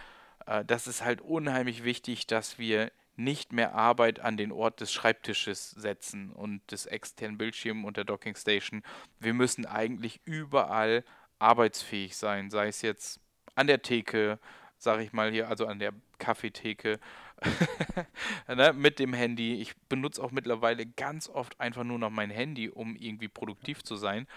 Äh, 0.46 0.66
das 0.66 0.88
ist 0.88 1.04
halt 1.04 1.22
unheimlich 1.22 1.84
wichtig, 1.84 2.28
dass 2.28 2.58
wir 2.58 2.92
nicht 3.18 3.54
mehr 3.54 3.74
Arbeit 3.76 4.20
an 4.20 4.38
den 4.38 4.52
Ort 4.52 4.82
des 4.82 4.92
Schreibtisches 4.92 5.72
setzen 5.72 6.32
und 6.32 6.62
des 6.72 6.86
externen 6.86 7.38
Bildschirms 7.38 7.86
und 7.86 7.98
der 7.98 8.04
Dockingstation. 8.04 8.84
Wir 9.20 9.34
müssen 9.34 9.66
eigentlich 9.66 10.20
überall 10.26 11.04
arbeitsfähig 11.40 12.16
sein, 12.16 12.50
sei 12.50 12.68
es 12.68 12.82
jetzt 12.82 13.20
an 13.56 13.68
der 13.68 13.82
Theke, 13.82 14.40
sage 14.78 15.04
ich 15.04 15.14
mal 15.14 15.32
hier, 15.32 15.50
also 15.50 15.66
an 15.66 15.80
der 15.80 15.94
Kaffeetheke, 16.18 17.00
ne, 18.48 18.74
mit 18.74 19.00
dem 19.00 19.14
Handy. 19.14 19.56
Ich 19.56 19.76
benutze 19.90 20.24
auch 20.24 20.32
mittlerweile 20.32 20.86
ganz 20.86 21.30
oft 21.30 21.60
einfach 21.60 21.84
nur 21.84 22.00
noch 22.00 22.10
mein 22.10 22.30
Handy, 22.30 22.70
um 22.70 22.96
irgendwie 22.96 23.28
produktiv 23.28 23.84
zu 23.84 23.96
sein. 23.96 24.28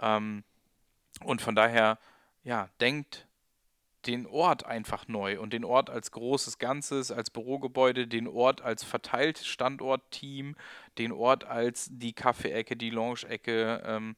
Ähm, 0.00 0.44
und 1.22 1.40
von 1.40 1.54
daher, 1.54 1.98
ja, 2.44 2.68
denkt 2.80 3.25
den 4.06 4.26
Ort 4.26 4.64
einfach 4.66 5.08
neu 5.08 5.40
und 5.40 5.52
den 5.52 5.64
Ort 5.64 5.90
als 5.90 6.10
großes 6.12 6.58
Ganzes, 6.58 7.10
als 7.10 7.30
Bürogebäude, 7.30 8.06
den 8.06 8.28
Ort 8.28 8.62
als 8.62 8.84
verteilt 8.84 9.38
Standortteam, 9.38 10.56
den 10.98 11.12
Ort 11.12 11.44
als 11.44 11.88
die 11.90 12.12
Kaffeeecke, 12.12 12.76
die 12.76 12.90
Lounge-Ecke, 12.90 13.82
ähm, 13.84 14.16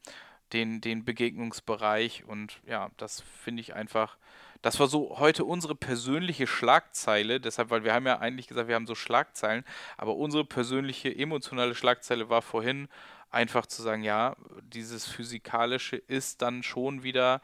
den, 0.53 0.81
den 0.81 1.05
Begegnungsbereich. 1.05 2.25
Und 2.27 2.61
ja, 2.67 2.91
das 2.97 3.21
finde 3.21 3.61
ich 3.61 3.75
einfach, 3.75 4.17
das 4.63 4.81
war 4.81 4.89
so 4.89 5.19
heute 5.19 5.45
unsere 5.45 5.75
persönliche 5.75 6.47
Schlagzeile, 6.47 7.41
deshalb, 7.41 7.71
weil 7.71 7.85
wir 7.85 7.95
haben 7.95 8.07
ja 8.07 8.19
eigentlich 8.19 8.49
gesagt, 8.49 8.69
wir 8.69 8.75
haben 8.75 8.87
so 8.87 8.95
Schlagzeilen, 8.95 9.65
aber 9.97 10.17
unsere 10.17 10.45
persönliche 10.45 11.15
emotionale 11.15 11.75
Schlagzeile 11.75 12.29
war 12.29 12.43
vorhin 12.43 12.89
einfach 13.31 13.67
zu 13.67 13.83
sagen, 13.83 14.03
ja, 14.03 14.37
dieses 14.63 15.07
Physikalische 15.07 15.97
ist 15.97 16.43
dann 16.43 16.63
schon 16.63 17.03
wieder 17.03 17.43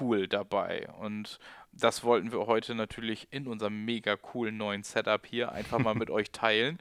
cool 0.00 0.28
dabei. 0.28 0.88
Und 1.00 1.38
das 1.72 2.02
wollten 2.04 2.32
wir 2.32 2.46
heute 2.46 2.74
natürlich 2.74 3.28
in 3.30 3.46
unserem 3.46 3.84
mega 3.84 4.16
coolen 4.16 4.56
neuen 4.56 4.82
Setup 4.82 5.24
hier 5.26 5.52
einfach 5.52 5.78
mal 5.78 5.94
mit 5.96 6.10
euch 6.10 6.30
teilen. 6.30 6.78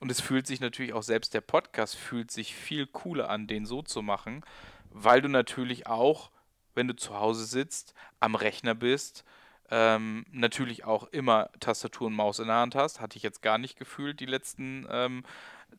Und 0.00 0.10
es 0.10 0.20
fühlt 0.20 0.46
sich 0.46 0.60
natürlich 0.60 0.92
auch 0.92 1.02
selbst 1.02 1.34
der 1.34 1.40
Podcast 1.40 1.96
fühlt 1.96 2.30
sich 2.30 2.54
viel 2.54 2.86
cooler 2.86 3.30
an, 3.30 3.46
den 3.46 3.64
so 3.64 3.80
zu 3.82 4.02
machen, 4.02 4.44
weil 4.90 5.22
du 5.22 5.28
natürlich 5.28 5.86
auch, 5.86 6.30
wenn 6.74 6.88
du 6.88 6.96
zu 6.96 7.18
Hause 7.18 7.44
sitzt, 7.44 7.94
am 8.20 8.34
Rechner 8.34 8.74
bist, 8.74 9.24
ähm, 9.70 10.26
natürlich 10.30 10.84
auch 10.84 11.04
immer 11.04 11.50
Tastatur 11.60 12.08
und 12.08 12.14
Maus 12.14 12.38
in 12.38 12.48
der 12.48 12.56
Hand 12.56 12.74
hast. 12.74 13.00
Hatte 13.00 13.16
ich 13.16 13.22
jetzt 13.22 13.40
gar 13.40 13.58
nicht 13.58 13.78
gefühlt 13.78 14.20
die 14.20 14.26
letzten 14.26 14.86
ähm, 14.90 15.24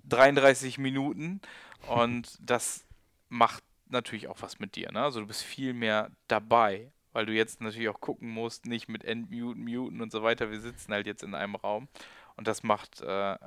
33 0.05 0.77
Minuten. 0.77 1.41
Und 1.87 2.37
das 2.41 2.85
macht 3.29 3.63
natürlich 3.87 4.27
auch 4.27 4.41
was 4.41 4.59
mit 4.59 4.75
dir. 4.75 4.91
Ne? 4.91 5.01
Also 5.01 5.19
du 5.21 5.27
bist 5.27 5.43
viel 5.43 5.73
mehr 5.73 6.11
dabei, 6.27 6.91
weil 7.13 7.25
du 7.25 7.33
jetzt 7.33 7.61
natürlich 7.61 7.89
auch 7.89 8.01
gucken 8.01 8.29
musst, 8.29 8.65
nicht 8.65 8.87
mit 8.87 9.03
Endmuten, 9.03 9.63
Muten 9.63 10.01
und 10.01 10.11
so 10.11 10.23
weiter. 10.23 10.51
Wir 10.51 10.59
sitzen 10.59 10.93
halt 10.93 11.07
jetzt 11.07 11.23
in 11.23 11.35
einem 11.35 11.55
Raum 11.55 11.87
und 12.35 12.47
das 12.47 12.63
macht, 12.63 13.01
äh, 13.01 13.37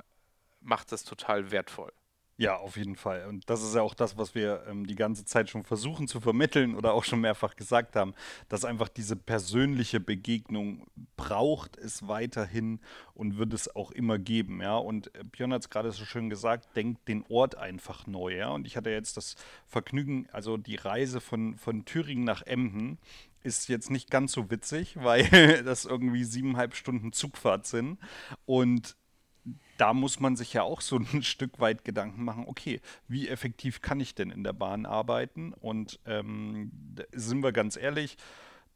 macht 0.61 0.91
das 0.91 1.03
total 1.03 1.51
wertvoll. 1.51 1.91
Ja, 2.39 2.55
auf 2.55 2.77
jeden 2.77 2.95
Fall. 2.95 3.25
Und 3.25 3.49
das 3.49 3.61
ist 3.61 3.75
ja 3.75 3.81
auch 3.81 3.93
das, 3.93 4.17
was 4.17 4.33
wir 4.33 4.63
ähm, 4.65 4.87
die 4.87 4.95
ganze 4.95 5.25
Zeit 5.25 5.49
schon 5.49 5.65
versuchen 5.65 6.07
zu 6.07 6.21
vermitteln 6.21 6.73
oder 6.73 6.93
auch 6.93 7.03
schon 7.03 7.19
mehrfach 7.19 7.57
gesagt 7.57 7.97
haben, 7.97 8.13
dass 8.47 8.63
einfach 8.63 8.87
diese 8.87 9.17
persönliche 9.17 9.99
Begegnung 9.99 10.87
braucht 11.17 11.75
es 11.75 12.07
weiterhin 12.07 12.79
und 13.13 13.37
wird 13.37 13.53
es 13.53 13.75
auch 13.75 13.91
immer 13.91 14.17
geben. 14.19 14.61
Ja, 14.61 14.77
und 14.77 15.13
äh, 15.15 15.25
Björn 15.25 15.51
hat 15.51 15.63
es 15.63 15.69
gerade 15.69 15.91
so 15.91 16.05
schön 16.05 16.29
gesagt, 16.29 16.77
denkt 16.77 17.09
den 17.09 17.25
Ort 17.27 17.55
einfach 17.55 18.07
neu. 18.07 18.37
Ja, 18.37 18.51
und 18.51 18.65
ich 18.65 18.77
hatte 18.77 18.89
jetzt 18.89 19.17
das 19.17 19.35
Vergnügen, 19.67 20.29
also 20.31 20.55
die 20.55 20.77
Reise 20.77 21.19
von, 21.19 21.57
von 21.57 21.83
Thüringen 21.83 22.23
nach 22.23 22.43
Emden 22.43 22.99
ist 23.43 23.67
jetzt 23.67 23.91
nicht 23.91 24.09
ganz 24.09 24.31
so 24.31 24.49
witzig, 24.49 24.95
weil 25.03 25.61
das 25.63 25.83
irgendwie 25.83 26.23
siebeneinhalb 26.23 26.73
Stunden 26.73 27.11
Zugfahrt 27.11 27.67
sind. 27.67 27.99
Und 28.45 28.95
da 29.79 29.93
muss 29.93 30.19
man 30.19 30.35
sich 30.35 30.53
ja 30.53 30.63
auch 30.63 30.81
so 30.81 30.97
ein 30.97 31.05
Stück 31.23 31.59
weit 31.59 31.85
Gedanken 31.85 32.23
machen, 32.23 32.45
okay, 32.47 32.81
wie 33.07 33.27
effektiv 33.27 33.81
kann 33.81 33.99
ich 33.99 34.13
denn 34.13 34.29
in 34.29 34.43
der 34.43 34.53
Bahn 34.53 34.85
arbeiten? 34.85 35.53
Und 35.53 35.99
ähm, 36.05 36.71
sind 37.13 37.41
wir 37.41 37.51
ganz 37.53 37.77
ehrlich, 37.77 38.17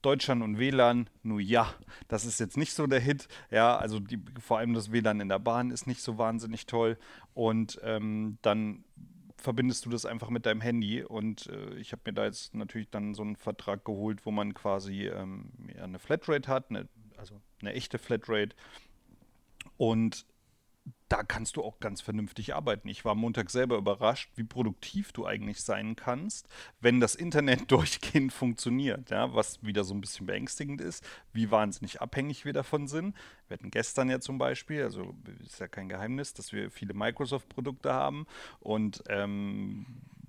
Deutschland 0.01 0.43
und 0.43 0.59
WLAN, 0.59 1.09
nur 1.21 1.39
ja, 1.39 1.73
das 2.09 2.25
ist 2.25 2.39
jetzt 2.39 2.57
nicht 2.57 2.73
so 2.73 2.87
der 2.87 2.99
Hit. 2.99 3.27
Ja, 3.51 3.77
also 3.77 3.99
die, 3.99 4.19
vor 4.39 4.57
allem 4.57 4.73
das 4.73 4.91
WLAN 4.91 5.21
in 5.21 5.29
der 5.29 5.39
Bahn 5.39 5.71
ist 5.71 5.87
nicht 5.87 6.01
so 6.01 6.17
wahnsinnig 6.17 6.65
toll. 6.65 6.97
Und 7.33 7.79
ähm, 7.83 8.37
dann 8.41 8.83
verbindest 9.37 9.85
du 9.85 9.89
das 9.89 10.05
einfach 10.05 10.29
mit 10.29 10.45
deinem 10.45 10.61
Handy. 10.61 11.03
Und 11.03 11.47
äh, 11.47 11.75
ich 11.75 11.91
habe 11.91 12.01
mir 12.05 12.13
da 12.13 12.25
jetzt 12.25 12.53
natürlich 12.53 12.89
dann 12.89 13.13
so 13.13 13.23
einen 13.23 13.37
Vertrag 13.37 13.85
geholt, 13.85 14.25
wo 14.25 14.31
man 14.31 14.53
quasi 14.53 15.07
ähm, 15.07 15.51
eine 15.81 15.99
Flatrate 15.99 16.49
hat, 16.49 16.69
eine, 16.69 16.87
also 17.17 17.41
eine 17.61 17.73
echte 17.73 17.97
Flatrate. 17.97 18.55
Und 19.77 20.25
da 21.13 21.21
kannst 21.21 21.57
du 21.57 21.63
auch 21.63 21.79
ganz 21.79 22.01
vernünftig 22.01 22.55
arbeiten. 22.55 22.87
Ich 22.87 23.05
war 23.05 23.13
Montag 23.13 23.51
selber 23.51 23.77
überrascht, 23.77 24.31
wie 24.35 24.43
produktiv 24.43 25.11
du 25.11 25.27
eigentlich 25.27 25.61
sein 25.61 25.95
kannst, 25.95 26.47
wenn 26.81 26.99
das 26.99 27.13
Internet 27.13 27.69
durchgehend 27.71 28.33
funktioniert. 28.33 29.11
Ja, 29.11 29.31
was 29.35 29.63
wieder 29.63 29.83
so 29.83 29.93
ein 29.93 30.01
bisschen 30.01 30.25
beängstigend 30.25 30.81
ist, 30.81 31.07
wie 31.31 31.51
wahnsinnig 31.51 32.01
abhängig 32.01 32.45
wir 32.45 32.53
davon 32.53 32.87
sind. 32.87 33.15
Wir 33.47 33.57
hatten 33.57 33.69
gestern 33.69 34.09
ja 34.09 34.21
zum 34.21 34.39
Beispiel, 34.39 34.81
also 34.81 35.13
ist 35.45 35.59
ja 35.59 35.67
kein 35.67 35.87
Geheimnis, 35.87 36.33
dass 36.33 36.51
wir 36.51 36.71
viele 36.71 36.95
Microsoft-Produkte 36.95 37.93
haben 37.93 38.25
und 38.59 39.03
ähm, 39.07 39.85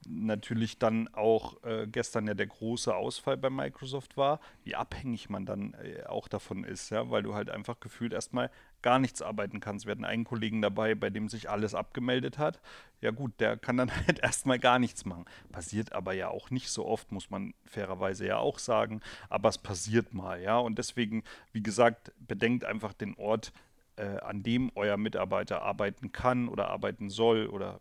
natürlich 0.06 0.78
dann 0.78 1.08
auch 1.14 1.62
äh, 1.64 1.86
gestern 1.86 2.26
ja 2.26 2.34
der 2.34 2.46
große 2.46 2.94
Ausfall 2.94 3.38
bei 3.38 3.48
Microsoft 3.48 4.18
war, 4.18 4.38
wie 4.64 4.74
abhängig 4.74 5.30
man 5.30 5.46
dann 5.46 5.74
äh, 5.74 6.04
auch 6.04 6.28
davon 6.28 6.64
ist, 6.64 6.90
ja, 6.90 7.10
weil 7.10 7.22
du 7.22 7.34
halt 7.34 7.48
einfach 7.48 7.80
gefühlt 7.80 8.12
erstmal 8.12 8.50
gar 8.84 8.98
nichts 8.98 9.22
arbeiten 9.22 9.60
kannst. 9.60 9.86
Wir 9.86 9.92
hatten 9.92 10.04
einen 10.04 10.24
Kollegen 10.24 10.60
dabei, 10.60 10.94
bei 10.94 11.08
dem 11.08 11.30
sich 11.30 11.48
alles 11.48 11.74
abgemeldet 11.74 12.36
hat. 12.36 12.60
Ja 13.00 13.12
gut, 13.12 13.32
der 13.40 13.56
kann 13.56 13.78
dann 13.78 13.90
halt 14.06 14.18
erstmal 14.18 14.58
gar 14.58 14.78
nichts 14.78 15.06
machen. 15.06 15.24
Passiert 15.50 15.94
aber 15.94 16.12
ja 16.12 16.28
auch 16.28 16.50
nicht 16.50 16.68
so 16.68 16.84
oft, 16.86 17.10
muss 17.10 17.30
man 17.30 17.54
fairerweise 17.64 18.26
ja 18.26 18.36
auch 18.36 18.58
sagen, 18.58 19.00
aber 19.30 19.48
es 19.48 19.56
passiert 19.56 20.12
mal, 20.12 20.40
ja, 20.40 20.58
und 20.58 20.76
deswegen, 20.76 21.24
wie 21.52 21.62
gesagt, 21.62 22.12
bedenkt 22.18 22.66
einfach 22.66 22.92
den 22.92 23.14
Ort, 23.16 23.52
äh, 23.96 24.18
an 24.18 24.42
dem 24.42 24.70
euer 24.74 24.98
Mitarbeiter 24.98 25.62
arbeiten 25.62 26.12
kann 26.12 26.48
oder 26.48 26.68
arbeiten 26.68 27.08
soll 27.08 27.46
oder 27.46 27.80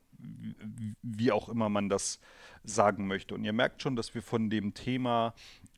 wie 1.02 1.34
auch 1.34 1.50
immer 1.50 1.68
man 1.68 1.90
das 1.90 2.22
sagen 2.64 3.08
möchte. 3.08 3.36
Und 3.36 3.44
ihr 3.44 3.52
merkt 3.52 3.82
schon, 3.82 3.98
dass 3.98 4.16
wir 4.16 4.22
von 4.22 4.50
dem 4.50 4.74
Thema 4.74 5.34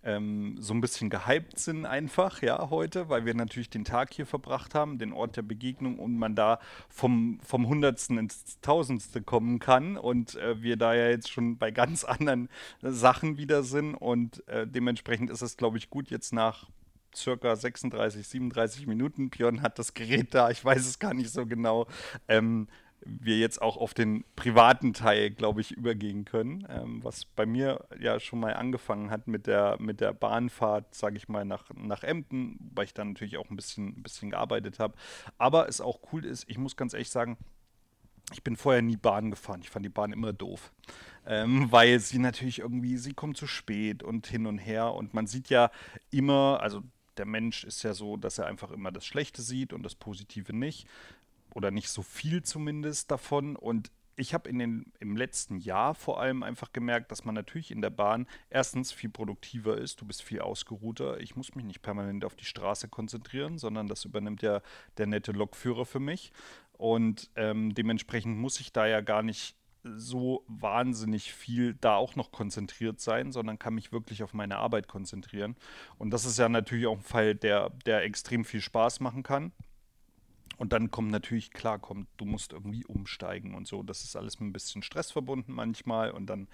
ähm, 0.05 0.55
so 0.59 0.73
ein 0.73 0.81
bisschen 0.81 1.09
gehypt 1.09 1.59
sind 1.59 1.85
einfach, 1.85 2.41
ja, 2.41 2.69
heute, 2.69 3.09
weil 3.09 3.25
wir 3.25 3.33
natürlich 3.33 3.69
den 3.69 3.83
Tag 3.83 4.13
hier 4.13 4.25
verbracht 4.25 4.75
haben, 4.75 4.99
den 4.99 5.11
Ort 5.11 5.35
der 5.35 5.41
Begegnung 5.41 5.99
und 5.99 6.17
man 6.17 6.35
da 6.35 6.59
vom, 6.87 7.39
vom 7.43 7.67
Hundertsten 7.67 8.17
ins 8.17 8.59
Tausendste 8.61 9.21
kommen 9.21 9.59
kann 9.59 9.97
und 9.97 10.35
äh, 10.35 10.61
wir 10.61 10.77
da 10.77 10.93
ja 10.93 11.09
jetzt 11.09 11.29
schon 11.29 11.57
bei 11.57 11.71
ganz 11.71 12.03
anderen 12.03 12.49
Sachen 12.81 13.37
wieder 13.37 13.63
sind 13.63 13.95
und 13.95 14.47
äh, 14.47 14.67
dementsprechend 14.67 15.29
ist 15.31 15.41
es, 15.41 15.57
glaube 15.57 15.77
ich, 15.77 15.89
gut 15.89 16.09
jetzt 16.09 16.31
nach 16.31 16.69
circa 17.15 17.55
36, 17.55 18.27
37 18.27 18.87
Minuten. 18.87 19.29
Björn 19.29 19.61
hat 19.61 19.79
das 19.79 19.93
Gerät 19.93 20.33
da, 20.33 20.49
ich 20.51 20.63
weiß 20.63 20.85
es 20.85 20.99
gar 20.99 21.13
nicht 21.13 21.31
so 21.31 21.45
genau. 21.45 21.87
Ähm, 22.27 22.67
wir 23.01 23.37
jetzt 23.37 23.61
auch 23.61 23.77
auf 23.77 23.93
den 23.93 24.25
privaten 24.35 24.93
Teil, 24.93 25.29
glaube 25.29 25.61
ich, 25.61 25.71
übergehen 25.71 26.25
können, 26.25 26.65
ähm, 26.69 27.03
was 27.03 27.25
bei 27.25 27.45
mir 27.45 27.85
ja 27.99 28.19
schon 28.19 28.39
mal 28.39 28.53
angefangen 28.53 29.11
hat 29.11 29.27
mit 29.27 29.47
der, 29.47 29.77
mit 29.79 30.01
der 30.01 30.13
Bahnfahrt, 30.13 30.95
sage 30.95 31.17
ich 31.17 31.27
mal, 31.27 31.45
nach, 31.45 31.69
nach 31.75 32.03
Emden, 32.03 32.71
weil 32.73 32.85
ich 32.85 32.93
dann 32.93 33.09
natürlich 33.09 33.37
auch 33.37 33.49
ein 33.49 33.55
bisschen, 33.55 33.89
ein 33.89 34.03
bisschen 34.03 34.31
gearbeitet 34.31 34.79
habe. 34.79 34.95
Aber 35.37 35.69
es 35.69 35.81
auch 35.81 35.99
cool 36.11 36.25
ist, 36.25 36.45
ich 36.47 36.57
muss 36.57 36.75
ganz 36.75 36.93
ehrlich 36.93 37.11
sagen, 37.11 37.37
ich 38.33 38.43
bin 38.43 38.55
vorher 38.55 38.81
nie 38.81 38.97
Bahn 38.97 39.29
gefahren. 39.29 39.61
Ich 39.61 39.69
fand 39.69 39.85
die 39.85 39.89
Bahn 39.89 40.11
immer 40.11 40.33
doof. 40.33 40.71
Ähm, 41.27 41.67
weil 41.71 41.99
sie 41.99 42.17
natürlich 42.17 42.59
irgendwie, 42.59 42.97
sie 42.97 43.13
kommt 43.13 43.37
zu 43.37 43.45
spät 43.45 44.01
und 44.01 44.25
hin 44.25 44.47
und 44.47 44.57
her. 44.57 44.93
Und 44.93 45.13
man 45.13 45.27
sieht 45.27 45.49
ja 45.49 45.69
immer, 46.09 46.59
also 46.61 46.81
der 47.17 47.27
Mensch 47.27 47.63
ist 47.63 47.83
ja 47.83 47.93
so, 47.93 48.17
dass 48.17 48.39
er 48.39 48.47
einfach 48.47 48.71
immer 48.71 48.91
das 48.91 49.05
Schlechte 49.05 49.43
sieht 49.43 49.73
und 49.73 49.83
das 49.83 49.93
Positive 49.95 50.53
nicht 50.53 50.87
oder 51.55 51.71
nicht 51.71 51.89
so 51.89 52.03
viel 52.03 52.43
zumindest 52.43 53.09
davon. 53.09 53.55
Und 53.55 53.91
ich 54.17 54.33
habe 54.33 54.49
in 54.49 54.59
den, 54.59 54.93
im 54.99 55.17
letzten 55.17 55.57
Jahr 55.57 55.95
vor 55.95 56.21
allem 56.21 56.43
einfach 56.43 56.71
gemerkt, 56.71 57.11
dass 57.11 57.25
man 57.25 57.33
natürlich 57.33 57.71
in 57.71 57.81
der 57.81 57.89
Bahn 57.89 58.27
erstens 58.49 58.91
viel 58.91 59.09
produktiver 59.09 59.77
ist, 59.77 59.99
du 60.01 60.05
bist 60.05 60.21
viel 60.21 60.41
ausgeruhter. 60.41 61.19
Ich 61.19 61.35
muss 61.35 61.55
mich 61.55 61.65
nicht 61.65 61.81
permanent 61.81 62.23
auf 62.23 62.35
die 62.35 62.45
Straße 62.45 62.87
konzentrieren, 62.87 63.57
sondern 63.57 63.87
das 63.87 64.05
übernimmt 64.05 64.41
ja 64.41 64.61
der 64.97 65.07
nette 65.07 65.31
Lokführer 65.31 65.85
für 65.85 65.99
mich. 65.99 66.31
Und 66.73 67.31
ähm, 67.35 67.73
dementsprechend 67.73 68.37
muss 68.37 68.59
ich 68.59 68.73
da 68.73 68.85
ja 68.85 69.01
gar 69.01 69.23
nicht 69.23 69.55
so 69.83 70.43
wahnsinnig 70.47 71.31
viel 71.33 71.75
da 71.75 71.95
auch 71.95 72.15
noch 72.15 72.31
konzentriert 72.31 72.99
sein, 72.99 73.31
sondern 73.31 73.59
kann 73.59 73.75
mich 73.75 73.91
wirklich 73.91 74.23
auf 74.23 74.33
meine 74.33 74.57
Arbeit 74.57 74.87
konzentrieren. 74.87 75.55
Und 75.97 76.11
das 76.11 76.25
ist 76.25 76.39
ja 76.39 76.49
natürlich 76.49 76.87
auch 76.87 76.97
ein 76.97 77.03
Fall, 77.03 77.35
der, 77.35 77.69
der 77.85 78.03
extrem 78.03 78.45
viel 78.45 78.61
Spaß 78.61 78.99
machen 78.99 79.23
kann. 79.23 79.51
Und 80.57 80.73
dann 80.73 80.91
kommt 80.91 81.11
natürlich, 81.11 81.51
klar, 81.51 81.79
kommt, 81.79 82.07
du 82.17 82.25
musst 82.25 82.53
irgendwie 82.53 82.85
umsteigen 82.85 83.55
und 83.55 83.67
so. 83.67 83.83
Das 83.83 84.03
ist 84.03 84.15
alles 84.15 84.39
mit 84.39 84.49
ein 84.49 84.53
bisschen 84.53 84.81
Stress 84.81 85.11
verbunden 85.11 85.53
manchmal. 85.53 86.11
Und 86.11 86.27
dann, 86.27 86.47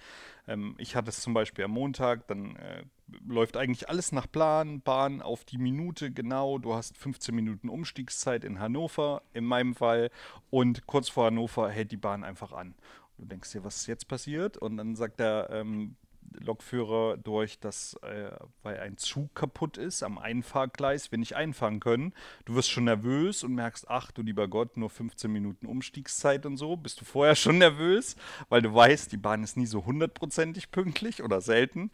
ähm, 0.46 0.74
ich 0.78 0.96
hatte 0.96 1.10
es 1.10 1.20
zum 1.20 1.34
Beispiel 1.34 1.64
am 1.64 1.72
Montag, 1.72 2.26
dann 2.26 2.56
äh, 2.56 2.84
läuft 3.26 3.56
eigentlich 3.56 3.88
alles 3.88 4.12
nach 4.12 4.30
Plan, 4.30 4.80
Bahn 4.80 5.22
auf 5.22 5.44
die 5.44 5.58
Minute 5.58 6.10
genau. 6.10 6.58
Du 6.58 6.74
hast 6.74 6.96
15 6.96 7.34
Minuten 7.34 7.68
Umstiegszeit 7.68 8.44
in 8.44 8.58
Hannover, 8.58 9.22
in 9.32 9.44
meinem 9.44 9.74
Fall. 9.74 10.10
Und 10.50 10.86
kurz 10.86 11.08
vor 11.08 11.26
Hannover 11.26 11.70
hält 11.70 11.92
die 11.92 11.96
Bahn 11.96 12.24
einfach 12.24 12.52
an. 12.52 12.74
Du 13.18 13.24
denkst 13.26 13.52
dir, 13.52 13.64
was 13.64 13.76
ist 13.76 13.86
jetzt 13.86 14.08
passiert? 14.08 14.56
Und 14.56 14.76
dann 14.78 14.96
sagt 14.96 15.20
der 15.20 15.48
ähm, 15.50 15.96
Lokführer 16.40 17.16
durch, 17.16 17.58
dass 17.58 17.94
äh, 18.02 18.30
weil 18.62 18.80
ein 18.80 18.96
Zug 18.96 19.34
kaputt 19.34 19.76
ist 19.76 20.02
am 20.02 20.18
Einfahrgleis, 20.18 21.10
wir 21.10 21.18
nicht 21.18 21.36
einfahren 21.36 21.80
können. 21.80 22.12
Du 22.44 22.54
wirst 22.54 22.70
schon 22.70 22.84
nervös 22.84 23.44
und 23.44 23.54
merkst, 23.54 23.88
ach 23.88 24.10
du 24.10 24.22
lieber 24.22 24.48
Gott, 24.48 24.76
nur 24.76 24.90
15 24.90 25.30
Minuten 25.30 25.66
Umstiegszeit 25.66 26.46
und 26.46 26.56
so. 26.56 26.76
Bist 26.76 27.00
du 27.00 27.04
vorher 27.04 27.36
schon 27.36 27.58
nervös, 27.58 28.16
weil 28.48 28.62
du 28.62 28.74
weißt, 28.74 29.12
die 29.12 29.16
Bahn 29.16 29.42
ist 29.42 29.56
nie 29.56 29.66
so 29.66 29.84
hundertprozentig 29.84 30.70
pünktlich 30.70 31.22
oder 31.22 31.40
selten. 31.40 31.90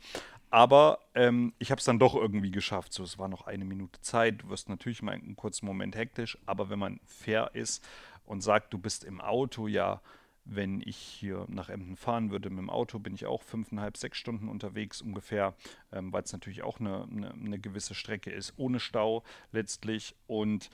Aber 0.51 1.01
ähm, 1.15 1.53
ich 1.59 1.71
habe 1.71 1.79
es 1.79 1.85
dann 1.85 1.99
doch 1.99 2.15
irgendwie 2.15 2.51
geschafft. 2.51 2.93
So, 2.93 3.03
es 3.03 3.19
war 3.19 3.29
noch 3.29 3.47
eine 3.47 3.65
Minute 3.65 4.01
Zeit. 4.01 4.43
Du 4.43 4.49
wirst 4.49 4.69
natürlich 4.69 5.03
mal 5.03 5.13
einen 5.13 5.37
kurzen 5.37 5.67
Moment 5.67 5.95
hektisch, 5.95 6.39
aber 6.47 6.71
wenn 6.71 6.79
man 6.79 7.01
fair 7.05 7.51
ist 7.55 7.87
und 8.25 8.41
sagt, 8.41 8.73
du 8.73 8.79
bist 8.79 9.05
im 9.05 9.21
Auto 9.21 9.67
ja 9.67 10.01
wenn 10.51 10.81
ich 10.81 10.97
hier 10.97 11.47
nach 11.49 11.69
Emden 11.69 11.97
fahren 11.97 12.31
würde 12.31 12.49
mit 12.51 12.59
dem 12.59 12.71
Auto, 12.71 12.99
bin 12.99 13.15
ich 13.15 13.27
auch 13.27 13.43
fünfeinhalb, 13.43 13.97
sechs 13.97 14.19
Stunden 14.19 14.49
unterwegs 14.49 15.03
ungefähr, 15.03 15.55
ähm, 15.93 16.13
weil 16.13 16.23
es 16.23 16.33
natürlich 16.33 16.63
auch 16.63 16.81
eine, 16.81 17.05
eine, 17.05 17.33
eine 17.33 17.59
gewisse 17.59 17.95
Strecke 17.95 18.31
ist, 18.31 18.55
ohne 18.57 18.81
Stau 18.81 19.23
letztlich. 19.53 20.17
Und 20.27 20.71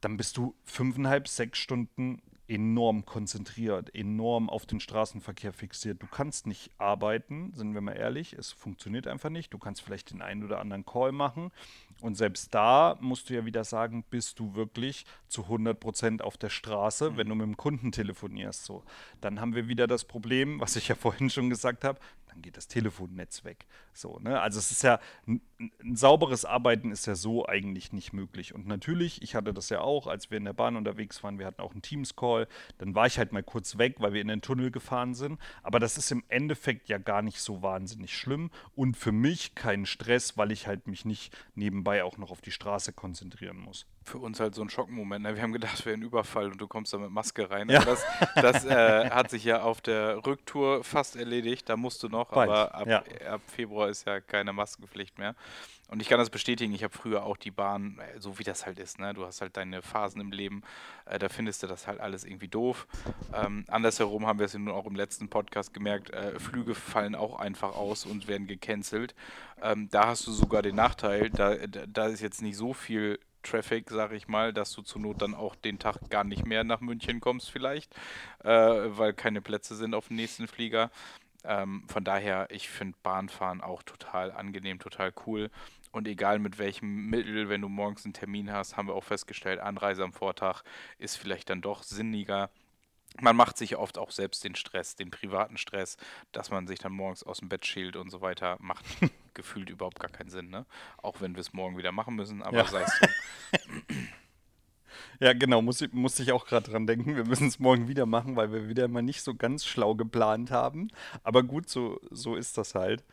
dann 0.00 0.16
bist 0.16 0.36
du 0.36 0.56
fünfeinhalb, 0.64 1.28
sechs 1.28 1.58
Stunden 1.58 2.20
enorm 2.48 3.04
konzentriert, 3.04 3.94
enorm 3.94 4.50
auf 4.50 4.66
den 4.66 4.80
Straßenverkehr 4.80 5.52
fixiert. 5.52 6.02
Du 6.02 6.06
kannst 6.06 6.46
nicht 6.46 6.70
arbeiten, 6.78 7.52
sind 7.54 7.74
wir 7.74 7.80
mal 7.80 7.92
ehrlich, 7.92 8.34
es 8.34 8.52
funktioniert 8.52 9.06
einfach 9.06 9.30
nicht. 9.30 9.52
Du 9.52 9.58
kannst 9.58 9.82
vielleicht 9.82 10.10
den 10.10 10.22
einen 10.22 10.44
oder 10.44 10.60
anderen 10.60 10.84
Call 10.84 11.12
machen 11.12 11.50
und 12.00 12.16
selbst 12.16 12.54
da 12.54 12.98
musst 13.00 13.30
du 13.30 13.34
ja 13.34 13.46
wieder 13.46 13.64
sagen, 13.64 14.04
bist 14.10 14.38
du 14.38 14.54
wirklich 14.54 15.06
zu 15.28 15.42
100% 15.44 16.20
auf 16.20 16.36
der 16.36 16.50
Straße, 16.50 17.10
mhm. 17.10 17.16
wenn 17.16 17.28
du 17.28 17.34
mit 17.34 17.46
dem 17.46 17.56
Kunden 17.56 17.92
telefonierst. 17.92 18.64
So, 18.64 18.84
dann 19.20 19.40
haben 19.40 19.54
wir 19.54 19.68
wieder 19.68 19.86
das 19.86 20.04
Problem, 20.04 20.60
was 20.60 20.76
ich 20.76 20.88
ja 20.88 20.94
vorhin 20.96 21.30
schon 21.30 21.48
gesagt 21.50 21.84
habe, 21.84 21.98
dann 22.34 22.42
geht 22.42 22.56
das 22.56 22.68
Telefonnetz 22.68 23.44
weg. 23.44 23.66
So, 23.92 24.18
ne? 24.18 24.40
Also 24.40 24.58
es 24.58 24.70
ist 24.70 24.82
ja, 24.82 25.00
ein, 25.26 25.40
ein, 25.58 25.96
sauberes 25.96 26.44
Arbeiten 26.44 26.90
ist 26.90 27.06
ja 27.06 27.14
so 27.14 27.46
eigentlich 27.46 27.92
nicht 27.92 28.12
möglich. 28.12 28.54
Und 28.54 28.66
natürlich, 28.66 29.22
ich 29.22 29.34
hatte 29.34 29.54
das 29.54 29.68
ja 29.68 29.80
auch, 29.80 30.06
als 30.06 30.30
wir 30.30 30.38
in 30.38 30.44
der 30.44 30.52
Bahn 30.52 30.76
unterwegs 30.76 31.22
waren, 31.22 31.38
wir 31.38 31.46
hatten 31.46 31.62
auch 31.62 31.72
einen 31.72 31.82
Teams-Call, 31.82 32.48
dann 32.78 32.94
war 32.94 33.06
ich 33.06 33.18
halt 33.18 33.32
mal 33.32 33.42
kurz 33.42 33.78
weg, 33.78 33.96
weil 33.98 34.12
wir 34.12 34.20
in 34.20 34.28
den 34.28 34.42
Tunnel 34.42 34.70
gefahren 34.70 35.14
sind. 35.14 35.40
Aber 35.62 35.78
das 35.78 35.96
ist 35.96 36.10
im 36.10 36.24
Endeffekt 36.28 36.88
ja 36.88 36.98
gar 36.98 37.22
nicht 37.22 37.40
so 37.40 37.62
wahnsinnig 37.62 38.16
schlimm 38.16 38.50
und 38.74 38.96
für 38.96 39.12
mich 39.12 39.54
kein 39.54 39.86
Stress, 39.86 40.36
weil 40.36 40.50
ich 40.50 40.66
halt 40.66 40.86
mich 40.88 41.04
nicht 41.04 41.36
nebenbei 41.54 42.04
auch 42.04 42.18
noch 42.18 42.30
auf 42.30 42.40
die 42.40 42.50
Straße 42.50 42.92
konzentrieren 42.92 43.58
muss 43.58 43.86
für 44.04 44.18
uns 44.18 44.38
halt 44.38 44.54
so 44.54 44.62
ein 44.62 44.68
Schockmoment. 44.68 45.24
Ne? 45.24 45.34
Wir 45.34 45.42
haben 45.42 45.52
gedacht, 45.52 45.78
es 45.78 45.86
wäre 45.86 45.96
ein 45.96 46.02
Überfall 46.02 46.50
und 46.50 46.60
du 46.60 46.68
kommst 46.68 46.92
da 46.92 46.98
mit 46.98 47.10
Maske 47.10 47.50
rein. 47.50 47.68
Ja. 47.68 47.84
Das, 47.84 48.04
das 48.34 48.64
äh, 48.64 49.10
hat 49.10 49.30
sich 49.30 49.44
ja 49.44 49.62
auf 49.62 49.80
der 49.80 50.24
Rücktour 50.26 50.84
fast 50.84 51.16
erledigt. 51.16 51.68
Da 51.68 51.76
musst 51.76 52.02
du 52.02 52.08
noch, 52.08 52.30
Bald. 52.30 52.50
aber 52.50 52.74
ab, 52.74 52.86
ja. 52.86 53.02
ab, 53.32 53.40
Februar 53.46 53.88
ist 53.88 54.06
ja 54.06 54.20
keine 54.20 54.52
Maskenpflicht 54.52 55.18
mehr. 55.18 55.34
Und 55.88 56.00
ich 56.00 56.08
kann 56.08 56.18
das 56.18 56.30
bestätigen, 56.30 56.72
ich 56.74 56.82
habe 56.82 56.96
früher 56.96 57.24
auch 57.24 57.36
die 57.36 57.50
Bahn, 57.50 57.98
äh, 57.98 58.18
so 58.18 58.38
wie 58.38 58.42
das 58.42 58.66
halt 58.66 58.78
ist, 58.78 58.98
ne? 58.98 59.12
Du 59.14 59.24
hast 59.26 59.40
halt 59.40 59.56
deine 59.56 59.82
Phasen 59.82 60.20
im 60.20 60.32
Leben, 60.32 60.62
äh, 61.04 61.18
da 61.18 61.28
findest 61.28 61.62
du 61.62 61.66
das 61.66 61.86
halt 61.86 62.00
alles 62.00 62.24
irgendwie 62.24 62.48
doof. 62.48 62.86
Ähm, 63.34 63.64
andersherum 63.68 64.26
haben 64.26 64.38
wir 64.38 64.46
es 64.46 64.54
ja 64.54 64.58
nun 64.58 64.74
auch 64.74 64.86
im 64.86 64.96
letzten 64.96 65.28
Podcast 65.28 65.74
gemerkt, 65.74 66.10
äh, 66.10 66.38
Flüge 66.40 66.74
fallen 66.74 67.14
auch 67.14 67.38
einfach 67.38 67.76
aus 67.76 68.06
und 68.06 68.28
werden 68.28 68.46
gecancelt. 68.46 69.14
Ähm, 69.62 69.88
da 69.90 70.08
hast 70.08 70.26
du 70.26 70.32
sogar 70.32 70.62
den 70.62 70.74
Nachteil, 70.74 71.30
da, 71.30 71.54
da 71.56 72.06
ist 72.06 72.20
jetzt 72.20 72.42
nicht 72.42 72.56
so 72.56 72.72
viel 72.72 73.18
Traffic, 73.44 73.90
sag 73.90 74.12
ich 74.12 74.28
mal, 74.28 74.52
dass 74.52 74.72
du 74.72 74.82
zur 74.82 75.00
Not 75.00 75.22
dann 75.22 75.34
auch 75.34 75.54
den 75.54 75.78
Tag 75.78 76.10
gar 76.10 76.24
nicht 76.24 76.46
mehr 76.46 76.64
nach 76.64 76.80
München 76.80 77.20
kommst 77.20 77.50
vielleicht, 77.50 77.94
äh, 78.42 78.48
weil 78.48 79.12
keine 79.12 79.40
Plätze 79.40 79.76
sind 79.76 79.94
auf 79.94 80.08
dem 80.08 80.16
nächsten 80.16 80.48
Flieger. 80.48 80.90
Ähm, 81.44 81.84
von 81.88 82.04
daher, 82.04 82.48
ich 82.50 82.68
finde 82.68 82.96
Bahnfahren 83.02 83.60
auch 83.60 83.82
total 83.82 84.32
angenehm, 84.32 84.78
total 84.78 85.12
cool. 85.26 85.50
Und 85.92 86.08
egal 86.08 86.40
mit 86.40 86.58
welchem 86.58 87.08
Mittel, 87.08 87.48
wenn 87.48 87.60
du 87.60 87.68
morgens 87.68 88.04
einen 88.04 88.14
Termin 88.14 88.50
hast, 88.50 88.76
haben 88.76 88.88
wir 88.88 88.94
auch 88.94 89.04
festgestellt, 89.04 89.60
Anreise 89.60 90.02
am 90.02 90.12
Vortag 90.12 90.62
ist 90.98 91.16
vielleicht 91.16 91.50
dann 91.50 91.60
doch 91.60 91.84
sinniger 91.84 92.50
man 93.20 93.36
macht 93.36 93.56
sich 93.56 93.76
oft 93.76 93.98
auch 93.98 94.10
selbst 94.10 94.44
den 94.44 94.54
Stress, 94.54 94.96
den 94.96 95.10
privaten 95.10 95.56
Stress, 95.56 95.96
dass 96.32 96.50
man 96.50 96.66
sich 96.66 96.78
dann 96.78 96.92
morgens 96.92 97.22
aus 97.22 97.38
dem 97.38 97.48
Bett 97.48 97.64
schält 97.64 97.96
und 97.96 98.10
so 98.10 98.20
weiter, 98.20 98.56
macht 98.60 98.84
gefühlt 99.34 99.70
überhaupt 99.70 100.00
gar 100.00 100.10
keinen 100.10 100.30
Sinn, 100.30 100.50
ne? 100.50 100.66
Auch 100.98 101.20
wenn 101.20 101.34
wir 101.34 101.40
es 101.40 101.52
morgen 101.52 101.76
wieder 101.76 101.92
machen 101.92 102.16
müssen, 102.16 102.42
aber 102.42 102.58
ja. 102.58 102.66
sei 102.66 102.82
es 102.82 102.98
so. 102.98 103.06
Ja, 105.20 105.32
genau, 105.32 105.62
muss, 105.62 105.84
musste 105.92 106.22
ich 106.22 106.32
auch 106.32 106.46
gerade 106.46 106.70
dran 106.70 106.86
denken. 106.86 107.16
Wir 107.16 107.24
müssen 107.24 107.48
es 107.48 107.58
morgen 107.58 107.88
wieder 107.88 108.06
machen, 108.06 108.36
weil 108.36 108.52
wir 108.52 108.68
wieder 108.68 108.88
mal 108.88 109.02
nicht 109.02 109.22
so 109.22 109.34
ganz 109.34 109.64
schlau 109.64 109.94
geplant 109.94 110.50
haben. 110.50 110.88
Aber 111.22 111.42
gut, 111.42 111.68
so, 111.68 112.00
so 112.10 112.36
ist 112.36 112.58
das 112.58 112.74
halt. 112.74 113.04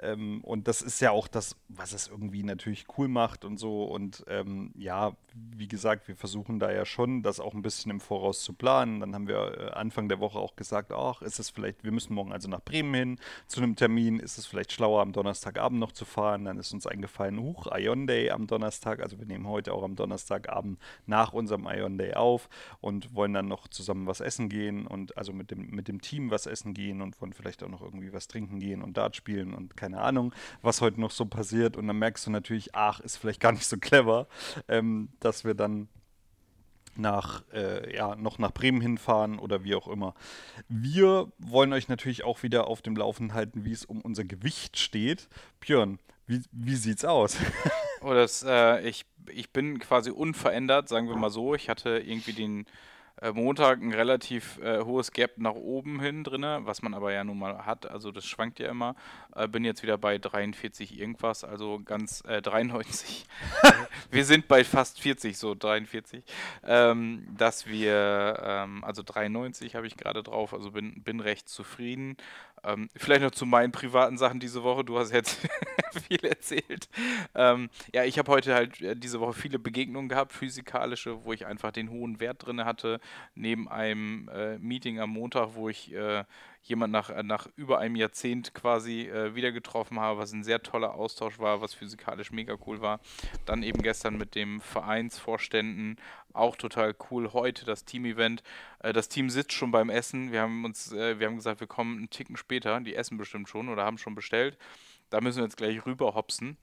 Ähm, 0.00 0.42
und 0.42 0.68
das 0.68 0.82
ist 0.82 1.00
ja 1.00 1.10
auch 1.10 1.28
das, 1.28 1.56
was 1.68 1.92
es 1.92 2.08
irgendwie 2.08 2.42
natürlich 2.42 2.86
cool 2.96 3.08
macht 3.08 3.44
und 3.44 3.58
so. 3.58 3.84
Und 3.84 4.24
ähm, 4.28 4.72
ja, 4.76 5.16
wie 5.34 5.68
gesagt, 5.68 6.08
wir 6.08 6.16
versuchen 6.16 6.58
da 6.58 6.72
ja 6.72 6.84
schon, 6.84 7.22
das 7.22 7.40
auch 7.40 7.54
ein 7.54 7.62
bisschen 7.62 7.90
im 7.90 8.00
Voraus 8.00 8.42
zu 8.42 8.52
planen. 8.52 9.00
Dann 9.00 9.14
haben 9.14 9.28
wir 9.28 9.58
äh, 9.58 9.70
Anfang 9.72 10.08
der 10.08 10.20
Woche 10.20 10.38
auch 10.38 10.56
gesagt, 10.56 10.92
ach, 10.92 11.22
ist 11.22 11.38
es 11.38 11.50
vielleicht, 11.50 11.84
wir 11.84 11.92
müssen 11.92 12.14
morgen 12.14 12.32
also 12.32 12.48
nach 12.48 12.62
Bremen 12.62 12.94
hin 12.94 13.18
zu 13.46 13.60
einem 13.60 13.76
Termin. 13.76 14.20
Ist 14.20 14.38
es 14.38 14.46
vielleicht 14.46 14.72
schlauer, 14.72 15.02
am 15.02 15.12
Donnerstagabend 15.12 15.80
noch 15.80 15.92
zu 15.92 16.04
fahren? 16.04 16.44
Dann 16.44 16.58
ist 16.58 16.72
uns 16.72 16.86
eingefallen, 16.86 17.40
huch, 17.40 17.66
Ion 17.76 18.06
Day 18.06 18.30
am 18.30 18.46
Donnerstag. 18.46 19.00
Also 19.00 19.18
wir 19.18 19.26
nehmen 19.26 19.46
heute 19.46 19.72
auch 19.72 19.82
am 19.82 19.96
Donnerstagabend 19.96 20.78
nach 21.06 21.32
unserem 21.32 21.66
Ion 21.66 21.98
Day 21.98 22.14
auf 22.14 22.48
und 22.80 23.14
wollen 23.14 23.32
dann 23.32 23.48
noch 23.48 23.68
zusammen 23.68 24.06
was 24.06 24.20
essen 24.20 24.48
gehen 24.48 24.86
und 24.86 25.16
also 25.16 25.32
mit 25.32 25.50
dem, 25.50 25.70
mit 25.70 25.88
dem 25.88 26.00
Team 26.00 26.30
was 26.30 26.46
essen 26.46 26.74
gehen 26.74 27.02
und 27.02 27.20
wollen 27.20 27.32
vielleicht 27.32 27.62
auch 27.62 27.68
noch 27.68 27.82
irgendwie 27.82 28.12
was 28.12 28.28
trinken 28.28 28.60
gehen 28.60 28.82
und 28.82 28.96
Dart 28.96 29.16
spielen 29.16 29.54
und 29.54 29.76
keine 29.76 29.87
keine 29.88 30.02
Ahnung, 30.02 30.34
was 30.60 30.82
heute 30.82 31.00
noch 31.00 31.10
so 31.10 31.24
passiert. 31.24 31.76
Und 31.76 31.86
dann 31.86 31.98
merkst 31.98 32.26
du 32.26 32.30
natürlich, 32.30 32.74
ach, 32.74 33.00
ist 33.00 33.16
vielleicht 33.16 33.40
gar 33.40 33.52
nicht 33.52 33.66
so 33.66 33.78
clever, 33.78 34.26
ähm, 34.68 35.08
dass 35.20 35.44
wir 35.44 35.54
dann 35.54 35.88
nach, 36.94 37.42
äh, 37.54 37.94
ja, 37.94 38.16
noch 38.16 38.38
nach 38.38 38.52
Bremen 38.52 38.80
hinfahren 38.80 39.38
oder 39.38 39.64
wie 39.64 39.74
auch 39.74 39.88
immer. 39.88 40.14
Wir 40.68 41.32
wollen 41.38 41.72
euch 41.72 41.88
natürlich 41.88 42.24
auch 42.24 42.42
wieder 42.42 42.66
auf 42.66 42.82
dem 42.82 42.96
Laufen 42.96 43.32
halten, 43.32 43.64
wie 43.64 43.72
es 43.72 43.84
um 43.84 44.02
unser 44.02 44.24
Gewicht 44.24 44.78
steht. 44.78 45.28
Björn, 45.60 45.98
wie, 46.26 46.42
wie 46.50 46.74
sieht's 46.74 47.04
aus? 47.04 47.38
oh, 48.02 48.12
das, 48.12 48.42
äh, 48.42 48.86
ich, 48.86 49.06
ich 49.30 49.52
bin 49.52 49.78
quasi 49.78 50.10
unverändert, 50.10 50.88
sagen 50.88 51.08
wir 51.08 51.16
mal 51.16 51.30
so. 51.30 51.54
Ich 51.54 51.70
hatte 51.70 51.98
irgendwie 51.98 52.34
den 52.34 52.66
Montag 53.32 53.82
ein 53.82 53.92
relativ 53.92 54.58
äh, 54.58 54.84
hohes 54.84 55.12
Gap 55.12 55.38
nach 55.38 55.54
oben 55.54 56.00
hin 56.00 56.24
drin, 56.24 56.44
was 56.60 56.82
man 56.82 56.94
aber 56.94 57.12
ja 57.12 57.24
nun 57.24 57.38
mal 57.38 57.66
hat. 57.66 57.90
Also 57.90 58.12
das 58.12 58.24
schwankt 58.26 58.58
ja 58.58 58.68
immer. 58.68 58.94
Äh, 59.34 59.48
bin 59.48 59.64
jetzt 59.64 59.82
wieder 59.82 59.98
bei 59.98 60.18
43 60.18 60.98
irgendwas, 60.98 61.44
also 61.44 61.80
ganz 61.84 62.22
äh, 62.26 62.40
93. 62.40 63.26
wir 64.10 64.24
sind 64.24 64.48
bei 64.48 64.64
fast 64.64 65.00
40, 65.00 65.36
so 65.36 65.54
43. 65.54 66.22
Ähm, 66.64 67.26
dass 67.36 67.66
wir, 67.66 68.40
ähm, 68.42 68.84
also 68.84 69.02
93 69.02 69.74
habe 69.74 69.86
ich 69.86 69.96
gerade 69.96 70.22
drauf, 70.22 70.54
also 70.54 70.70
bin, 70.70 71.02
bin 71.02 71.20
recht 71.20 71.48
zufrieden. 71.48 72.16
Ähm, 72.64 72.88
vielleicht 72.96 73.22
noch 73.22 73.30
zu 73.30 73.46
meinen 73.46 73.72
privaten 73.72 74.18
Sachen 74.18 74.40
diese 74.40 74.62
Woche. 74.62 74.84
Du 74.84 74.98
hast 74.98 75.12
jetzt 75.12 75.38
viel 76.08 76.24
erzählt. 76.24 76.88
Ähm, 77.34 77.70
ja, 77.94 78.04
ich 78.04 78.18
habe 78.18 78.30
heute 78.30 78.54
halt 78.54 78.80
äh, 78.80 78.96
diese 78.96 79.20
Woche 79.20 79.34
viele 79.34 79.58
Begegnungen 79.58 80.08
gehabt, 80.08 80.32
physikalische, 80.32 81.24
wo 81.24 81.32
ich 81.32 81.46
einfach 81.46 81.72
den 81.72 81.90
hohen 81.90 82.20
Wert 82.20 82.46
drin 82.46 82.64
hatte. 82.64 83.00
Neben 83.34 83.68
einem 83.68 84.28
äh, 84.28 84.58
Meeting 84.58 85.00
am 85.00 85.10
Montag, 85.10 85.50
wo 85.54 85.68
ich 85.68 85.92
äh, 85.92 86.24
jemand 86.62 86.92
nach, 86.92 87.10
äh, 87.10 87.22
nach 87.22 87.48
über 87.56 87.78
einem 87.78 87.96
Jahrzehnt 87.96 88.54
quasi 88.54 89.02
äh, 89.02 89.34
wieder 89.34 89.52
getroffen 89.52 89.98
habe, 90.00 90.18
was 90.18 90.32
ein 90.32 90.44
sehr 90.44 90.62
toller 90.62 90.94
Austausch 90.94 91.38
war, 91.38 91.60
was 91.60 91.74
physikalisch 91.74 92.30
mega 92.30 92.56
cool 92.66 92.80
war. 92.80 93.00
Dann 93.46 93.62
eben 93.62 93.82
gestern 93.82 94.16
mit 94.16 94.34
dem 94.34 94.60
Vereinsvorständen 94.60 95.96
auch 96.32 96.56
total 96.56 96.94
cool. 97.10 97.32
Heute 97.32 97.64
das 97.64 97.84
Team-Event. 97.84 98.42
Äh, 98.80 98.92
das 98.92 99.08
Team 99.08 99.30
sitzt 99.30 99.52
schon 99.52 99.70
beim 99.70 99.90
Essen. 99.90 100.32
Wir 100.32 100.42
haben 100.42 100.64
uns, 100.64 100.92
äh, 100.92 101.18
wir 101.18 101.26
haben 101.26 101.36
gesagt, 101.36 101.60
wir 101.60 101.66
kommen 101.66 101.98
einen 101.98 102.10
Ticken 102.10 102.36
später. 102.36 102.80
Die 102.80 102.94
essen 102.94 103.18
bestimmt 103.18 103.48
schon 103.48 103.68
oder 103.68 103.84
haben 103.84 103.98
schon 103.98 104.14
bestellt. 104.14 104.58
Da 105.10 105.20
müssen 105.20 105.38
wir 105.38 105.44
jetzt 105.44 105.56
gleich 105.56 105.84
rüber 105.86 106.14
hopsen. 106.14 106.56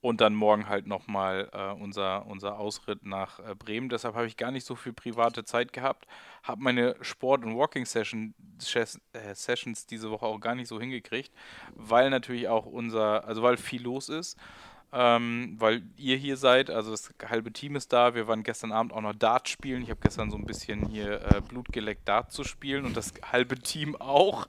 Und 0.00 0.20
dann 0.22 0.34
morgen 0.34 0.68
halt 0.68 0.86
nochmal 0.86 1.50
äh, 1.52 1.72
unser, 1.72 2.26
unser 2.26 2.58
Ausritt 2.58 3.04
nach 3.04 3.38
äh, 3.40 3.54
Bremen. 3.54 3.90
Deshalb 3.90 4.14
habe 4.14 4.26
ich 4.26 4.36
gar 4.36 4.50
nicht 4.50 4.64
so 4.66 4.74
viel 4.74 4.94
private 4.94 5.44
Zeit 5.44 5.72
gehabt. 5.74 6.06
Habe 6.42 6.62
meine 6.62 6.96
Sport- 7.02 7.44
und 7.44 7.56
Walking-Session, 7.56 8.34
äh, 9.12 9.34
Sessions 9.34 9.86
diese 9.86 10.10
Woche 10.10 10.24
auch 10.24 10.40
gar 10.40 10.54
nicht 10.54 10.68
so 10.68 10.80
hingekriegt, 10.80 11.32
weil 11.74 12.08
natürlich 12.08 12.48
auch 12.48 12.64
unser, 12.64 13.26
also 13.26 13.42
weil 13.42 13.58
viel 13.58 13.82
los 13.82 14.08
ist 14.08 14.38
ähm, 14.92 15.56
weil 15.58 15.82
ihr 15.96 16.16
hier 16.16 16.36
seid. 16.36 16.70
Also 16.70 16.90
das 16.90 17.12
halbe 17.28 17.52
Team 17.52 17.76
ist 17.76 17.92
da. 17.92 18.14
Wir 18.14 18.26
waren 18.26 18.42
gestern 18.42 18.72
Abend 18.72 18.92
auch 18.92 19.00
noch 19.00 19.14
Dart 19.14 19.48
spielen. 19.48 19.82
Ich 19.82 19.90
habe 19.90 20.00
gestern 20.02 20.30
so 20.30 20.36
ein 20.36 20.44
bisschen 20.44 20.86
hier 20.86 21.20
äh, 21.22 21.40
Blut 21.40 21.72
geleckt, 21.72 22.08
Dart 22.08 22.32
zu 22.32 22.44
spielen 22.44 22.84
und 22.84 22.96
das 22.96 23.12
halbe 23.30 23.56
Team 23.56 23.96
auch. 23.96 24.46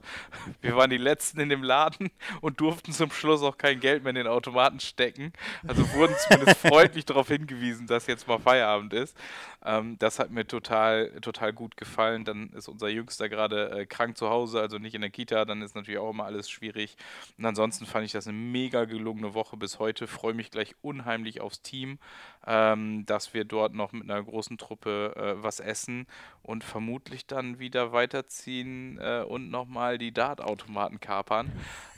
Wir 0.60 0.76
waren 0.76 0.90
die 0.90 0.98
Letzten 0.98 1.40
in 1.40 1.48
dem 1.48 1.62
Laden 1.62 2.10
und 2.40 2.60
durften 2.60 2.92
zum 2.92 3.10
Schluss 3.10 3.42
auch 3.42 3.56
kein 3.56 3.80
Geld 3.80 4.02
mehr 4.02 4.10
in 4.10 4.16
den 4.16 4.26
Automaten 4.26 4.80
stecken. 4.80 5.32
Also 5.66 5.88
wurden 5.92 6.14
zumindest 6.28 6.58
freundlich 6.66 7.04
darauf 7.04 7.28
hingewiesen, 7.28 7.86
dass 7.86 8.06
jetzt 8.06 8.26
mal 8.26 8.38
Feierabend 8.38 8.92
ist. 8.92 9.16
Ähm, 9.64 9.96
das 9.98 10.18
hat 10.18 10.30
mir 10.30 10.46
total, 10.46 11.10
total 11.20 11.52
gut 11.52 11.76
gefallen. 11.76 12.24
Dann 12.24 12.50
ist 12.50 12.68
unser 12.68 12.88
Jüngster 12.88 13.28
gerade 13.28 13.70
äh, 13.70 13.86
krank 13.86 14.16
zu 14.16 14.28
Hause, 14.28 14.60
also 14.60 14.78
nicht 14.78 14.94
in 14.94 15.02
der 15.02 15.10
Kita. 15.10 15.44
Dann 15.44 15.62
ist 15.62 15.76
natürlich 15.76 16.00
auch 16.00 16.10
immer 16.10 16.24
alles 16.24 16.50
schwierig. 16.50 16.96
Und 17.38 17.46
ansonsten 17.46 17.86
fand 17.86 18.04
ich 18.04 18.12
das 18.12 18.26
eine 18.26 18.36
mega 18.36 18.84
gelungene 18.84 19.34
Woche 19.34 19.56
bis 19.56 19.78
heute. 19.78 20.06
Freue 20.06 20.31
mich 20.34 20.50
gleich 20.50 20.74
unheimlich 20.82 21.40
aufs 21.40 21.62
Team, 21.62 21.98
ähm, 22.46 23.04
dass 23.06 23.34
wir 23.34 23.44
dort 23.44 23.74
noch 23.74 23.92
mit 23.92 24.10
einer 24.10 24.22
großen 24.22 24.58
Truppe 24.58 25.14
äh, 25.16 25.42
was 25.42 25.60
essen 25.60 26.06
und 26.42 26.64
vermutlich 26.64 27.26
dann 27.26 27.58
wieder 27.58 27.92
weiterziehen 27.92 28.98
äh, 29.00 29.24
und 29.26 29.50
nochmal 29.50 29.98
die 29.98 30.12
Dartautomaten 30.12 31.00
kapern. 31.00 31.52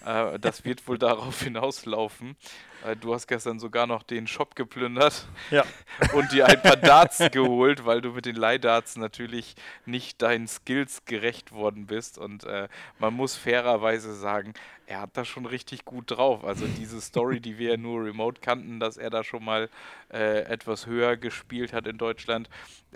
Äh, 0.04 0.38
das 0.38 0.64
wird 0.64 0.86
wohl 0.86 0.98
darauf 0.98 1.42
hinauslaufen. 1.42 2.36
Äh, 2.84 2.96
du 2.96 3.14
hast 3.14 3.26
gestern 3.26 3.58
sogar 3.58 3.86
noch 3.86 4.02
den 4.02 4.26
Shop 4.26 4.54
geplündert 4.54 5.26
ja. 5.50 5.64
und 6.12 6.32
dir 6.32 6.46
ein 6.46 6.60
paar 6.60 6.76
Darts 6.76 7.22
geholt, 7.32 7.86
weil 7.86 8.00
du 8.00 8.10
mit 8.10 8.26
den 8.26 8.36
Leihdarts 8.36 8.96
natürlich 8.96 9.54
nicht 9.86 10.20
deinen 10.20 10.46
Skills 10.46 11.04
gerecht 11.06 11.52
worden 11.52 11.86
bist. 11.86 12.18
Und 12.18 12.44
äh, 12.44 12.68
man 12.98 13.14
muss 13.14 13.36
fairerweise 13.36 14.14
sagen, 14.14 14.54
er 14.86 15.00
hat 15.00 15.16
das 15.16 15.28
schon 15.28 15.46
richtig 15.46 15.84
gut 15.84 16.10
drauf. 16.10 16.44
Also 16.44 16.66
diese 16.66 17.00
Story, 17.00 17.40
die 17.40 17.58
wir 17.58 17.72
ja 17.72 17.76
nur 17.76 18.04
remote 18.04 18.40
kannten, 18.40 18.80
dass 18.80 18.96
er 18.96 19.10
da 19.10 19.24
schon 19.24 19.44
mal 19.44 19.70
äh, 20.12 20.42
etwas 20.42 20.86
höher 20.86 21.16
gespielt 21.16 21.72
hat 21.72 21.86
in 21.86 21.98
Deutschland. 21.98 22.48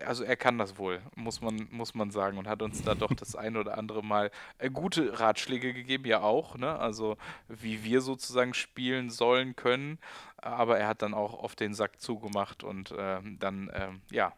Also 0.05 0.25
er 0.25 0.37
kann 0.37 0.59
das 0.59 0.79
wohl, 0.79 1.01
muss 1.15 1.41
man, 1.41 1.69
muss 1.71 1.95
man 1.95 2.11
sagen. 2.11 2.39
Und 2.39 2.49
hat 2.49 2.63
uns 2.63 2.83
da 2.83 2.95
doch 2.95 3.13
das 3.13 3.35
ein 3.35 3.57
oder 3.57 3.79
andere 3.79 4.03
Mal 4.03 4.31
äh, 4.59 4.71
gute 4.71 5.19
Ratschläge 5.19 5.73
gegeben, 5.73 6.05
ja 6.05 6.21
auch. 6.21 6.57
Ne? 6.57 6.79
Also 6.79 7.17
wie 7.49 7.85
wir 7.85 8.01
sozusagen 8.01 8.55
spielen 8.55 9.11
sollen 9.11 9.57
können. 9.57 9.99
Aber 10.37 10.79
er 10.79 10.87
hat 10.87 11.03
dann 11.03 11.15
auch 11.15 11.35
auf 11.35 11.57
den 11.57 11.75
Sack 11.75 12.01
zugemacht 12.01 12.63
und 12.63 12.95
ähm, 12.97 13.39
dann, 13.41 13.71
ähm, 13.75 14.03
ja, 14.13 14.33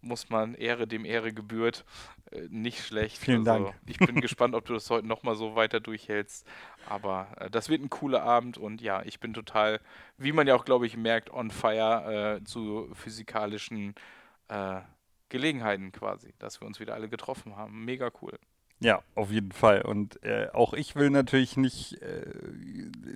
muss 0.00 0.30
man 0.30 0.54
Ehre 0.54 0.86
dem 0.86 1.04
Ehre 1.04 1.32
gebührt. 1.32 1.84
Äh, 2.32 2.48
nicht 2.48 2.84
schlecht. 2.84 3.18
Vielen 3.18 3.46
also, 3.46 3.66
Dank. 3.66 3.76
Ich 3.86 3.98
bin 3.98 4.20
gespannt, 4.20 4.54
ob 4.54 4.64
du 4.64 4.72
das 4.72 4.88
heute 4.90 5.06
nochmal 5.06 5.36
so 5.36 5.54
weiter 5.54 5.80
durchhältst. 5.80 6.46
Aber 6.88 7.28
äh, 7.38 7.50
das 7.50 7.68
wird 7.68 7.82
ein 7.82 7.90
cooler 7.90 8.22
Abend 8.22 8.58
und 8.58 8.80
ja, 8.80 9.02
ich 9.04 9.20
bin 9.20 9.34
total, 9.34 9.80
wie 10.18 10.32
man 10.32 10.46
ja 10.46 10.54
auch, 10.54 10.64
glaube 10.64 10.86
ich, 10.86 10.96
merkt, 10.96 11.30
on 11.30 11.50
fire 11.50 12.38
äh, 12.40 12.44
zu 12.44 12.88
physikalischen 12.94 13.94
äh, 14.48 14.80
Gelegenheiten 15.28 15.92
quasi, 15.92 16.34
dass 16.38 16.60
wir 16.60 16.66
uns 16.66 16.80
wieder 16.80 16.94
alle 16.94 17.08
getroffen 17.08 17.56
haben. 17.56 17.84
Mega 17.84 18.10
cool. 18.20 18.38
Ja, 18.80 19.00
auf 19.14 19.30
jeden 19.30 19.52
Fall. 19.52 19.82
Und 19.82 20.22
äh, 20.24 20.48
auch 20.52 20.74
ich 20.74 20.96
will 20.96 21.10
natürlich 21.10 21.56
nicht, 21.56 22.02
äh, 22.02 22.26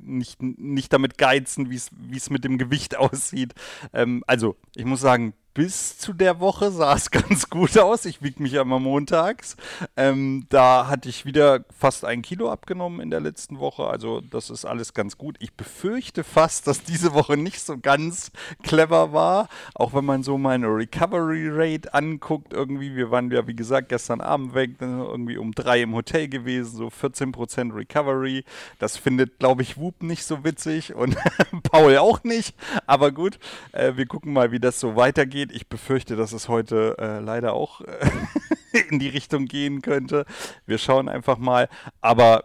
nicht, 0.00 0.40
nicht 0.40 0.92
damit 0.92 1.18
geizen, 1.18 1.70
wie 1.70 2.16
es 2.16 2.30
mit 2.30 2.44
dem 2.44 2.56
Gewicht 2.56 2.96
aussieht. 2.96 3.54
Ähm, 3.92 4.22
also, 4.26 4.56
ich 4.76 4.84
muss 4.84 5.00
sagen, 5.00 5.34
bis 5.56 5.96
zu 5.96 6.12
der 6.12 6.38
Woche 6.38 6.70
sah 6.70 6.94
es 6.94 7.10
ganz 7.10 7.48
gut 7.48 7.78
aus. 7.78 8.04
Ich 8.04 8.20
wiege 8.20 8.42
mich 8.42 8.52
immer 8.52 8.78
montags. 8.78 9.56
Ähm, 9.96 10.44
da 10.50 10.86
hatte 10.86 11.08
ich 11.08 11.24
wieder 11.24 11.64
fast 11.74 12.04
ein 12.04 12.20
Kilo 12.20 12.50
abgenommen 12.50 13.00
in 13.00 13.08
der 13.08 13.20
letzten 13.20 13.58
Woche. 13.58 13.86
Also 13.86 14.20
das 14.20 14.50
ist 14.50 14.66
alles 14.66 14.92
ganz 14.92 15.16
gut. 15.16 15.36
Ich 15.38 15.54
befürchte 15.54 16.24
fast, 16.24 16.66
dass 16.66 16.82
diese 16.82 17.14
Woche 17.14 17.38
nicht 17.38 17.62
so 17.62 17.78
ganz 17.78 18.32
clever 18.64 19.14
war. 19.14 19.48
Auch 19.74 19.94
wenn 19.94 20.04
man 20.04 20.22
so 20.22 20.36
meine 20.36 20.66
Recovery 20.66 21.48
Rate 21.50 21.94
anguckt 21.94 22.52
irgendwie. 22.52 22.94
Wir 22.94 23.10
waren 23.10 23.30
ja, 23.30 23.46
wie 23.46 23.56
gesagt, 23.56 23.88
gestern 23.88 24.20
Abend 24.20 24.52
weg. 24.52 24.72
Irgendwie 24.80 25.38
um 25.38 25.52
drei 25.52 25.80
im 25.80 25.94
Hotel 25.94 26.28
gewesen. 26.28 26.76
So 26.76 26.88
14% 26.88 27.74
Recovery. 27.74 28.44
Das 28.78 28.98
findet, 28.98 29.38
glaube 29.38 29.62
ich, 29.62 29.78
Whoop 29.78 30.02
nicht 30.02 30.24
so 30.24 30.44
witzig. 30.44 30.94
Und 30.94 31.16
Paul 31.62 31.96
auch 31.96 32.24
nicht. 32.24 32.54
Aber 32.86 33.10
gut, 33.10 33.38
äh, 33.72 33.96
wir 33.96 34.04
gucken 34.04 34.34
mal, 34.34 34.52
wie 34.52 34.60
das 34.60 34.78
so 34.78 34.96
weitergeht 34.96 35.45
geht. 35.46 35.56
Ich 35.56 35.68
befürchte, 35.68 36.16
dass 36.16 36.32
es 36.32 36.48
heute 36.48 36.96
äh, 36.98 37.20
leider 37.20 37.52
auch 37.52 37.80
äh, 37.80 38.10
in 38.90 38.98
die 38.98 39.08
Richtung 39.08 39.46
gehen 39.46 39.82
könnte. 39.82 40.26
Wir 40.66 40.78
schauen 40.78 41.08
einfach 41.08 41.38
mal. 41.38 41.68
Aber 42.00 42.44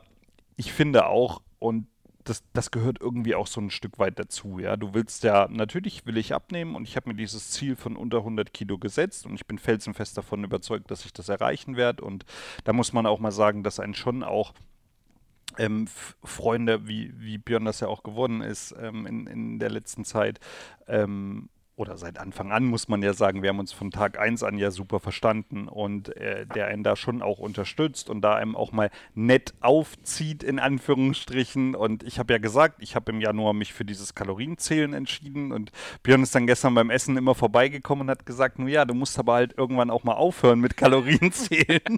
ich 0.55 0.71
finde 0.71 1.07
auch, 1.07 1.41
und 1.59 1.87
das, 2.23 2.43
das, 2.53 2.69
gehört 2.69 3.01
irgendwie 3.01 3.33
auch 3.33 3.47
so 3.47 3.59
ein 3.59 3.71
Stück 3.71 3.97
weit 3.97 4.19
dazu. 4.19 4.59
Ja, 4.59 4.77
du 4.77 4.93
willst 4.93 5.23
ja, 5.23 5.47
natürlich 5.49 6.05
will 6.05 6.17
ich 6.17 6.35
abnehmen 6.35 6.75
und 6.75 6.87
ich 6.87 6.95
habe 6.95 7.09
mir 7.09 7.15
dieses 7.15 7.49
Ziel 7.49 7.75
von 7.75 7.97
unter 7.97 8.19
100 8.19 8.53
Kilo 8.53 8.77
gesetzt 8.77 9.25
und 9.25 9.33
ich 9.33 9.47
bin 9.47 9.57
felsenfest 9.57 10.17
davon 10.17 10.43
überzeugt, 10.43 10.91
dass 10.91 11.03
ich 11.03 11.13
das 11.13 11.29
erreichen 11.29 11.77
werde. 11.77 12.03
Und 12.03 12.25
da 12.63 12.73
muss 12.73 12.93
man 12.93 13.07
auch 13.07 13.19
mal 13.19 13.31
sagen, 13.31 13.63
dass 13.63 13.79
ein 13.79 13.95
schon 13.95 14.23
auch 14.23 14.53
ähm, 15.57 15.87
Freunde, 16.23 16.87
wie, 16.87 17.11
wie 17.19 17.39
Björn 17.39 17.65
das 17.65 17.79
ja 17.79 17.87
auch 17.87 18.03
geworden 18.03 18.41
ist 18.41 18.75
ähm, 18.79 19.07
in, 19.07 19.27
in 19.27 19.59
der 19.59 19.71
letzten 19.71 20.05
Zeit, 20.05 20.39
ähm, 20.87 21.49
oder 21.81 21.97
seit 21.97 22.19
Anfang 22.19 22.51
an 22.51 22.63
muss 22.63 22.87
man 22.87 23.01
ja 23.01 23.13
sagen, 23.13 23.41
wir 23.41 23.49
haben 23.49 23.59
uns 23.59 23.73
von 23.73 23.89
Tag 23.89 24.19
1 24.19 24.43
an 24.43 24.59
ja 24.59 24.69
super 24.69 24.99
verstanden 24.99 25.67
und 25.67 26.15
äh, 26.15 26.45
der 26.45 26.67
einen 26.67 26.83
da 26.83 26.95
schon 26.95 27.23
auch 27.23 27.39
unterstützt 27.39 28.09
und 28.11 28.21
da 28.21 28.35
einem 28.35 28.55
auch 28.55 28.71
mal 28.71 28.91
nett 29.15 29.55
aufzieht, 29.61 30.43
in 30.43 30.59
Anführungsstrichen. 30.59 31.73
Und 31.73 32.03
ich 32.03 32.19
habe 32.19 32.33
ja 32.33 32.39
gesagt, 32.39 32.75
ich 32.83 32.95
habe 32.95 33.11
im 33.11 33.19
Januar 33.19 33.53
mich 33.53 33.73
für 33.73 33.83
dieses 33.83 34.13
Kalorienzählen 34.13 34.93
entschieden 34.93 35.51
und 35.51 35.71
Björn 36.03 36.21
ist 36.21 36.35
dann 36.35 36.45
gestern 36.45 36.75
beim 36.75 36.91
Essen 36.91 37.17
immer 37.17 37.33
vorbeigekommen 37.33 38.03
und 38.03 38.11
hat 38.11 38.27
gesagt, 38.27 38.59
nun 38.59 38.67
ja, 38.67 38.85
du 38.85 38.93
musst 38.93 39.17
aber 39.17 39.33
halt 39.33 39.57
irgendwann 39.57 39.89
auch 39.89 40.03
mal 40.03 40.13
aufhören 40.13 40.59
mit 40.59 40.77
Kalorienzählen. 40.77 41.97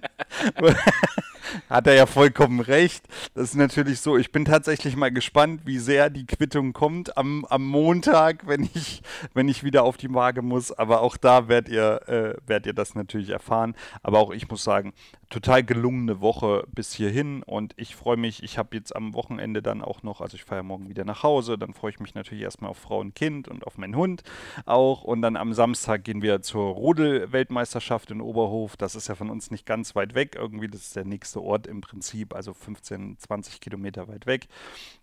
hat 1.68 1.86
er 1.86 1.94
ja 1.94 2.06
vollkommen 2.06 2.60
recht. 2.60 3.04
Das 3.34 3.50
ist 3.50 3.54
natürlich 3.56 4.00
so. 4.00 4.16
Ich 4.16 4.32
bin 4.32 4.44
tatsächlich 4.44 4.96
mal 4.96 5.12
gespannt, 5.12 5.62
wie 5.64 5.78
sehr 5.78 6.10
die 6.10 6.26
Quittung 6.26 6.72
kommt 6.72 7.16
am, 7.16 7.44
am 7.46 7.64
Montag, 7.66 8.46
wenn 8.46 8.64
ich, 8.74 9.02
wenn 9.34 9.48
ich 9.48 9.64
wieder 9.64 9.84
auf 9.84 9.96
die 9.96 10.12
Waage 10.12 10.42
muss. 10.42 10.72
Aber 10.72 11.00
auch 11.00 11.16
da 11.16 11.48
werdet 11.48 11.72
ihr, 11.72 12.08
äh, 12.08 12.34
werdet 12.46 12.66
ihr 12.66 12.74
das 12.74 12.94
natürlich 12.94 13.30
erfahren. 13.30 13.74
Aber 14.02 14.18
auch 14.18 14.32
ich 14.32 14.48
muss 14.48 14.64
sagen, 14.64 14.92
total 15.34 15.64
gelungene 15.64 16.20
Woche 16.20 16.64
bis 16.70 16.92
hierhin 16.92 17.42
und 17.42 17.74
ich 17.76 17.96
freue 17.96 18.16
mich, 18.16 18.44
ich 18.44 18.56
habe 18.56 18.76
jetzt 18.76 18.94
am 18.94 19.14
Wochenende 19.14 19.62
dann 19.62 19.82
auch 19.82 20.04
noch, 20.04 20.20
also 20.20 20.36
ich 20.36 20.44
fahre 20.44 20.62
morgen 20.62 20.88
wieder 20.88 21.04
nach 21.04 21.24
Hause, 21.24 21.58
dann 21.58 21.74
freue 21.74 21.90
ich 21.90 21.98
mich 21.98 22.14
natürlich 22.14 22.44
erstmal 22.44 22.70
auf 22.70 22.78
Frau 22.78 23.00
und 23.00 23.16
Kind 23.16 23.48
und 23.48 23.66
auf 23.66 23.76
meinen 23.76 23.96
Hund 23.96 24.22
auch 24.64 25.02
und 25.02 25.22
dann 25.22 25.34
am 25.34 25.52
Samstag 25.52 26.04
gehen 26.04 26.22
wir 26.22 26.40
zur 26.42 26.72
Rodel-Weltmeisterschaft 26.74 28.12
in 28.12 28.20
Oberhof, 28.20 28.76
das 28.76 28.94
ist 28.94 29.08
ja 29.08 29.16
von 29.16 29.28
uns 29.28 29.50
nicht 29.50 29.66
ganz 29.66 29.96
weit 29.96 30.14
weg, 30.14 30.36
irgendwie 30.38 30.68
das 30.68 30.82
ist 30.82 30.94
der 30.94 31.04
nächste 31.04 31.42
Ort 31.42 31.66
im 31.66 31.80
Prinzip, 31.80 32.32
also 32.32 32.54
15, 32.54 33.18
20 33.18 33.60
Kilometer 33.60 34.06
weit 34.06 34.26
weg, 34.26 34.46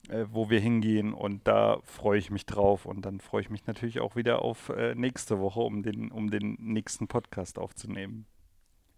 äh, 0.07 0.23
wo 0.32 0.49
wir 0.49 0.61
hingehen 0.61 1.13
und 1.13 1.45
da 1.45 1.79
freue 1.84 2.19
ich 2.19 2.32
mich 2.32 2.45
drauf 2.45 2.86
und 2.86 3.05
dann 3.05 3.19
freue 3.19 3.41
ich 3.41 3.49
mich 3.49 3.67
natürlich 3.67 3.99
auch 3.99 4.15
wieder 4.15 4.43
auf 4.43 4.69
äh, 4.69 4.95
nächste 4.95 5.41
Woche, 5.41 5.59
um 5.59 5.84
den, 5.84 6.09
um 6.09 6.32
den 6.32 6.55
nächsten 6.61 7.09
Podcast 7.09 7.59
aufzunehmen. 7.59 8.27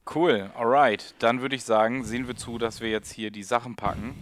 Cool, 0.05 0.51
alright. 0.55 1.15
Dann 1.19 1.41
würde 1.41 1.55
ich 1.55 1.63
sagen, 1.63 2.03
sehen 2.03 2.27
wir 2.27 2.35
zu, 2.35 2.57
dass 2.57 2.81
wir 2.81 2.89
jetzt 2.89 3.11
hier 3.11 3.31
die 3.31 3.43
Sachen 3.43 3.75
packen, 3.75 4.15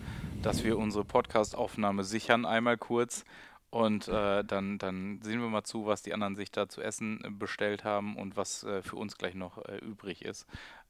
dass 0.43 0.63
wir 0.63 0.77
unsere 0.77 1.03
Podcast-Aufnahme 1.03 2.03
sichern, 2.03 2.45
einmal 2.45 2.77
kurz. 2.77 3.25
Und 3.71 4.07
äh, 4.09 4.43
dann, 4.43 4.77
dann 4.77 5.21
sehen 5.23 5.39
wir 5.39 5.47
mal 5.47 5.63
zu, 5.63 5.85
was 5.85 6.03
die 6.03 6.13
anderen 6.13 6.35
sich 6.35 6.51
da 6.51 6.67
zu 6.67 6.81
essen 6.81 7.23
äh, 7.23 7.29
bestellt 7.29 7.83
haben 7.83 8.17
und 8.17 8.35
was 8.35 8.63
äh, 8.63 8.81
für 8.83 8.97
uns 8.97 9.17
gleich 9.17 9.33
noch 9.33 9.57
äh, 9.65 9.77
übrig 9.77 10.23
ist. 10.23 10.45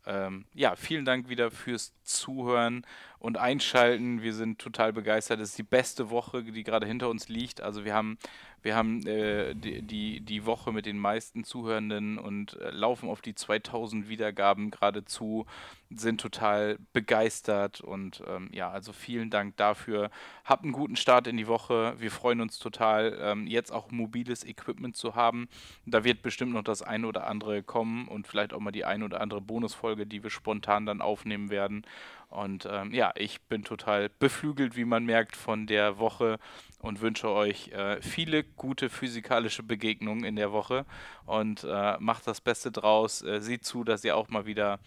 Ähm, 0.06 0.46
ja, 0.54 0.76
vielen 0.76 1.06
Dank 1.06 1.30
wieder 1.30 1.52
fürs 1.52 1.94
Zuhören 2.04 2.86
und 3.22 3.38
Einschalten. 3.38 4.22
Wir 4.22 4.34
sind 4.34 4.59
total 4.59 4.91
begeistert. 4.91 5.39
Es 5.39 5.49
ist 5.49 5.57
die 5.57 5.63
beste 5.63 6.09
Woche, 6.09 6.43
die 6.43 6.63
gerade 6.63 6.88
hinter 6.88 7.09
uns 7.09 7.30
liegt. 7.30 7.61
Also 7.61 7.86
wir 7.86 7.93
haben 7.93 8.17
wir 8.63 8.76
haben 8.76 9.05
äh, 9.07 9.55
die, 9.55 9.82
die, 9.82 10.22
die, 10.22 10.45
Woche 10.45 10.72
mit 10.72 10.86
den 10.86 10.99
meisten 10.99 11.43
Zuhörenden 11.43 12.19
und 12.19 12.59
äh, 12.61 12.69
laufen 12.69 13.09
auf 13.09 13.22
die 13.22 13.34
2000 13.34 14.07
Wiedergaben 14.07 14.69
geradezu, 14.69 15.47
sind 15.89 16.22
total 16.22 16.78
begeistert 16.93 17.82
und 17.82 18.22
ähm, 18.28 18.49
ja, 18.53 18.69
also 18.69 18.93
vielen 18.93 19.32
Dank 19.32 19.57
dafür. 19.57 20.11
Habt 20.45 20.63
einen 20.63 20.74
guten 20.74 20.95
Start 20.95 21.26
in 21.28 21.38
die 21.38 21.47
Woche. 21.47 21.95
Wir 21.97 22.11
freuen 22.11 22.39
uns 22.39 22.59
total, 22.59 23.17
ähm, 23.19 23.47
jetzt 23.47 23.72
auch 23.72 23.89
mobiles 23.89 24.45
Equipment 24.45 24.95
zu 24.95 25.15
haben. 25.15 25.49
Da 25.88 26.03
wird 26.03 26.22
bestimmt 26.22 26.53
noch 26.53 26.63
das 26.63 26.84
eine 26.84 27.07
oder 27.07 27.26
andere 27.28 27.63
kommen 27.63 28.07
und 28.07 28.28
vielleicht 28.28 28.53
auch 28.53 28.59
mal 28.59 28.72
die 28.72 28.86
eine 28.86 29.05
oder 29.05 29.22
andere 29.22 29.41
Bonusfolge, 29.41 30.05
die 30.05 30.22
wir 30.22 30.30
spontan 30.30 30.86
dann 30.86 31.01
aufnehmen 31.01 31.49
werden. 31.49 31.84
Und 32.32 32.65
ähm, 32.69 32.93
ja, 32.93 33.11
ich 33.15 33.41
bin 33.41 33.63
total 33.63 34.09
beflügelt, 34.09 34.77
wie 34.77 34.86
man 34.86 35.05
merkt, 35.05 35.36
von 35.36 35.67
der 35.67 35.99
Woche 35.99 36.39
und 36.79 37.01
wünsche 37.01 37.29
euch 37.29 37.67
äh, 37.69 38.01
viele 38.01 38.43
gute 38.43 38.89
physikalische 38.89 39.63
Begegnungen 39.63 40.23
in 40.23 40.38
der 40.38 40.51
Woche 40.53 40.86
und 41.25 41.65
äh, 41.65 41.97
macht 41.99 42.25
das 42.27 42.39
Beste 42.39 42.71
draus. 42.71 43.21
Äh, 43.21 43.41
seht 43.41 43.65
zu, 43.65 43.84
dass 43.84 44.05
ihr 44.05 44.15
auch 44.15 44.29
mal 44.29 44.45
wieder 44.45 44.79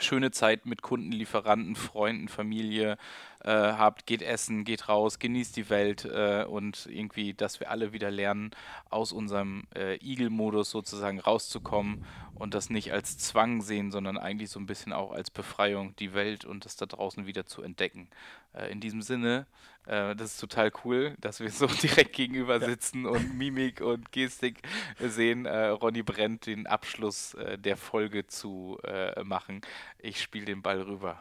schöne 0.00 0.30
Zeit 0.30 0.66
mit 0.66 0.82
Kunden, 0.82 1.12
Lieferanten, 1.12 1.74
Freunden, 1.74 2.28
Familie 2.28 2.98
äh, 3.40 3.50
habt, 3.50 4.06
geht 4.06 4.22
essen, 4.22 4.64
geht 4.64 4.88
raus, 4.88 5.18
genießt 5.18 5.56
die 5.56 5.70
Welt 5.70 6.04
äh, 6.04 6.44
und 6.44 6.86
irgendwie, 6.90 7.34
dass 7.34 7.60
wir 7.60 7.70
alle 7.70 7.92
wieder 7.92 8.10
lernen, 8.10 8.50
aus 8.90 9.12
unserem 9.12 9.64
äh, 9.74 9.96
Igel-Modus 9.96 10.70
sozusagen 10.70 11.20
rauszukommen 11.20 12.04
und 12.34 12.54
das 12.54 12.70
nicht 12.70 12.92
als 12.92 13.18
Zwang 13.18 13.62
sehen, 13.62 13.90
sondern 13.90 14.18
eigentlich 14.18 14.50
so 14.50 14.60
ein 14.60 14.66
bisschen 14.66 14.92
auch 14.92 15.12
als 15.12 15.30
Befreiung, 15.30 15.94
die 15.96 16.14
Welt 16.14 16.44
und 16.44 16.64
das 16.64 16.76
da 16.76 16.86
draußen 16.86 17.26
wieder 17.26 17.46
zu 17.46 17.62
entdecken. 17.62 18.08
Äh, 18.52 18.70
in 18.70 18.80
diesem 18.80 19.02
Sinne, 19.02 19.46
äh, 19.88 20.14
das 20.14 20.32
ist 20.32 20.40
total 20.40 20.70
cool, 20.84 21.14
dass 21.20 21.40
wir 21.40 21.50
so 21.50 21.66
direkt 21.82 22.14
gegenüber 22.14 22.60
sitzen 22.60 23.04
ja. 23.04 23.10
und 23.10 23.36
Mimik 23.36 23.80
und 23.80 24.12
Gestik 24.12 24.60
sehen. 24.98 25.46
Äh, 25.46 25.68
Ronny 25.68 26.02
brennt 26.02 26.46
den 26.46 26.66
Abschluss 26.66 27.36
der 27.58 27.76
Folge 27.76 28.26
zu 28.26 28.78
machen. 29.22 29.60
Ich 29.98 30.20
spiele 30.20 30.46
den 30.46 30.62
Ball 30.62 30.82
rüber. 30.82 31.18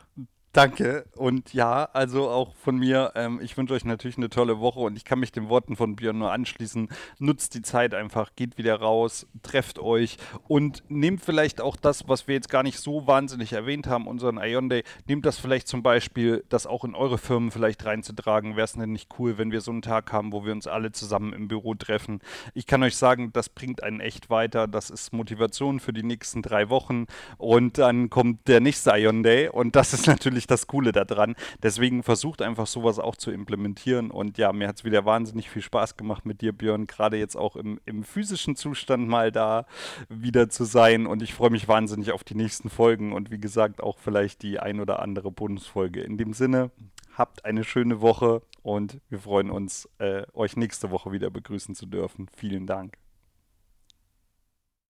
Danke. 0.54 1.06
Und 1.16 1.54
ja, 1.54 1.84
also 1.94 2.30
auch 2.30 2.56
von 2.56 2.78
mir, 2.78 3.12
ähm, 3.14 3.40
ich 3.44 3.56
wünsche 3.58 3.76
euch 3.76 3.86
natürlich 3.86 4.18
eine 4.18 4.30
tolle 4.30 4.60
Woche 4.60 4.80
und 4.80 4.96
ich 4.96 5.06
kann 5.06 5.20
mich 5.20 5.32
den 5.32 5.50
Worten 5.50 5.76
von 5.76 5.96
Björn 5.96 6.18
nur 6.18 6.32
anschließen. 6.32 6.90
Nutzt 7.20 7.54
die 7.54 7.62
Zeit 7.62 7.94
einfach, 7.94 8.32
geht 8.36 8.58
wieder 8.58 8.80
raus, 8.80 9.28
trefft 9.44 9.78
euch 9.78 10.18
und 10.48 10.84
nehmt 10.90 11.22
vielleicht 11.22 11.62
auch 11.62 11.76
das, 11.76 12.08
was 12.08 12.28
wir 12.28 12.34
jetzt 12.34 12.50
gar 12.50 12.64
nicht 12.64 12.80
so 12.80 13.06
wahnsinnig 13.06 13.54
erwähnt 13.54 13.86
haben, 13.86 14.08
unseren 14.08 14.38
Ion 14.38 14.70
Day, 14.70 14.84
nehmt 15.08 15.28
das 15.28 15.38
vielleicht 15.38 15.68
zum 15.68 15.84
Beispiel, 15.84 16.44
das 16.50 16.66
auch 16.66 16.84
in 16.84 16.96
eure 16.96 17.20
Firmen 17.20 17.52
vielleicht 17.52 17.86
reinzutragen. 17.86 18.56
Wäre 18.56 18.66
es 18.66 18.74
denn 18.74 18.92
nicht 18.92 19.10
cool, 19.20 19.38
wenn 19.38 19.52
wir 19.52 19.62
so 19.62 19.70
einen 19.70 19.84
Tag 19.84 20.12
haben, 20.12 20.32
wo 20.32 20.44
wir 20.44 20.54
uns 20.54 20.66
alle 20.66 20.92
zusammen 20.92 21.34
im 21.34 21.48
Büro 21.48 21.76
treffen? 21.76 22.20
Ich 22.56 22.66
kann 22.66 22.82
euch 22.82 22.98
sagen, 22.98 23.32
das 23.32 23.50
bringt 23.50 23.84
einen 23.84 24.00
echt 24.00 24.32
weiter. 24.32 24.68
Das 24.68 24.90
ist 24.90 25.14
Motivation 25.14 25.80
für 25.80 25.94
die 25.94 26.04
nächsten 26.04 26.42
drei 26.42 26.70
Wochen 26.70 27.06
und 27.38 27.78
dann 27.78 28.10
kommt 28.10 28.48
der 28.48 28.60
nächste 28.60 28.92
Ion 28.98 29.22
Day 29.22 29.50
und 29.50 29.76
das 29.76 29.94
ist 29.94 30.08
natürlich 30.08 30.37
das 30.46 30.68
Coole 30.68 30.92
daran. 30.92 31.36
Deswegen 31.64 32.04
versucht 32.04 32.44
einfach 32.44 32.68
sowas 32.68 33.00
auch 33.00 33.16
zu 33.16 33.32
implementieren. 33.32 34.12
Und 34.12 34.38
ja, 34.38 34.54
mir 34.54 34.68
hat 34.68 34.78
es 34.78 34.84
wieder 34.84 35.06
wahnsinnig 35.06 35.50
viel 35.50 35.64
Spaß 35.64 35.98
gemacht 35.98 36.26
mit 36.26 36.42
dir, 36.42 36.52
Björn, 36.52 36.86
gerade 36.86 37.18
jetzt 37.18 37.36
auch 37.36 37.56
im, 37.56 37.80
im 37.86 38.04
physischen 38.04 38.56
Zustand 38.56 39.08
mal 39.08 39.32
da 39.32 39.66
wieder 40.10 40.50
zu 40.50 40.66
sein. 40.66 41.08
Und 41.08 41.24
ich 41.24 41.34
freue 41.34 41.50
mich 41.50 41.68
wahnsinnig 41.68 42.12
auf 42.12 42.24
die 42.24 42.36
nächsten 42.36 42.70
Folgen 42.70 43.14
und 43.14 43.32
wie 43.32 43.40
gesagt 43.40 43.82
auch 43.82 43.98
vielleicht 43.98 44.44
die 44.44 44.60
ein 44.60 44.80
oder 44.80 45.00
andere 45.00 45.32
Bonusfolge. 45.32 46.02
In 46.02 46.18
dem 46.18 46.34
Sinne, 46.34 46.70
habt 47.18 47.46
eine 47.46 47.64
schöne 47.64 48.02
Woche 48.02 48.42
und 48.62 49.00
wir 49.10 49.20
freuen 49.20 49.50
uns, 49.50 49.90
äh, 49.98 50.24
euch 50.34 50.56
nächste 50.56 50.92
Woche 50.92 51.12
wieder 51.12 51.30
begrüßen 51.30 51.74
zu 51.74 51.86
dürfen. 51.86 52.28
Vielen 52.36 52.68
Dank. 52.68 52.98